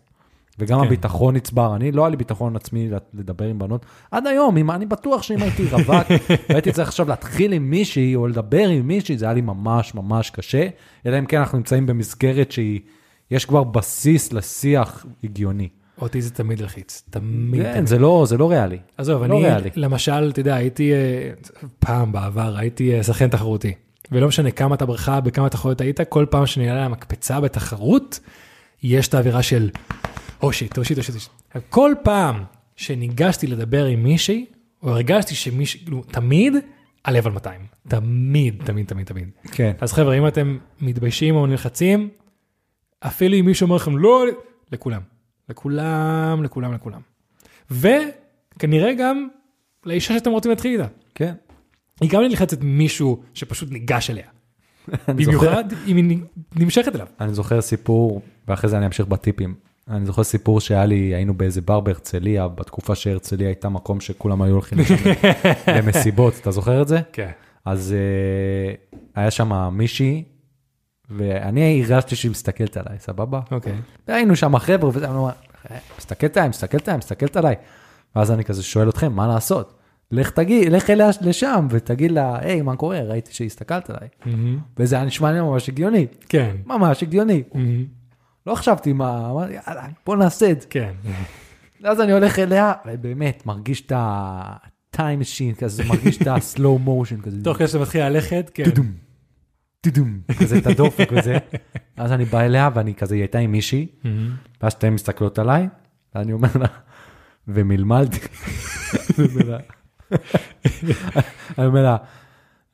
וגם 0.58 0.80
כן. 0.80 0.86
הביטחון 0.86 1.36
נצבר, 1.36 1.76
אני 1.76 1.92
לא 1.92 2.02
היה 2.02 2.10
לי 2.10 2.16
ביטחון 2.16 2.56
עצמי 2.56 2.90
לדבר 3.14 3.44
עם 3.44 3.58
בנות, 3.58 3.86
עד 4.10 4.26
היום, 4.26 4.56
אם, 4.56 4.70
אני 4.70 4.86
בטוח 4.86 5.22
שאם 5.22 5.42
הייתי 5.42 5.64
רווק, 5.70 6.06
והייתי 6.48 6.72
צריך 6.72 6.88
עכשיו 6.88 7.08
להתחיל 7.08 7.52
עם 7.52 7.70
מישהי, 7.70 8.14
או 8.14 8.26
לדבר 8.26 8.68
עם 8.68 8.88
מישהי, 8.88 9.18
זה 9.18 9.24
היה 9.24 9.34
לי 9.34 9.40
ממש 9.40 9.94
ממש 9.94 10.30
קשה, 10.30 10.68
אלא 11.06 11.18
אם 11.18 11.26
כן 11.26 11.38
אנחנו 11.38 11.58
נמצאים 11.58 11.86
במסגרת 11.86 12.52
שהיא, 12.52 12.80
יש 13.30 13.44
כבר 13.44 13.64
בסיס 13.64 14.32
לשיח 14.32 15.06
הגיוני. 15.24 15.68
אותי 16.00 16.22
זה 16.22 16.30
תמיד 16.30 16.60
לחיץ, 16.60 17.02
תמיד. 17.10 17.62
כן, 17.62 17.72
תמיד. 17.72 17.86
זה 17.86 17.98
לא, 17.98 18.24
זה 18.28 18.36
לא 18.36 18.50
ריאלי. 18.50 18.78
עזוב, 18.96 19.22
לא 19.22 19.24
אני, 19.24 19.44
ריאלי. 19.44 19.70
למשל, 19.76 20.28
אתה 20.32 20.40
יודע, 20.40 20.54
הייתי 20.54 20.92
אה, 20.92 21.30
פעם 21.78 22.12
בעבר, 22.12 22.56
הייתי 22.56 22.94
אה, 22.94 23.02
שחקן 23.02 23.28
תחרותי. 23.28 23.72
ולא 24.12 24.28
משנה 24.28 24.50
כמה 24.50 24.74
אתה 24.74 24.86
ברכה, 24.86 25.20
בכמה 25.20 25.48
תחרויות 25.48 25.80
היית, 25.80 26.00
כל 26.00 26.26
פעם 26.30 26.46
שאני 26.46 26.70
עולה 26.70 26.84
למקפצה 26.84 27.40
בתחרות, 27.40 28.20
יש 28.82 29.08
את 29.08 29.14
האווירה 29.14 29.42
של, 29.42 29.70
או 30.42 30.52
שיט, 30.52 30.78
או 30.78 30.84
שיט, 30.84 30.98
או 30.98 31.02
שיט. 31.02 31.14
או 31.14 31.20
שיט." 31.20 31.32
כל 31.68 31.94
פעם 32.02 32.44
שניגשתי 32.76 33.46
לדבר 33.46 33.84
עם 33.84 34.02
מישהי, 34.02 34.46
או 34.82 34.90
הרגשתי 34.90 35.34
שמישהי, 35.34 35.80
כאילו, 35.80 36.02
תמיד, 36.02 36.54
הלב 37.04 37.26
על 37.26 37.32
200. 37.32 37.60
תמיד, 37.88 38.62
תמיד, 38.64 38.86
תמיד, 38.86 39.06
תמיד. 39.06 39.28
כן. 39.52 39.72
אז 39.80 39.92
חבר'ה, 39.92 40.18
אם 40.18 40.26
אתם 40.26 40.58
מתביישים 40.80 41.36
או 41.36 41.46
נלחצים, 41.46 42.08
אפילו 43.00 43.36
אם 43.36 43.46
מישהו 43.46 43.64
אומר 43.64 43.76
לכם 43.76 43.98
לא, 43.98 44.24
לכולם. 44.72 45.00
לכולם, 45.48 46.44
לכולם, 46.44 46.74
לכולם. 46.74 47.00
וכנראה 47.70 48.94
גם 48.94 49.28
לאישה 49.84 50.14
שאתם 50.14 50.30
רוצים 50.30 50.50
להתחיל 50.50 50.72
איתה. 50.72 50.92
כן. 51.14 51.34
היא 52.00 52.10
גם 52.10 52.22
נלחצת 52.22 52.62
מישהו 52.62 53.22
שפשוט 53.34 53.70
ניגש 53.70 54.10
אליה. 54.10 54.26
במיוחד 55.16 55.64
אם 55.86 55.96
היא 55.96 56.18
נמשכת 56.56 56.94
אליו. 56.94 57.06
אני 57.20 57.34
זוכר 57.34 57.60
סיפור, 57.60 58.22
ואחרי 58.48 58.70
זה 58.70 58.78
אני 58.78 58.86
אמשיך 58.86 59.06
בטיפים. 59.06 59.54
אני 59.90 60.06
זוכר 60.06 60.22
סיפור 60.22 60.60
שהיה 60.60 60.86
לי, 60.86 61.14
היינו 61.14 61.34
באיזה 61.34 61.60
בר 61.60 61.80
בהרצליה, 61.80 62.48
בתקופה 62.48 62.94
שהרצליה 62.94 63.48
הייתה 63.48 63.68
מקום 63.68 64.00
שכולם 64.00 64.42
היו 64.42 64.52
הולכים 64.52 64.78
למסיבות, 65.76 66.34
אתה 66.40 66.50
זוכר 66.50 66.82
את 66.82 66.88
זה? 66.88 67.00
כן. 67.12 67.30
אז 67.64 67.94
uh, 68.92 68.96
היה 69.14 69.30
שם 69.30 69.68
מישהי, 69.72 70.24
ואני 71.10 71.82
הרגשתי 71.82 72.16
שהיא 72.16 72.30
מסתכלת 72.30 72.76
עליי, 72.76 72.98
סבבה? 72.98 73.40
אוקיי. 73.50 73.72
והיינו 74.08 74.36
שם 74.36 74.58
חבר'ה, 74.58 74.90
וזה, 74.94 75.08
אני 75.08 75.16
אומר, 75.16 75.30
מסתכלת 75.98 76.36
עליי, 76.36 76.48
מסתכלת 76.48 76.88
עליי, 76.88 76.98
מסתכלת 76.98 77.36
עליי. 77.36 77.54
ואז 78.16 78.30
אני 78.30 78.44
כזה 78.44 78.62
שואל 78.62 78.88
אתכם, 78.88 79.12
מה 79.12 79.26
לעשות? 79.26 79.74
לך 80.10 80.30
תגיד, 80.30 80.72
לך 80.72 80.90
אליה 80.90 81.10
לשם 81.20 81.66
ותגיד 81.70 82.10
לה, 82.10 82.38
היי, 82.40 82.62
מה 82.62 82.76
קורה? 82.76 83.00
ראיתי 83.00 83.34
שהסתכלת 83.34 83.90
עליי. 83.90 84.08
מהמם. 84.26 84.58
וזה 84.78 84.96
היה 84.96 85.04
נשמע 85.04 85.32
לי 85.32 85.40
ממש 85.40 85.68
הגיוני, 85.68 86.06
כן. 86.28 86.56
ממש 86.66 87.02
הגיוני. 87.02 87.42
מהמם. 87.54 87.97
לא 88.48 88.54
חשבתי 88.54 88.92
מה, 88.92 89.30
אמרתי, 89.30 89.52
יאללה, 89.52 89.86
בוא 90.06 90.16
נעשה 90.16 90.50
את 90.50 90.60
זה. 90.60 90.66
כן. 90.70 90.92
ואז 91.82 92.00
אני 92.00 92.12
הולך 92.12 92.38
אליה, 92.38 92.72
ובאמת, 92.86 93.46
מרגיש 93.46 93.80
את 93.86 93.92
ה-time 93.92 94.98
machine 94.98 95.58
כזה, 95.60 95.84
מרגיש 95.84 96.22
את 96.22 96.26
ה-slow 96.26 96.86
motion 96.88 97.22
כזה. 97.22 97.42
תוך 97.44 97.56
כדי 97.56 97.66
שאתה 97.68 97.78
מתחיל 97.78 98.04
ללכת, 98.08 98.50
כן. 98.54 98.64
טודום, 98.64 98.92
טודום, 99.80 100.20
כזה 100.40 100.58
את 100.58 100.66
הדופק 100.66 101.08
וזה. 101.12 101.38
אז 101.96 102.12
אני 102.12 102.24
בא 102.24 102.40
אליה 102.40 102.70
ואני 102.74 102.94
כזה, 102.94 103.14
היא 103.14 103.22
הייתה 103.22 103.38
עם 103.38 103.52
מישהי. 103.52 103.86
ואז 104.62 104.72
שתיהן 104.72 104.92
מסתכלות 104.94 105.38
עליי, 105.38 105.68
ואני 106.14 106.32
אומר 106.32 106.48
לה, 106.60 106.66
ומלמלתי. 107.48 108.18
אני 111.58 111.66
אומר 111.66 111.82
לה- 111.82 111.96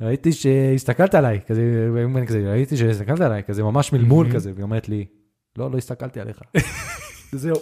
ראיתי 0.01 0.33
שהסתכלת 0.33 1.15
עליי, 1.15 1.41
כזה, 1.47 1.89
ראיתי 2.47 2.77
שהסתכלת 2.77 3.21
עליי, 3.21 3.43
כזה 3.43 3.63
ממש 3.63 3.93
מלמול 3.93 4.33
כזה, 4.35 4.53
והיא 4.55 4.63
אומרת 4.63 4.89
לי, 4.89 5.05
לא, 5.59 5.71
לא 5.71 5.77
הסתכלתי 5.79 6.21
עליך. 6.21 6.41
זהו, 7.33 7.57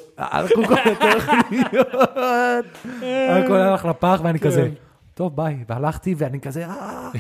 כל 0.54 0.76
יותר 0.86 1.20
חניות, 1.20 1.86
הכל 3.30 3.56
הלך 3.56 3.84
לפח, 3.84 4.20
ואני 4.24 4.38
כזה, 4.38 4.68
טוב, 5.14 5.36
ביי, 5.36 5.56
והלכתי, 5.68 6.14
ואני 6.18 6.40
כזה, 6.40 6.66
אה, 6.66 7.10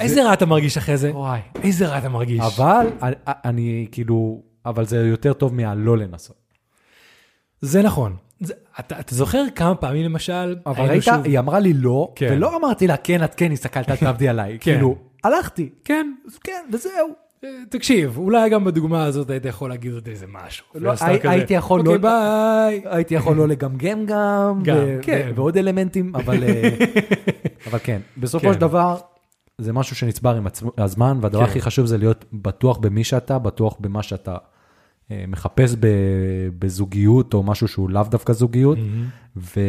איזה 0.00 0.24
רע 0.24 0.32
אתה 0.32 0.46
מרגיש 0.46 0.76
אחרי 0.76 0.96
זה? 0.96 1.10
וואי. 1.14 1.40
איזה 1.62 1.86
רע 1.88 1.98
אתה 1.98 2.08
מרגיש. 2.08 2.40
אבל 2.40 2.86
אני- 3.26 3.86
כאילו, 3.92 4.42
אבל 4.66 4.86
זה 4.86 4.96
יותר 4.96 5.32
טוב 5.32 5.54
מהלא 5.54 5.96
לנסות. 5.98 6.36
זה 7.60 7.82
נכון. 7.82 8.16
זה- 8.40 8.54
אתה 8.80 9.00
אתה 9.00 9.14
זוכר 9.14 9.42
כמה 9.54 9.74
פעמים 9.74 10.04
למשל, 10.04 10.56
אבל 10.66 10.84
ראית, 10.88 11.02
שוב- 11.02 11.24
היא 11.24 11.38
אמרה 11.38 11.58
לי 11.60 11.72
לא, 11.72 12.12
כן. 12.16 12.28
ולא 12.32 12.56
אמרתי 12.56 12.86
לה, 12.86 12.96
כן, 12.96 13.24
את 13.24 13.34
כן 13.34 13.52
הסתכלת, 13.52 13.90
אל 13.90 13.96
תעבדי 13.96 14.28
עליי. 14.28 14.58
כן. 14.60 14.72
כאילו, 14.74 14.96
הלכתי, 15.24 15.68
כן, 15.84 16.12
כן, 16.44 16.66
וזהו. 16.72 17.25
אה, 17.44 17.48
תקשיב, 17.70 18.18
אולי 18.18 18.50
גם 18.50 18.64
בדוגמה 18.64 19.04
הזאת 19.04 19.30
היית 19.30 19.44
יכול 19.44 19.70
להגיד 19.70 19.92
עוד 19.92 20.08
איזה 20.08 20.26
משהו. 20.32 20.66
לא, 20.74 20.90
הי- 21.00 21.18
כזה, 21.20 21.30
הייתי 21.30 21.54
יכול 21.54 21.80
אוקיי, 21.80 21.94
לא- 21.94 21.98
ביי. 22.00 22.82
הייתי 22.84 23.14
יכול 23.14 23.36
לא 23.36 23.48
לגמגם 23.48 24.06
גם, 24.06 24.60
גם, 24.62 24.76
ו- 24.78 24.98
כן. 25.02 25.28
ו- 25.32 25.36
ועוד 25.36 25.56
אלמנטים, 25.56 26.12
אבל 26.16 26.44
אה, 26.44 26.70
אבל 27.70 27.78
כן, 27.82 28.00
בסופו 28.18 28.46
כן. 28.46 28.52
של 28.54 28.60
דבר, 28.60 28.96
זה 29.58 29.72
משהו 29.72 29.96
שנצבר 29.96 30.36
עם 30.36 30.46
עצמו- 30.46 30.72
הזמן, 30.78 31.18
והדבר 31.20 31.38
כן. 31.44 31.50
הכי 31.50 31.60
חשוב 31.60 31.86
זה 31.86 31.98
להיות 31.98 32.24
בטוח 32.32 32.78
במי 32.78 33.04
שאתה, 33.04 33.38
בטוח 33.38 33.76
במה 33.80 34.02
שאתה 34.02 34.36
אה, 35.10 35.24
מחפש 35.28 35.74
ב- 35.80 35.86
בזוגיות, 36.58 37.34
או 37.34 37.42
משהו 37.42 37.68
שהוא 37.68 37.90
לאו 37.90 38.02
דווקא 38.10 38.32
זוגיות, 38.32 38.78
ו... 39.36 39.60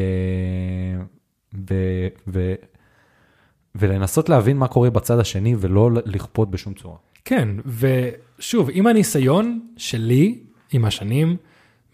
ו... 1.70 1.74
ו... 2.28 2.54
ולנסות 3.76 4.30
להבין 4.30 4.58
מה 4.58 4.68
קורה 4.68 4.90
בצד 4.90 5.20
השני, 5.20 5.56
ולא 5.60 5.90
לכפות 6.06 6.52
בשום 6.52 6.74
צורה. 6.74 6.96
כן, 7.30 7.50
ושוב, 7.66 8.70
עם 8.74 8.88
הניסיון 8.88 9.60
שלי, 9.78 10.40
עם 10.72 10.86
השנים, 10.86 11.38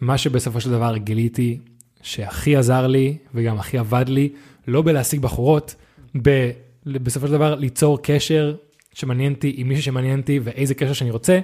מה 0.02 0.18
שבסופו 0.18 0.62
של 0.62 0.72
דבר 0.72 0.98
גיליתי 0.98 1.60
שהכי 2.02 2.56
עזר 2.56 2.88
לי 2.88 3.18
וגם 3.34 3.60
הכי 3.60 3.78
עבד 3.78 4.06
לי, 4.08 4.30
לא 4.68 4.82
בלהשיג 4.82 5.20
בחורות, 5.20 5.76
ב- 6.22 6.52
בסופו 6.86 7.28
של 7.28 7.34
דבר 7.34 7.56
ליצור 7.56 8.02
קשר 8.04 8.56
שמעניין 8.94 9.34
אותי 9.34 9.54
עם 9.58 9.68
מישהו 9.68 9.84
שמעניין 9.84 10.20
אותי 10.20 10.40
ואיזה 10.44 10.74
קשר 10.74 10.94
שאני 10.94 11.12
רוצה, 11.12 11.40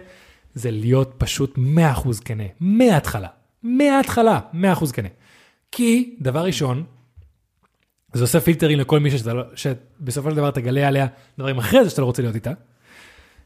זה 0.53 0.71
להיות 0.71 1.13
פשוט 1.17 1.57
100% 1.57 1.59
כנה, 2.25 2.43
מההתחלה, 2.59 3.27
מההתחלה, 3.63 4.39
100% 4.53 4.91
כנה. 4.93 5.09
כי, 5.71 6.15
דבר 6.21 6.45
ראשון, 6.45 6.83
זה 8.13 8.23
עושה 8.23 8.39
פילטרים 8.39 8.79
לכל 8.79 8.99
מי 8.99 9.11
שאתה 9.11 9.33
לא, 9.33 9.43
שבסופו 9.55 10.29
של 10.29 10.35
דבר 10.35 10.51
תגלה 10.51 10.87
עליה 10.87 11.07
דברים 11.37 11.57
אחרי 11.57 11.83
זה 11.83 11.89
שאתה 11.89 12.01
לא 12.01 12.05
רוצה 12.05 12.21
להיות 12.21 12.35
איתה. 12.35 12.51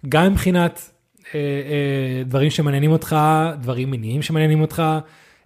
גם 0.10 0.32
מבחינת 0.32 0.92
אה, 1.36 1.40
אה, 1.40 2.24
דברים 2.26 2.50
שמעניינים 2.50 2.92
אותך, 2.92 3.16
דברים 3.62 3.92
מיניים 3.92 4.22
שמעניינים 4.22 4.62
אותך, 4.62 4.84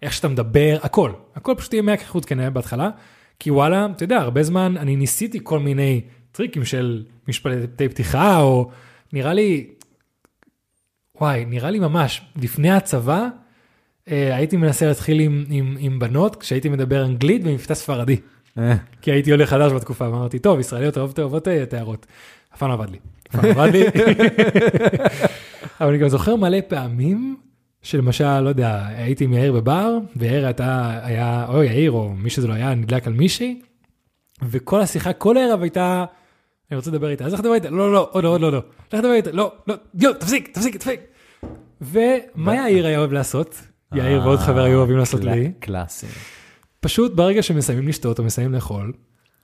איך 0.02 0.14
שאתה 0.14 0.28
מדבר, 0.28 0.78
הכל. 0.82 1.12
הכל 1.36 1.54
פשוט 1.58 1.74
יהיה 1.74 1.82
מהכחות 1.82 2.26
כנראה 2.26 2.50
בהתחלה. 2.50 2.90
כי 3.40 3.52
וואלה, 3.52 3.88
אתה 3.96 4.04
יודע, 4.04 4.18
הרבה 4.18 4.44
זמן 4.44 4.78
אני 4.78 4.96
ניסיתי 4.96 5.40
כל 5.44 5.60
מיני 5.60 6.02
טריקים 6.32 6.66
של 6.66 7.06
משפטי 7.28 7.90
פתיחה, 7.90 8.42
או 8.42 8.70
נראה 9.14 9.34
לי, 9.34 9.68
וואי, 11.22 11.46
נראה 11.46 11.70
לי 11.70 11.80
ממש, 11.80 12.22
לפני 12.42 12.72
הצבא, 12.72 13.28
אה, 14.12 14.36
הייתי 14.36 14.58
מנסה 14.58 14.88
להתחיל 14.88 15.20
עם, 15.20 15.46
עם, 15.50 15.76
עם 15.80 16.00
בנות 16.00 16.36
כשהייתי 16.36 16.70
מדבר 16.70 17.06
אנגלית 17.06 17.44
במבטא 17.44 17.74
ספרדי. 17.74 18.18
אה, 18.58 18.76
כי 19.02 19.12
הייתי 19.12 19.32
עולה 19.32 19.46
חדש 19.46 19.72
בתקופה, 19.72 20.10
ואמרתי, 20.10 20.40
טוב, 20.40 20.60
ישראליות 20.60 20.98
אוהבות 20.98 21.20
אוהבות 21.20 21.48
אה, 21.48 21.66
תארות. 21.66 22.06
אף 22.54 22.60
פעם 22.60 22.70
לא 22.70 22.74
עבד 22.74 22.90
לי. 22.90 22.98
לא 23.34 23.50
עבד 23.50 23.70
לי. 23.72 23.84
אבל 25.82 25.90
אני 25.90 25.98
גם 25.98 26.08
זוכר 26.08 26.36
מלא 26.36 26.58
פעמים, 26.68 27.38
שלמשל, 27.82 28.40
לא 28.40 28.50
יודע, 28.50 28.86
הייתי 28.88 29.24
עם 29.24 29.34
יאיר 29.34 29.54
בבר, 29.54 29.98
ויאיר 30.16 30.46
הייתה, 30.46 31.00
היה, 31.04 31.46
או 31.50 31.64
יאיר, 31.64 31.92
או 31.92 32.10
מי 32.10 32.30
שזה 32.30 32.48
לא 32.48 32.54
היה, 32.54 32.76
נדלק 32.76 33.08
על 33.08 33.14
מישהי, 33.14 33.62
וכל 34.50 34.82
השיחה, 34.82 35.14
כל 35.14 35.38
הערב 35.38 35.62
הייתה, 35.62 36.06
אני 36.72 36.78
רוצה 36.78 36.92
לדבר 36.92 37.10
איתה, 37.10 37.26
אז 37.26 37.34
לך 37.34 37.40
לדבר 37.40 37.54
איתה, 37.54 37.70
לא, 37.70 37.78
לא, 37.78 37.94
לא, 37.94 38.10
עוד 38.12 38.24
לא, 38.24 38.40
לא, 38.40 38.52
לא, 38.52 38.62
לך 38.88 38.94
לדבר 38.94 39.14
איתה, 39.14 39.32
לא, 39.32 39.52
לא, 39.68 39.76
יו, 40.00 40.14
תפסיק, 40.14 40.48
תפסיק, 40.54 40.76
תפסיק. 40.76 41.00
ומה 41.82 42.56
יאיר 42.56 42.88
היה 42.88 43.00
אוהב 43.00 43.12
לעשות? 43.12 43.62
יאיר 43.94 44.22
ועוד 44.22 44.40
חבר 44.40 44.64
היו 44.64 44.78
אוהבים 44.78 44.98
לעשות 44.98 45.24
לי. 45.24 45.52
קלאסי. 45.60 46.08
פשוט 46.80 47.14
ברגע 47.14 47.44
שמסיימים 47.44 47.88
לשתות 47.88 48.20
או 48.20 48.24
מסיימים 48.24 48.54
לאכול, 48.54 48.94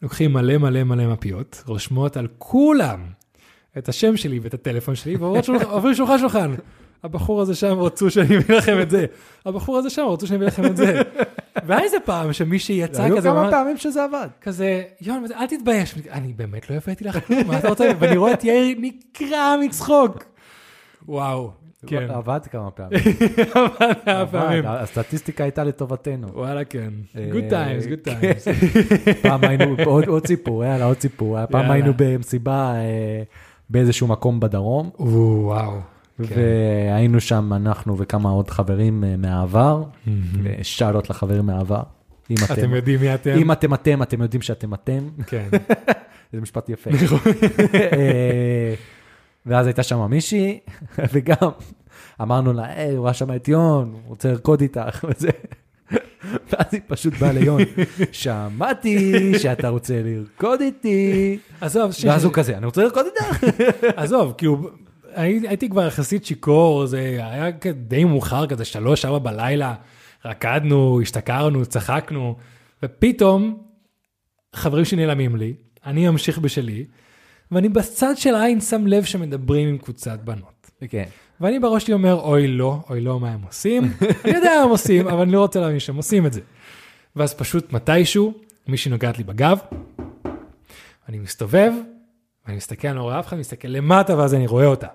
לוקחים 0.02 0.34
מלא 0.34 0.58
מלא 0.58 0.84
מלא 0.84 1.08
מפיות, 1.08 1.64
רושמות 1.68 2.18
על 2.18 2.28
כולם 2.38 3.04
את 3.78 3.89
השם 3.89 4.17
שלי 4.17 4.39
ואת 4.39 4.53
הטלפון 4.53 4.95
שלי, 4.95 5.15
ועוברות 5.15 5.45
שולחן- 5.95 6.17
שולחן. 6.19 6.51
הבחור 7.03 7.41
הזה 7.41 7.55
שם 7.55 7.80
רצו 7.80 8.09
שאני 8.11 8.38
אביא 8.38 8.55
לכם 8.55 8.80
את 8.82 8.89
זה, 8.89 9.05
הבחור 9.45 9.78
הזה 9.78 9.89
שם 9.89 10.01
רצו 10.01 10.28
שאני 10.28 10.38
אביא 10.38 10.47
לכם 10.47 10.65
את 10.65 10.78
זה. 10.78 11.01
והיה 11.65 11.82
איזה 11.84 11.97
פעם 12.05 12.34
שמישהי 12.34 12.76
יצא 12.76 13.03
היו 13.03 13.17
כזה, 13.17 13.30
כמה 13.30 13.38
ואמר- 13.39 13.51
פעמים 13.51 13.78
שזה 13.78 14.03
עבד. 14.03 14.28
כזה, 14.41 14.84
יון, 15.01 15.26
אל 15.36 15.47
תתבייש, 15.47 15.95
אני 16.11 16.34
באמת 16.34 16.69
לא 16.69 16.76
הבאתי 16.76 17.03
לך 17.03 17.28
כלום, 17.28 17.47
מה 17.47 17.59
אתה 17.59 17.69
רוצה? 17.69 17.91
ואני 17.99 18.17
רואה 18.17 18.34
את 18.34 18.43
יאיר 18.43 18.78
נקרע 18.80 19.55
מצחוק. 19.65 20.24
וואו, 21.07 21.51
כן, 21.88 22.07
עבד 22.11 22.39
כמה 22.51 22.71
פעמים. 22.71 22.99
כמה 23.55 23.67
עבד, 24.19 24.32
פעמים. 24.41 24.63
הסטטיסטיקה 24.67 25.43
הייתה 25.43 25.63
לטובתנו. 25.63 26.28
וואלה 26.34 26.63
כן, 26.65 26.89
אה, 27.17 27.30
good 27.34 27.51
times, 27.51 27.88
good 27.88 28.09
כן. 28.09 28.19
times. 28.21 29.17
פעם 29.21 29.43
היינו, 29.43 29.76
עוד 30.07 30.28
סיפור, 30.28 30.63
יאללה, 30.65 30.86
עוד 30.86 30.99
סיפור. 31.01 31.38
פעם. 31.45 31.71
היינו 31.71 31.93
במסיבה 31.97 32.74
אה, 32.76 33.24
באיזשהו 33.74 34.07
מקום 34.07 34.39
בדרום, 34.39 34.89
וואו. 34.99 35.80
כן. 36.17 36.36
והיינו 36.36 37.19
שם 37.19 37.53
אנחנו 37.53 37.97
וכמה 37.97 38.30
עוד 38.30 38.49
חברים 38.49 39.03
אה, 39.03 39.17
מהעבר, 39.17 39.84
ושאלות 40.43 41.09
לחברים 41.09 41.45
מהעבר. 41.45 41.84
אם 42.30 42.36
אתם, 42.45 42.53
אתם 42.53 42.74
יודעים 42.74 42.99
מי 42.99 43.13
אתם? 43.13 43.32
אם 43.38 43.51
אתם 43.51 43.74
אתם, 43.74 44.03
אתם 44.03 44.21
יודעים 44.21 44.41
שאתם 44.41 44.74
אתם. 44.74 45.09
כן. 45.28 45.49
זה 46.34 46.41
משפט 46.41 46.69
יפה. 46.69 46.89
אה, 47.74 48.74
ואז 49.45 49.67
הייתה 49.67 49.84
שם 49.84 50.05
מישהי, 50.09 50.59
וגם 51.13 51.49
אמרנו 52.21 52.53
לה, 52.53 52.65
היי, 52.65 52.95
הוא 52.95 53.05
ראה 53.05 53.13
שם 53.13 53.36
את 53.36 53.47
יון, 53.47 53.91
הוא 53.93 54.01
רוצה 54.05 54.32
לרקוד 54.32 54.61
איתך, 54.61 55.03
וזה. 55.09 55.30
ואז 56.50 56.66
היא 56.72 56.82
פשוט 56.88 57.14
באה 57.14 57.32
ליון, 57.32 57.62
שמעתי 58.12 59.12
שאתה 59.40 59.70
רוצה 59.70 60.02
לרקוד 60.04 60.62
איתי. 60.62 61.38
עזוב, 61.62 61.92
ש- 61.92 62.06
ואז 62.06 62.24
הוא 62.24 62.34
כזה, 62.34 62.58
אני 62.58 62.66
רוצה 62.66 62.84
לרקוד 62.84 63.06
איתך. 63.06 63.44
עזוב, 64.00 64.34
כאילו, 64.38 64.70
הי- 65.16 65.48
הייתי 65.48 65.70
כבר 65.70 65.88
יחסית 65.88 66.26
שיכור, 66.26 66.86
זה 66.86 67.00
היה 67.22 67.52
די 67.74 68.04
מאוחר, 68.04 68.48
כזה 68.48 68.66
שלוש, 68.66 69.06
ארבע 69.06 69.20
בלילה, 69.32 69.74
רקדנו, 70.26 71.00
השתכרנו, 71.02 71.66
צחקנו, 71.66 72.36
ופתאום 72.84 73.58
חברים 74.56 74.86
שנעלמים 74.86 75.36
לי, 75.36 75.54
אני 75.86 76.10
ממשיך 76.10 76.38
בשלי, 76.40 76.86
ואני 77.52 77.70
בצד 77.70 78.14
של 78.18 78.36
העין 78.36 78.62
שם 78.62 78.88
לב 78.88 79.04
שמדברים 79.04 79.70
עם 79.70 79.78
קבוצת 79.78 80.20
בנות. 80.24 80.72
כן. 80.90 81.04
ואני 81.44 81.60
בראש 81.60 81.84
שלי 81.84 81.94
אומר, 81.94 82.14
אוי 82.14 82.48
לא, 82.48 82.80
אוי 82.89 83.02
לא, 83.02 83.20
מה 83.20 83.30
הם 83.30 83.41
עושים? 83.48 83.84
אני 84.26 84.34
יודע 84.34 84.50
מה 84.58 84.64
הם 84.64 84.70
עושים, 84.70 85.08
אבל 85.08 85.22
אני 85.22 85.32
לא 85.32 85.39
רוצה 85.39 85.60
להאמין 85.60 85.80
שהם 85.80 85.96
עושים 85.96 86.26
את 86.26 86.34
זה. 86.34 86.41
ואז 87.16 87.34
פשוט 87.34 87.74
מתישהו, 87.74 88.34
מישהי 88.68 88.91
נוגעת 88.91 89.18
לי 89.18 89.24
בגב, 89.24 89.58
אני 91.10 91.20
מסתובב, 91.20 91.72
ואני 92.46 92.58
מסתכל, 92.58 92.88
אני 92.88 92.98
לא 92.98 93.02
רואה 93.02 93.20
אף 93.20 93.28
אחד, 93.28 93.38
מסתכל 93.38 93.68
למטה, 93.68 94.18
ואז 94.18 94.34
אני 94.34 94.48
רואה 94.48 94.66
אותה. 94.66 94.88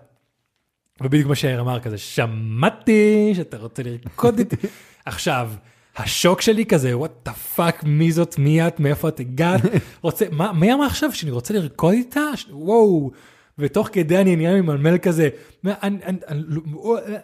ובדיוק 1.00 1.28
מה 1.28 1.34
שיאיר 1.34 1.60
אמר 1.60 1.80
כזה, 1.80 1.98
שמעתי 1.98 3.32
שאתה 3.36 3.56
רוצה 3.56 3.82
לרקוד 3.82 4.38
איתי. 4.38 4.56
עכשיו, 5.06 5.50
השוק 5.96 6.40
שלי 6.40 6.66
כזה, 6.66 6.98
what 6.98 7.12
the 7.24 7.32
fuck, 7.32 7.84
מי 7.84 8.12
זאת, 8.12 8.38
מי 8.38 8.66
את, 8.66 8.80
מאיפה 8.80 9.08
את 9.08 9.20
הגעת, 9.20 9.60
רוצה, 10.02 10.24
מה, 10.30 10.52
מי 10.52 10.72
אמר 10.72 10.86
עכשיו 10.86 11.12
שאני 11.12 11.30
רוצה 11.30 11.54
לרקוד 11.54 11.92
איתה? 11.92 12.20
ש- 12.36 12.46
וואו. 12.50 13.10
ותוך 13.58 13.88
כדי 13.92 14.18
אני 14.18 14.36
נהיה 14.36 14.62
ממלמל 14.62 14.98
כזה, 14.98 15.28
לא- 15.64 16.98
אה. 17.08 17.16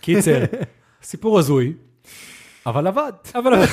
קיצר, 0.00 0.44
סיפור 1.02 1.38
הזוי, 1.38 1.72
אבל 2.66 2.86
עבד, 2.86 3.12
אבל 3.34 3.52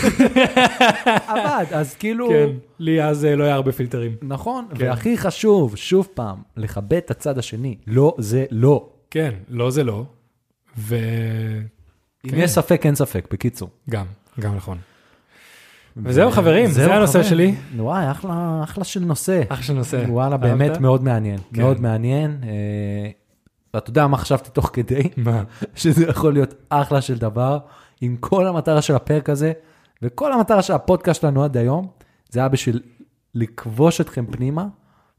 עבד, 1.27 1.65
אז 1.71 1.95
כאילו... 1.95 2.29
כן, 2.29 2.49
לי 2.79 3.03
אז 3.03 3.25
אה, 3.25 3.35
לא 3.35 3.43
היה 3.43 3.53
הרבה 3.53 3.71
פילטרים. 3.71 4.15
נכון, 4.21 4.67
כן. 4.75 4.85
והכי 4.85 5.17
חשוב, 5.17 5.75
שוב 5.75 6.07
פעם, 6.13 6.37
לכבד 6.57 6.93
את 6.93 7.11
הצד 7.11 7.37
השני. 7.37 7.77
לא 7.87 8.15
זה 8.17 8.45
לא. 8.51 8.89
כן, 9.11 9.33
לא 9.49 9.69
זה 9.69 9.83
לא, 9.83 10.03
וגם, 10.77 10.97
אם 12.25 12.29
כן. 12.29 12.37
יש 12.37 12.51
ספק, 12.51 12.85
אין 12.85 12.95
ספק, 12.95 13.27
בקיצור. 13.31 13.69
גם 13.89 14.05
נכון. 14.55 14.77
וזהו 15.97 16.31
חברים, 16.31 16.71
זה 16.71 16.95
הנושא. 16.95 17.23
שלי. 17.23 17.55
וואי, 17.77 18.11
אחלה, 18.11 18.59
אחלה 18.63 18.83
של 18.83 18.99
נושא. 18.99 19.41
אח 19.49 19.61
של 19.61 19.73
נושא. 19.73 20.03
וואלה, 20.07 20.37
באמת? 20.37 20.77
מאוד 20.77 21.03
מעניין. 21.03 21.37
כן. 21.53 21.61
מאוד 21.61 21.81
מעניין. 21.81 22.37
אה, 22.43 23.09
ואתה 23.73 23.89
יודע 23.89 24.07
מה 24.07 24.17
חשבתי 24.17 24.49
תוך 24.49 24.69
כדי? 24.73 25.01
מה? 25.17 25.43
שזה 25.75 26.05
יכול 26.05 26.33
להיות 26.33 26.53
אחלה 26.69 27.01
של 27.01 27.17
דבר, 27.17 27.59
עם 28.01 28.15
כל 28.19 28.47
המטרה 28.47 28.81
של 28.81 28.95
הפרק 28.95 29.29
הזה, 29.29 29.51
וכל 30.01 30.33
המטרה 30.33 30.61
של 30.61 30.73
הפודקאסט 30.73 31.21
שלנו 31.21 31.43
עד 31.43 31.57
היום, 31.57 31.87
זה 32.29 32.39
היה 32.39 32.49
בשביל 32.49 32.79
לכבוש 33.35 34.01
אתכם 34.01 34.25
פנימה, 34.25 34.67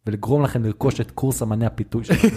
ולגרום 0.06 0.42
לכם 0.42 0.64
לרכוש 0.64 1.00
את 1.00 1.10
קורס 1.10 1.42
אמני 1.42 1.66
הפיתוי 1.66 2.04
שלנו. 2.04 2.18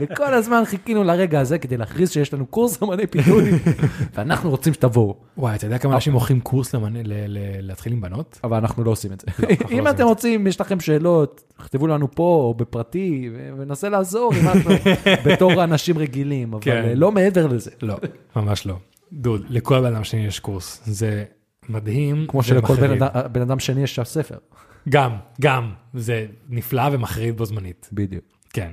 וכל 0.00 0.34
הזמן 0.34 0.62
חיכינו 0.64 1.04
לרגע 1.04 1.40
הזה 1.40 1.58
כדי 1.58 1.76
להכריז 1.76 2.10
שיש 2.10 2.34
לנו 2.34 2.46
קורס 2.46 2.82
אמני 2.82 3.06
פיתוי, 3.06 3.50
ואנחנו 4.14 4.50
רוצים 4.50 4.74
שתבואו, 4.74 5.16
וואי, 5.36 5.56
אתה 5.56 5.66
יודע 5.66 5.78
כמה 5.78 5.94
אנשים 5.94 6.12
מוכרים 6.12 6.40
קורס 6.40 6.74
להתחיל 7.60 7.92
עם 7.92 8.00
בנות? 8.00 8.40
אבל 8.44 8.56
אנחנו 8.56 8.84
לא 8.84 8.90
עושים 8.90 9.12
את 9.12 9.20
זה. 9.20 9.26
אנחנו 9.28 9.44
לא 9.70 9.78
אם 9.78 9.88
אתם 9.88 9.96
את 9.96 10.00
רוצים, 10.00 10.46
יש 10.46 10.60
לכם 10.60 10.80
שאלות, 10.80 11.42
תכתבו 11.56 11.86
לנו 11.86 12.10
פה 12.10 12.22
או 12.22 12.54
בפרטי, 12.54 13.30
וננסה 13.58 13.88
לעזור 13.88 14.34
עם 14.34 14.44
משהו 14.44 14.70
בתור 15.26 15.64
אנשים 15.64 15.98
רגילים, 15.98 16.52
אבל 16.52 16.62
כן. 16.62 16.84
אה, 16.84 16.94
לא 16.94 17.12
מעבר 17.12 17.46
לזה. 17.46 17.70
לא, 17.82 17.96
ממש 18.36 18.66
לא. 18.66 18.74
דוד, 19.12 19.44
לכל 19.48 19.80
בן 19.80 19.94
אדם 19.94 20.04
שני 20.04 20.26
יש 20.26 20.40
קורס. 20.40 20.82
זה 20.86 21.24
מדהים. 21.68 22.24
כמו 22.28 22.42
שלכל 22.42 22.74
בן 23.32 23.42
אדם 23.42 23.58
שני 23.58 23.82
יש 23.82 24.00
ספר. 24.04 24.36
גם, 24.88 25.12
גם. 25.40 25.70
זה 25.94 26.26
נפלא 26.48 26.82
ומחריד 26.92 27.36
בו 27.36 27.44
זמנית. 27.44 27.88
בדיוק. 27.92 28.24
כן. 28.52 28.70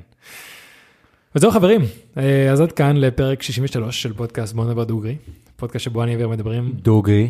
וזהו 1.35 1.51
חברים, 1.51 1.81
אה, 2.17 2.51
אז 2.51 2.61
עד 2.61 2.71
כאן 2.71 2.97
לפרק 2.97 3.41
63 3.41 4.01
של 4.01 4.13
פודקאסט 4.13 4.53
בוא 4.53 4.65
נדבר 4.65 4.83
דוגרי. 4.83 5.15
פודקאסט 5.55 5.85
שבו 5.85 6.03
אני 6.03 6.15
ויאיר 6.15 6.27
מדברים, 6.27 6.71
דוגרי, 6.75 7.29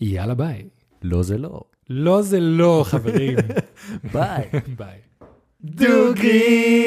יאללה 0.00 0.34
ביי. 0.34 0.62
לא 1.02 1.22
זה 1.22 1.38
לא. 1.38 1.60
לא 1.90 2.22
זה 2.22 2.40
לא 2.40 2.84
חברים. 2.86 3.36
ביי. 4.14 4.44
ביי. 4.76 4.98
דוגרי. 5.64 6.86